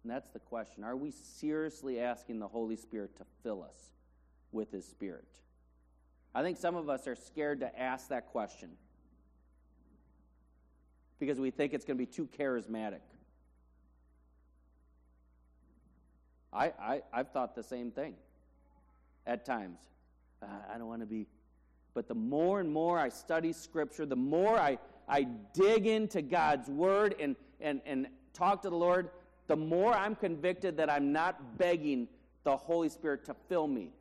And 0.01 0.11
that's 0.11 0.29
the 0.29 0.39
question. 0.39 0.83
Are 0.85 0.95
we 0.95 1.11
seriously 1.11 1.99
asking 1.99 2.39
the 2.39 2.47
Holy 2.47 2.77
Spirit 2.77 3.17
to 3.17 3.25
fill 3.43 3.61
us 3.61 3.91
with 4.53 4.71
His 4.71 4.87
Spirit? 4.87 5.27
I 6.33 6.41
think 6.41 6.57
some 6.57 6.75
of 6.75 6.89
us 6.89 7.05
are 7.05 7.15
scared 7.15 7.59
to 7.59 7.79
ask 7.79 8.07
that 8.09 8.27
question 8.27 8.69
because 11.19 11.37
we 11.37 11.51
think 11.51 11.73
it's 11.73 11.83
going 11.83 11.97
to 11.97 12.05
be 12.05 12.11
too 12.11 12.29
charismatic. 12.37 13.01
I, 16.53 16.71
I, 16.79 17.01
I've 17.11 17.31
thought 17.31 17.55
the 17.55 17.63
same 17.63 17.91
thing 17.91 18.15
at 19.29 19.45
times. 19.45 19.77
Uh, 20.41 20.47
I 20.73 20.77
don't 20.77 20.87
want 20.87 21.01
to 21.01 21.05
be. 21.05 21.27
But 21.93 22.07
the 22.07 22.15
more 22.15 22.59
and 22.59 22.71
more 22.71 22.97
I 22.97 23.09
study 23.09 23.53
Scripture, 23.53 24.05
the 24.05 24.15
more 24.15 24.57
I, 24.57 24.79
I 25.07 25.27
dig 25.53 25.85
into 25.85 26.21
God's 26.21 26.67
Word 26.67 27.15
and, 27.19 27.35
and, 27.61 27.81
and 27.85 28.07
talk 28.33 28.63
to 28.63 28.69
the 28.69 28.75
Lord, 28.75 29.09
the 29.47 29.55
more 29.55 29.93
I'm 29.93 30.15
convicted 30.15 30.77
that 30.77 30.89
I'm 30.89 31.11
not 31.11 31.57
begging 31.57 32.07
the 32.43 32.57
Holy 32.57 32.89
Spirit 32.89 33.25
to 33.25 33.35
fill 33.47 33.67
me. 33.67 33.91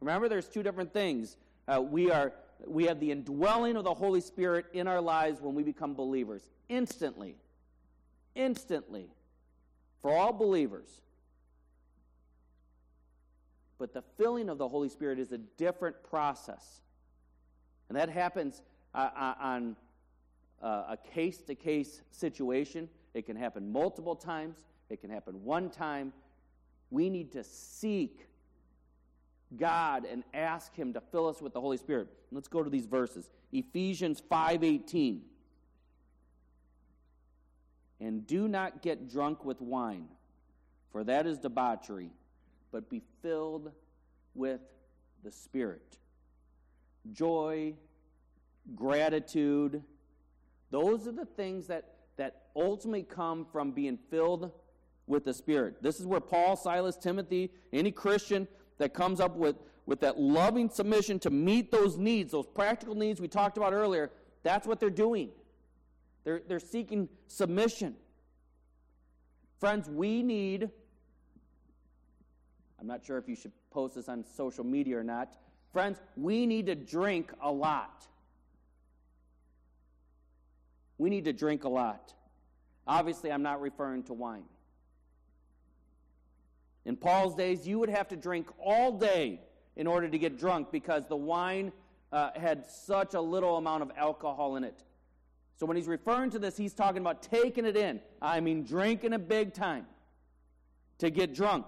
Remember, 0.00 0.28
there's 0.28 0.48
two 0.48 0.62
different 0.62 0.92
things. 0.92 1.36
Uh, 1.68 1.80
we, 1.80 2.10
are, 2.10 2.32
we 2.66 2.84
have 2.84 3.00
the 3.00 3.10
indwelling 3.10 3.76
of 3.76 3.84
the 3.84 3.94
Holy 3.94 4.20
Spirit 4.20 4.66
in 4.72 4.86
our 4.86 5.00
lives 5.00 5.40
when 5.40 5.54
we 5.54 5.62
become 5.62 5.94
believers. 5.94 6.48
Instantly. 6.68 7.36
Instantly. 8.34 9.08
For 10.00 10.12
all 10.12 10.32
believers. 10.32 11.00
But 13.78 13.92
the 13.92 14.02
filling 14.16 14.48
of 14.48 14.58
the 14.58 14.68
Holy 14.68 14.88
Spirit 14.88 15.18
is 15.18 15.32
a 15.32 15.38
different 15.38 16.02
process. 16.02 16.80
And 17.88 17.96
that 17.96 18.08
happens 18.08 18.62
uh, 18.94 19.10
uh 19.14 19.34
on 19.40 19.76
uh, 20.62 20.84
a 20.90 20.98
case 21.12 21.38
to 21.42 21.54
case 21.54 22.02
situation. 22.10 22.88
It 23.14 23.26
can 23.26 23.36
happen 23.36 23.70
multiple 23.70 24.16
times, 24.16 24.64
it 24.88 25.00
can 25.00 25.10
happen 25.10 25.44
one 25.44 25.70
time. 25.70 26.12
We 26.90 27.10
need 27.10 27.32
to 27.32 27.42
seek 27.42 28.28
God 29.56 30.06
and 30.10 30.22
ask 30.32 30.74
him 30.74 30.92
to 30.92 31.00
fill 31.00 31.28
us 31.28 31.42
with 31.42 31.52
the 31.52 31.60
Holy 31.60 31.76
Spirit. 31.76 32.08
Let's 32.30 32.48
go 32.48 32.62
to 32.62 32.70
these 32.70 32.86
verses. 32.86 33.28
Ephesians 33.52 34.20
5:18. 34.20 35.22
And 37.98 38.26
do 38.26 38.46
not 38.46 38.82
get 38.82 39.08
drunk 39.08 39.44
with 39.44 39.60
wine, 39.60 40.08
for 40.90 41.02
that 41.04 41.26
is 41.26 41.38
debauchery 41.38 42.10
but 42.76 42.90
be 42.90 43.00
filled 43.22 43.72
with 44.34 44.60
the 45.24 45.32
Spirit. 45.32 45.96
Joy, 47.10 47.72
gratitude, 48.74 49.82
those 50.70 51.08
are 51.08 51.12
the 51.12 51.24
things 51.24 51.68
that, 51.68 51.94
that 52.18 52.48
ultimately 52.54 53.02
come 53.02 53.46
from 53.50 53.70
being 53.70 53.98
filled 54.10 54.50
with 55.06 55.24
the 55.24 55.32
Spirit. 55.32 55.82
This 55.82 56.00
is 56.00 56.04
where 56.04 56.20
Paul, 56.20 56.54
Silas, 56.54 56.98
Timothy, 56.98 57.50
any 57.72 57.90
Christian 57.90 58.46
that 58.76 58.92
comes 58.92 59.20
up 59.20 59.36
with, 59.36 59.56
with 59.86 60.00
that 60.00 60.20
loving 60.20 60.68
submission 60.68 61.18
to 61.20 61.30
meet 61.30 61.72
those 61.72 61.96
needs, 61.96 62.32
those 62.32 62.46
practical 62.46 62.94
needs 62.94 63.22
we 63.22 63.28
talked 63.28 63.56
about 63.56 63.72
earlier, 63.72 64.10
that's 64.42 64.66
what 64.66 64.80
they're 64.80 64.90
doing. 64.90 65.30
They're, 66.24 66.42
they're 66.46 66.60
seeking 66.60 67.08
submission. 67.26 67.96
Friends, 69.60 69.88
we 69.88 70.22
need 70.22 70.68
I'm 72.80 72.86
not 72.86 73.04
sure 73.04 73.18
if 73.18 73.28
you 73.28 73.34
should 73.34 73.52
post 73.70 73.94
this 73.94 74.08
on 74.08 74.24
social 74.24 74.64
media 74.64 74.98
or 74.98 75.04
not. 75.04 75.36
Friends, 75.72 76.00
we 76.16 76.46
need 76.46 76.66
to 76.66 76.74
drink 76.74 77.32
a 77.42 77.50
lot. 77.50 78.06
We 80.98 81.10
need 81.10 81.24
to 81.24 81.32
drink 81.32 81.64
a 81.64 81.68
lot. 81.68 82.14
Obviously, 82.86 83.32
I'm 83.32 83.42
not 83.42 83.60
referring 83.60 84.04
to 84.04 84.12
wine. 84.12 84.44
In 86.84 86.96
Paul's 86.96 87.34
days, 87.34 87.66
you 87.66 87.78
would 87.78 87.90
have 87.90 88.08
to 88.08 88.16
drink 88.16 88.48
all 88.62 88.92
day 88.92 89.40
in 89.74 89.86
order 89.86 90.08
to 90.08 90.18
get 90.18 90.38
drunk 90.38 90.70
because 90.70 91.06
the 91.06 91.16
wine 91.16 91.72
uh, 92.12 92.30
had 92.36 92.64
such 92.64 93.14
a 93.14 93.20
little 93.20 93.56
amount 93.56 93.82
of 93.82 93.90
alcohol 93.96 94.56
in 94.56 94.64
it. 94.64 94.84
So 95.58 95.66
when 95.66 95.76
he's 95.76 95.88
referring 95.88 96.30
to 96.30 96.38
this, 96.38 96.56
he's 96.56 96.74
talking 96.74 97.00
about 97.00 97.22
taking 97.22 97.64
it 97.64 97.76
in. 97.76 98.00
I 98.22 98.40
mean, 98.40 98.62
drinking 98.62 99.14
a 99.14 99.18
big 99.18 99.52
time 99.52 99.86
to 100.98 101.10
get 101.10 101.34
drunk. 101.34 101.66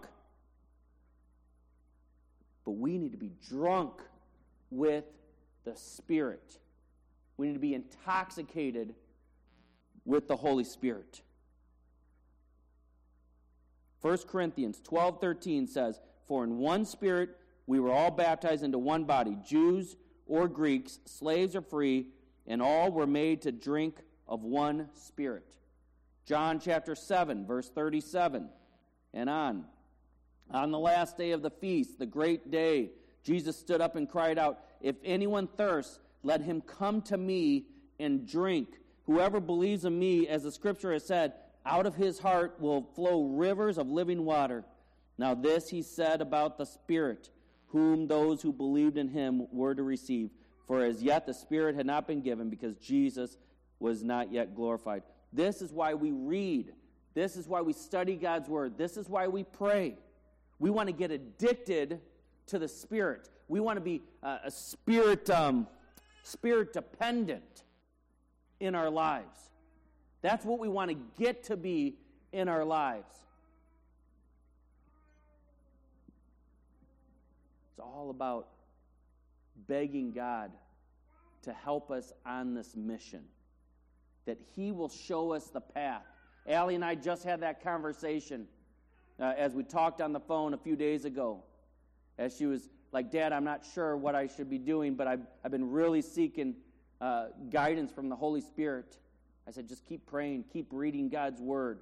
But 2.68 2.76
we 2.76 2.98
need 2.98 3.12
to 3.12 3.18
be 3.18 3.32
drunk 3.48 3.94
with 4.70 5.04
the 5.64 5.74
Spirit. 5.74 6.58
We 7.38 7.46
need 7.46 7.54
to 7.54 7.58
be 7.58 7.72
intoxicated 7.72 8.94
with 10.04 10.28
the 10.28 10.36
Holy 10.36 10.64
Spirit. 10.64 11.22
1 14.02 14.18
Corinthians 14.28 14.82
12 14.84 15.18
13 15.18 15.66
says, 15.66 15.98
For 16.26 16.44
in 16.44 16.58
one 16.58 16.84
Spirit 16.84 17.38
we 17.66 17.80
were 17.80 17.90
all 17.90 18.10
baptized 18.10 18.62
into 18.62 18.76
one 18.76 19.04
body, 19.04 19.38
Jews 19.48 19.96
or 20.26 20.46
Greeks, 20.46 20.98
slaves 21.06 21.56
or 21.56 21.62
free, 21.62 22.08
and 22.46 22.60
all 22.60 22.92
were 22.92 23.06
made 23.06 23.40
to 23.42 23.50
drink 23.50 23.96
of 24.26 24.42
one 24.42 24.90
Spirit. 24.92 25.56
John 26.26 26.60
chapter 26.60 26.94
7, 26.94 27.46
verse 27.46 27.70
37 27.70 28.50
and 29.14 29.30
on. 29.30 29.64
On 30.50 30.70
the 30.70 30.78
last 30.78 31.18
day 31.18 31.32
of 31.32 31.42
the 31.42 31.50
feast, 31.50 31.98
the 31.98 32.06
great 32.06 32.50
day, 32.50 32.90
Jesus 33.22 33.58
stood 33.58 33.80
up 33.80 33.96
and 33.96 34.08
cried 34.08 34.38
out, 34.38 34.60
If 34.80 34.96
anyone 35.04 35.46
thirsts, 35.46 35.98
let 36.22 36.40
him 36.40 36.60
come 36.60 37.02
to 37.02 37.16
me 37.16 37.66
and 38.00 38.26
drink. 38.26 38.68
Whoever 39.06 39.40
believes 39.40 39.84
in 39.84 39.98
me, 39.98 40.28
as 40.28 40.42
the 40.42 40.52
scripture 40.52 40.92
has 40.92 41.06
said, 41.06 41.34
out 41.66 41.86
of 41.86 41.94
his 41.94 42.18
heart 42.18 42.56
will 42.60 42.82
flow 42.94 43.24
rivers 43.24 43.78
of 43.78 43.88
living 43.88 44.24
water. 44.24 44.64
Now, 45.18 45.34
this 45.34 45.68
he 45.68 45.82
said 45.82 46.20
about 46.20 46.56
the 46.56 46.64
Spirit, 46.64 47.30
whom 47.68 48.06
those 48.06 48.40
who 48.40 48.52
believed 48.52 48.96
in 48.96 49.08
him 49.08 49.46
were 49.52 49.74
to 49.74 49.82
receive. 49.82 50.30
For 50.66 50.82
as 50.82 51.02
yet 51.02 51.26
the 51.26 51.34
Spirit 51.34 51.74
had 51.74 51.86
not 51.86 52.06
been 52.06 52.22
given 52.22 52.48
because 52.48 52.76
Jesus 52.76 53.36
was 53.80 54.02
not 54.02 54.32
yet 54.32 54.54
glorified. 54.54 55.02
This 55.32 55.60
is 55.60 55.72
why 55.72 55.94
we 55.94 56.12
read. 56.12 56.72
This 57.14 57.36
is 57.36 57.48
why 57.48 57.60
we 57.62 57.72
study 57.72 58.16
God's 58.16 58.48
Word. 58.48 58.78
This 58.78 58.96
is 58.96 59.08
why 59.08 59.28
we 59.28 59.44
pray. 59.44 59.96
We 60.58 60.70
want 60.70 60.88
to 60.88 60.92
get 60.92 61.10
addicted 61.10 62.00
to 62.46 62.58
the 62.58 62.68
Spirit. 62.68 63.28
We 63.48 63.60
want 63.60 63.76
to 63.76 63.80
be 63.80 64.02
uh, 64.22 64.38
a 64.44 64.50
spirit, 64.50 65.30
um, 65.30 65.66
spirit 66.22 66.72
dependent 66.72 67.62
in 68.60 68.74
our 68.74 68.90
lives. 68.90 69.50
That's 70.20 70.44
what 70.44 70.58
we 70.58 70.68
want 70.68 70.90
to 70.90 70.96
get 71.18 71.44
to 71.44 71.56
be 71.56 71.96
in 72.32 72.48
our 72.48 72.64
lives. 72.64 73.14
It's 77.70 77.80
all 77.80 78.10
about 78.10 78.48
begging 79.68 80.12
God 80.12 80.50
to 81.42 81.52
help 81.52 81.90
us 81.90 82.12
on 82.26 82.52
this 82.52 82.74
mission, 82.74 83.22
that 84.26 84.38
He 84.54 84.72
will 84.72 84.88
show 84.88 85.32
us 85.32 85.46
the 85.46 85.60
path. 85.60 86.02
Allie 86.46 86.74
and 86.74 86.84
I 86.84 86.94
just 86.96 87.22
had 87.24 87.40
that 87.40 87.62
conversation 87.62 88.46
uh, 89.20 89.34
as 89.36 89.54
we 89.54 89.62
talked 89.62 90.00
on 90.00 90.12
the 90.12 90.20
phone 90.20 90.54
a 90.54 90.58
few 90.58 90.76
days 90.76 91.04
ago. 91.04 91.42
As 92.18 92.36
she 92.36 92.46
was 92.46 92.68
like, 92.92 93.10
Dad, 93.10 93.32
I'm 93.32 93.44
not 93.44 93.64
sure 93.74 93.96
what 93.96 94.14
I 94.14 94.26
should 94.26 94.50
be 94.50 94.58
doing, 94.58 94.94
but 94.94 95.06
I've, 95.06 95.26
I've 95.44 95.50
been 95.50 95.70
really 95.70 96.02
seeking 96.02 96.56
uh, 97.00 97.26
guidance 97.50 97.92
from 97.92 98.08
the 98.08 98.16
Holy 98.16 98.40
Spirit. 98.40 98.98
I 99.46 99.50
said, 99.50 99.68
just 99.68 99.86
keep 99.86 100.06
praying, 100.06 100.44
keep 100.52 100.68
reading 100.72 101.08
God's 101.08 101.40
Word, 101.40 101.80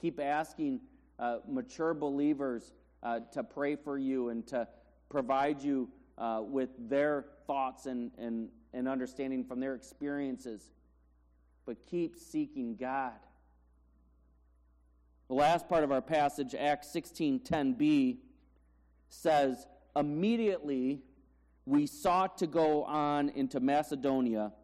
keep 0.00 0.20
asking 0.20 0.80
uh, 1.18 1.38
mature 1.48 1.94
believers 1.94 2.72
uh, 3.02 3.20
to 3.32 3.42
pray 3.42 3.76
for 3.76 3.98
you 3.98 4.28
and 4.30 4.46
to 4.48 4.66
provide 5.08 5.62
you 5.62 5.88
uh, 6.18 6.40
with 6.42 6.70
their 6.88 7.26
thoughts 7.46 7.86
and, 7.86 8.10
and, 8.18 8.48
and 8.72 8.88
understanding 8.88 9.44
from 9.44 9.60
their 9.60 9.74
experiences. 9.74 10.70
But 11.64 11.86
keep 11.86 12.16
seeking 12.16 12.76
God. 12.76 13.12
The 15.28 15.34
last 15.34 15.68
part 15.68 15.84
of 15.84 15.92
our 15.92 16.00
passage, 16.00 16.54
Acts 16.54 16.88
16:10b, 16.88 18.18
says, 19.08 19.66
"Immediately 19.94 21.02
we 21.66 21.86
sought 21.86 22.38
to 22.38 22.46
go 22.46 22.84
on 22.84 23.28
into 23.30 23.60
Macedonia, 23.60 24.54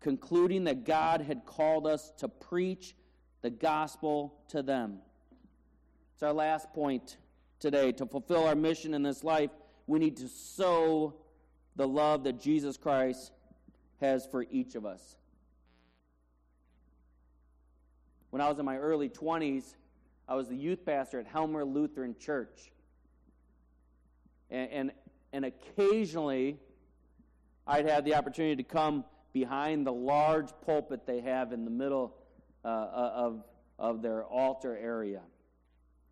concluding 0.00 0.64
that 0.64 0.84
God 0.84 1.20
had 1.20 1.46
called 1.46 1.86
us 1.86 2.10
to 2.18 2.28
preach 2.28 2.96
the 3.42 3.50
gospel 3.50 4.40
to 4.48 4.60
them." 4.60 5.02
It's 6.14 6.22
our 6.22 6.32
last 6.32 6.72
point 6.72 7.16
today. 7.60 7.92
To 7.92 8.06
fulfill 8.06 8.44
our 8.44 8.56
mission 8.56 8.92
in 8.92 9.04
this 9.04 9.22
life, 9.22 9.50
we 9.86 10.00
need 10.00 10.16
to 10.16 10.28
sow 10.28 11.14
the 11.76 11.86
love 11.86 12.24
that 12.24 12.40
Jesus 12.40 12.76
Christ 12.76 13.32
has 14.00 14.26
for 14.26 14.42
each 14.50 14.74
of 14.74 14.84
us. 14.84 15.16
When 18.36 18.44
I 18.44 18.50
was 18.50 18.58
in 18.58 18.66
my 18.66 18.76
early 18.76 19.08
20s, 19.08 19.64
I 20.28 20.34
was 20.34 20.46
the 20.48 20.56
youth 20.56 20.84
pastor 20.84 21.18
at 21.18 21.26
Helmer 21.26 21.64
Lutheran 21.64 22.14
Church. 22.18 22.70
And, 24.50 24.70
and, 24.70 24.92
and 25.32 25.44
occasionally, 25.46 26.58
I'd 27.66 27.88
have 27.88 28.04
the 28.04 28.14
opportunity 28.14 28.62
to 28.62 28.62
come 28.62 29.06
behind 29.32 29.86
the 29.86 29.92
large 29.94 30.50
pulpit 30.66 31.06
they 31.06 31.22
have 31.22 31.54
in 31.54 31.64
the 31.64 31.70
middle 31.70 32.14
uh, 32.62 32.68
uh 32.68 33.12
of, 33.14 33.44
of 33.78 34.02
their 34.02 34.22
altar 34.22 34.76
area. 34.76 35.22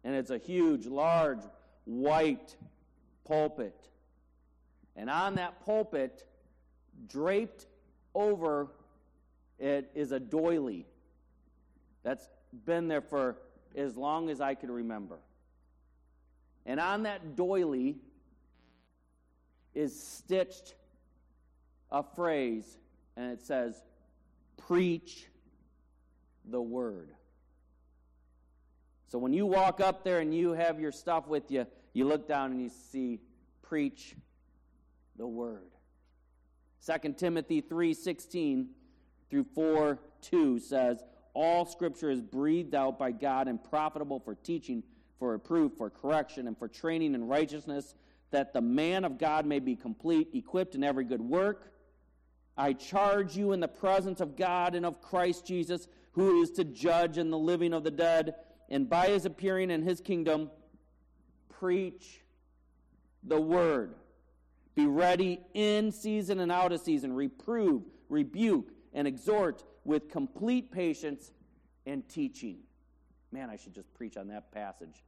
And 0.02 0.14
it's 0.14 0.30
a 0.30 0.38
huge, 0.38 0.86
large, 0.86 1.42
white 1.84 2.56
pulpit. 3.26 3.90
And 4.96 5.10
on 5.10 5.34
that 5.34 5.62
pulpit, 5.66 6.26
draped 7.06 7.66
over 8.14 8.68
it, 9.58 9.90
is 9.94 10.12
a 10.12 10.18
doily 10.18 10.86
that's 12.04 12.28
been 12.64 12.86
there 12.86 13.00
for 13.00 13.36
as 13.74 13.96
long 13.96 14.30
as 14.30 14.40
I 14.40 14.54
can 14.54 14.70
remember. 14.70 15.18
And 16.66 16.78
on 16.78 17.02
that 17.02 17.34
doily 17.34 17.96
is 19.74 20.00
stitched 20.00 20.74
a 21.90 22.02
phrase, 22.02 22.78
and 23.16 23.32
it 23.32 23.42
says, 23.42 23.82
Preach 24.56 25.26
the 26.44 26.60
word. 26.60 27.10
So 29.08 29.18
when 29.18 29.32
you 29.32 29.46
walk 29.46 29.80
up 29.80 30.04
there 30.04 30.20
and 30.20 30.34
you 30.34 30.52
have 30.52 30.80
your 30.80 30.92
stuff 30.92 31.26
with 31.26 31.50
you, 31.50 31.66
you 31.92 32.06
look 32.06 32.28
down 32.28 32.52
and 32.52 32.62
you 32.62 32.70
see, 32.90 33.20
Preach 33.62 34.14
the 35.16 35.26
word. 35.26 35.70
2 36.84 37.14
Timothy 37.14 37.62
3:16 37.62 38.66
through 39.30 39.44
4 39.54 39.98
2 40.20 40.58
says, 40.58 41.02
all 41.34 41.66
scripture 41.66 42.10
is 42.10 42.22
breathed 42.22 42.74
out 42.74 42.98
by 42.98 43.10
God 43.10 43.48
and 43.48 43.62
profitable 43.62 44.20
for 44.20 44.34
teaching, 44.34 44.82
for 45.18 45.32
reproof, 45.32 45.72
for 45.76 45.90
correction, 45.90 46.46
and 46.46 46.56
for 46.56 46.68
training 46.68 47.14
in 47.14 47.26
righteousness, 47.26 47.94
that 48.30 48.52
the 48.52 48.60
man 48.60 49.04
of 49.04 49.18
God 49.18 49.44
may 49.44 49.58
be 49.58 49.76
complete, 49.76 50.28
equipped 50.32 50.74
in 50.74 50.84
every 50.84 51.04
good 51.04 51.20
work. 51.20 51.72
I 52.56 52.72
charge 52.72 53.36
you 53.36 53.52
in 53.52 53.60
the 53.60 53.68
presence 53.68 54.20
of 54.20 54.36
God 54.36 54.74
and 54.74 54.86
of 54.86 55.02
Christ 55.02 55.44
Jesus, 55.44 55.88
who 56.12 56.40
is 56.42 56.52
to 56.52 56.64
judge 56.64 57.18
in 57.18 57.30
the 57.30 57.38
living 57.38 57.72
of 57.72 57.82
the 57.82 57.90
dead, 57.90 58.36
and 58.68 58.88
by 58.88 59.08
his 59.08 59.26
appearing 59.26 59.70
in 59.70 59.82
his 59.82 60.00
kingdom, 60.00 60.50
preach 61.48 62.22
the 63.24 63.40
word. 63.40 63.94
Be 64.74 64.86
ready 64.86 65.40
in 65.52 65.90
season 65.90 66.40
and 66.40 66.50
out 66.50 66.72
of 66.72 66.80
season, 66.80 67.12
reprove, 67.12 67.82
rebuke, 68.08 68.70
and 68.92 69.06
exhort 69.08 69.64
with 69.84 70.08
complete 70.08 70.70
patience 70.70 71.30
and 71.86 72.08
teaching. 72.08 72.58
Man, 73.32 73.50
I 73.50 73.56
should 73.56 73.74
just 73.74 73.92
preach 73.94 74.16
on 74.16 74.28
that 74.28 74.52
passage. 74.52 75.04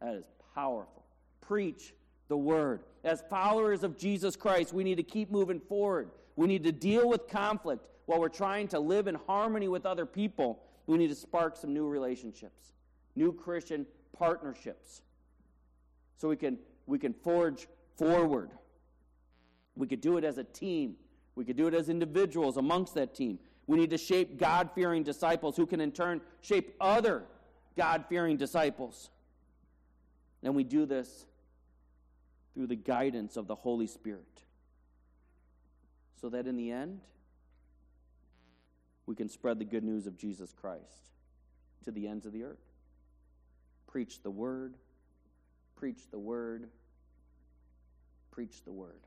That 0.00 0.14
is 0.14 0.24
powerful. 0.54 1.04
Preach 1.40 1.94
the 2.28 2.36
word. 2.36 2.80
As 3.04 3.22
followers 3.28 3.84
of 3.84 3.96
Jesus 3.96 4.36
Christ, 4.36 4.72
we 4.72 4.84
need 4.84 4.96
to 4.96 5.02
keep 5.02 5.30
moving 5.30 5.60
forward. 5.60 6.10
We 6.36 6.46
need 6.46 6.64
to 6.64 6.72
deal 6.72 7.08
with 7.08 7.28
conflict 7.28 7.86
while 8.06 8.20
we're 8.20 8.28
trying 8.28 8.68
to 8.68 8.80
live 8.80 9.06
in 9.06 9.14
harmony 9.26 9.68
with 9.68 9.86
other 9.86 10.06
people. 10.06 10.62
We 10.86 10.98
need 10.98 11.08
to 11.08 11.14
spark 11.14 11.56
some 11.56 11.72
new 11.72 11.86
relationships, 11.86 12.72
new 13.14 13.32
Christian 13.32 13.86
partnerships, 14.16 15.02
so 16.16 16.28
we 16.28 16.36
can, 16.36 16.58
we 16.86 16.98
can 16.98 17.12
forge 17.12 17.68
forward. 17.96 18.50
We 19.76 19.86
could 19.86 20.00
do 20.00 20.16
it 20.16 20.24
as 20.24 20.38
a 20.38 20.44
team. 20.44 20.96
We 21.34 21.44
could 21.44 21.56
do 21.56 21.66
it 21.66 21.74
as 21.74 21.88
individuals 21.88 22.56
amongst 22.56 22.94
that 22.94 23.14
team. 23.14 23.38
We 23.72 23.78
need 23.78 23.90
to 23.90 23.96
shape 23.96 24.38
God 24.38 24.68
fearing 24.74 25.02
disciples 25.02 25.56
who 25.56 25.64
can 25.64 25.80
in 25.80 25.92
turn 25.92 26.20
shape 26.42 26.74
other 26.78 27.22
God 27.74 28.04
fearing 28.06 28.36
disciples. 28.36 29.08
And 30.42 30.54
we 30.54 30.62
do 30.62 30.84
this 30.84 31.24
through 32.52 32.66
the 32.66 32.76
guidance 32.76 33.38
of 33.38 33.46
the 33.46 33.54
Holy 33.54 33.86
Spirit. 33.86 34.42
So 36.20 36.28
that 36.28 36.46
in 36.46 36.58
the 36.58 36.70
end, 36.70 37.00
we 39.06 39.14
can 39.14 39.30
spread 39.30 39.58
the 39.58 39.64
good 39.64 39.84
news 39.84 40.06
of 40.06 40.18
Jesus 40.18 40.52
Christ 40.52 41.14
to 41.86 41.90
the 41.90 42.06
ends 42.06 42.26
of 42.26 42.34
the 42.34 42.42
earth. 42.42 42.60
Preach 43.86 44.22
the 44.22 44.30
word, 44.30 44.74
preach 45.76 46.10
the 46.10 46.18
word, 46.18 46.68
preach 48.32 48.64
the 48.66 48.72
word. 48.72 49.00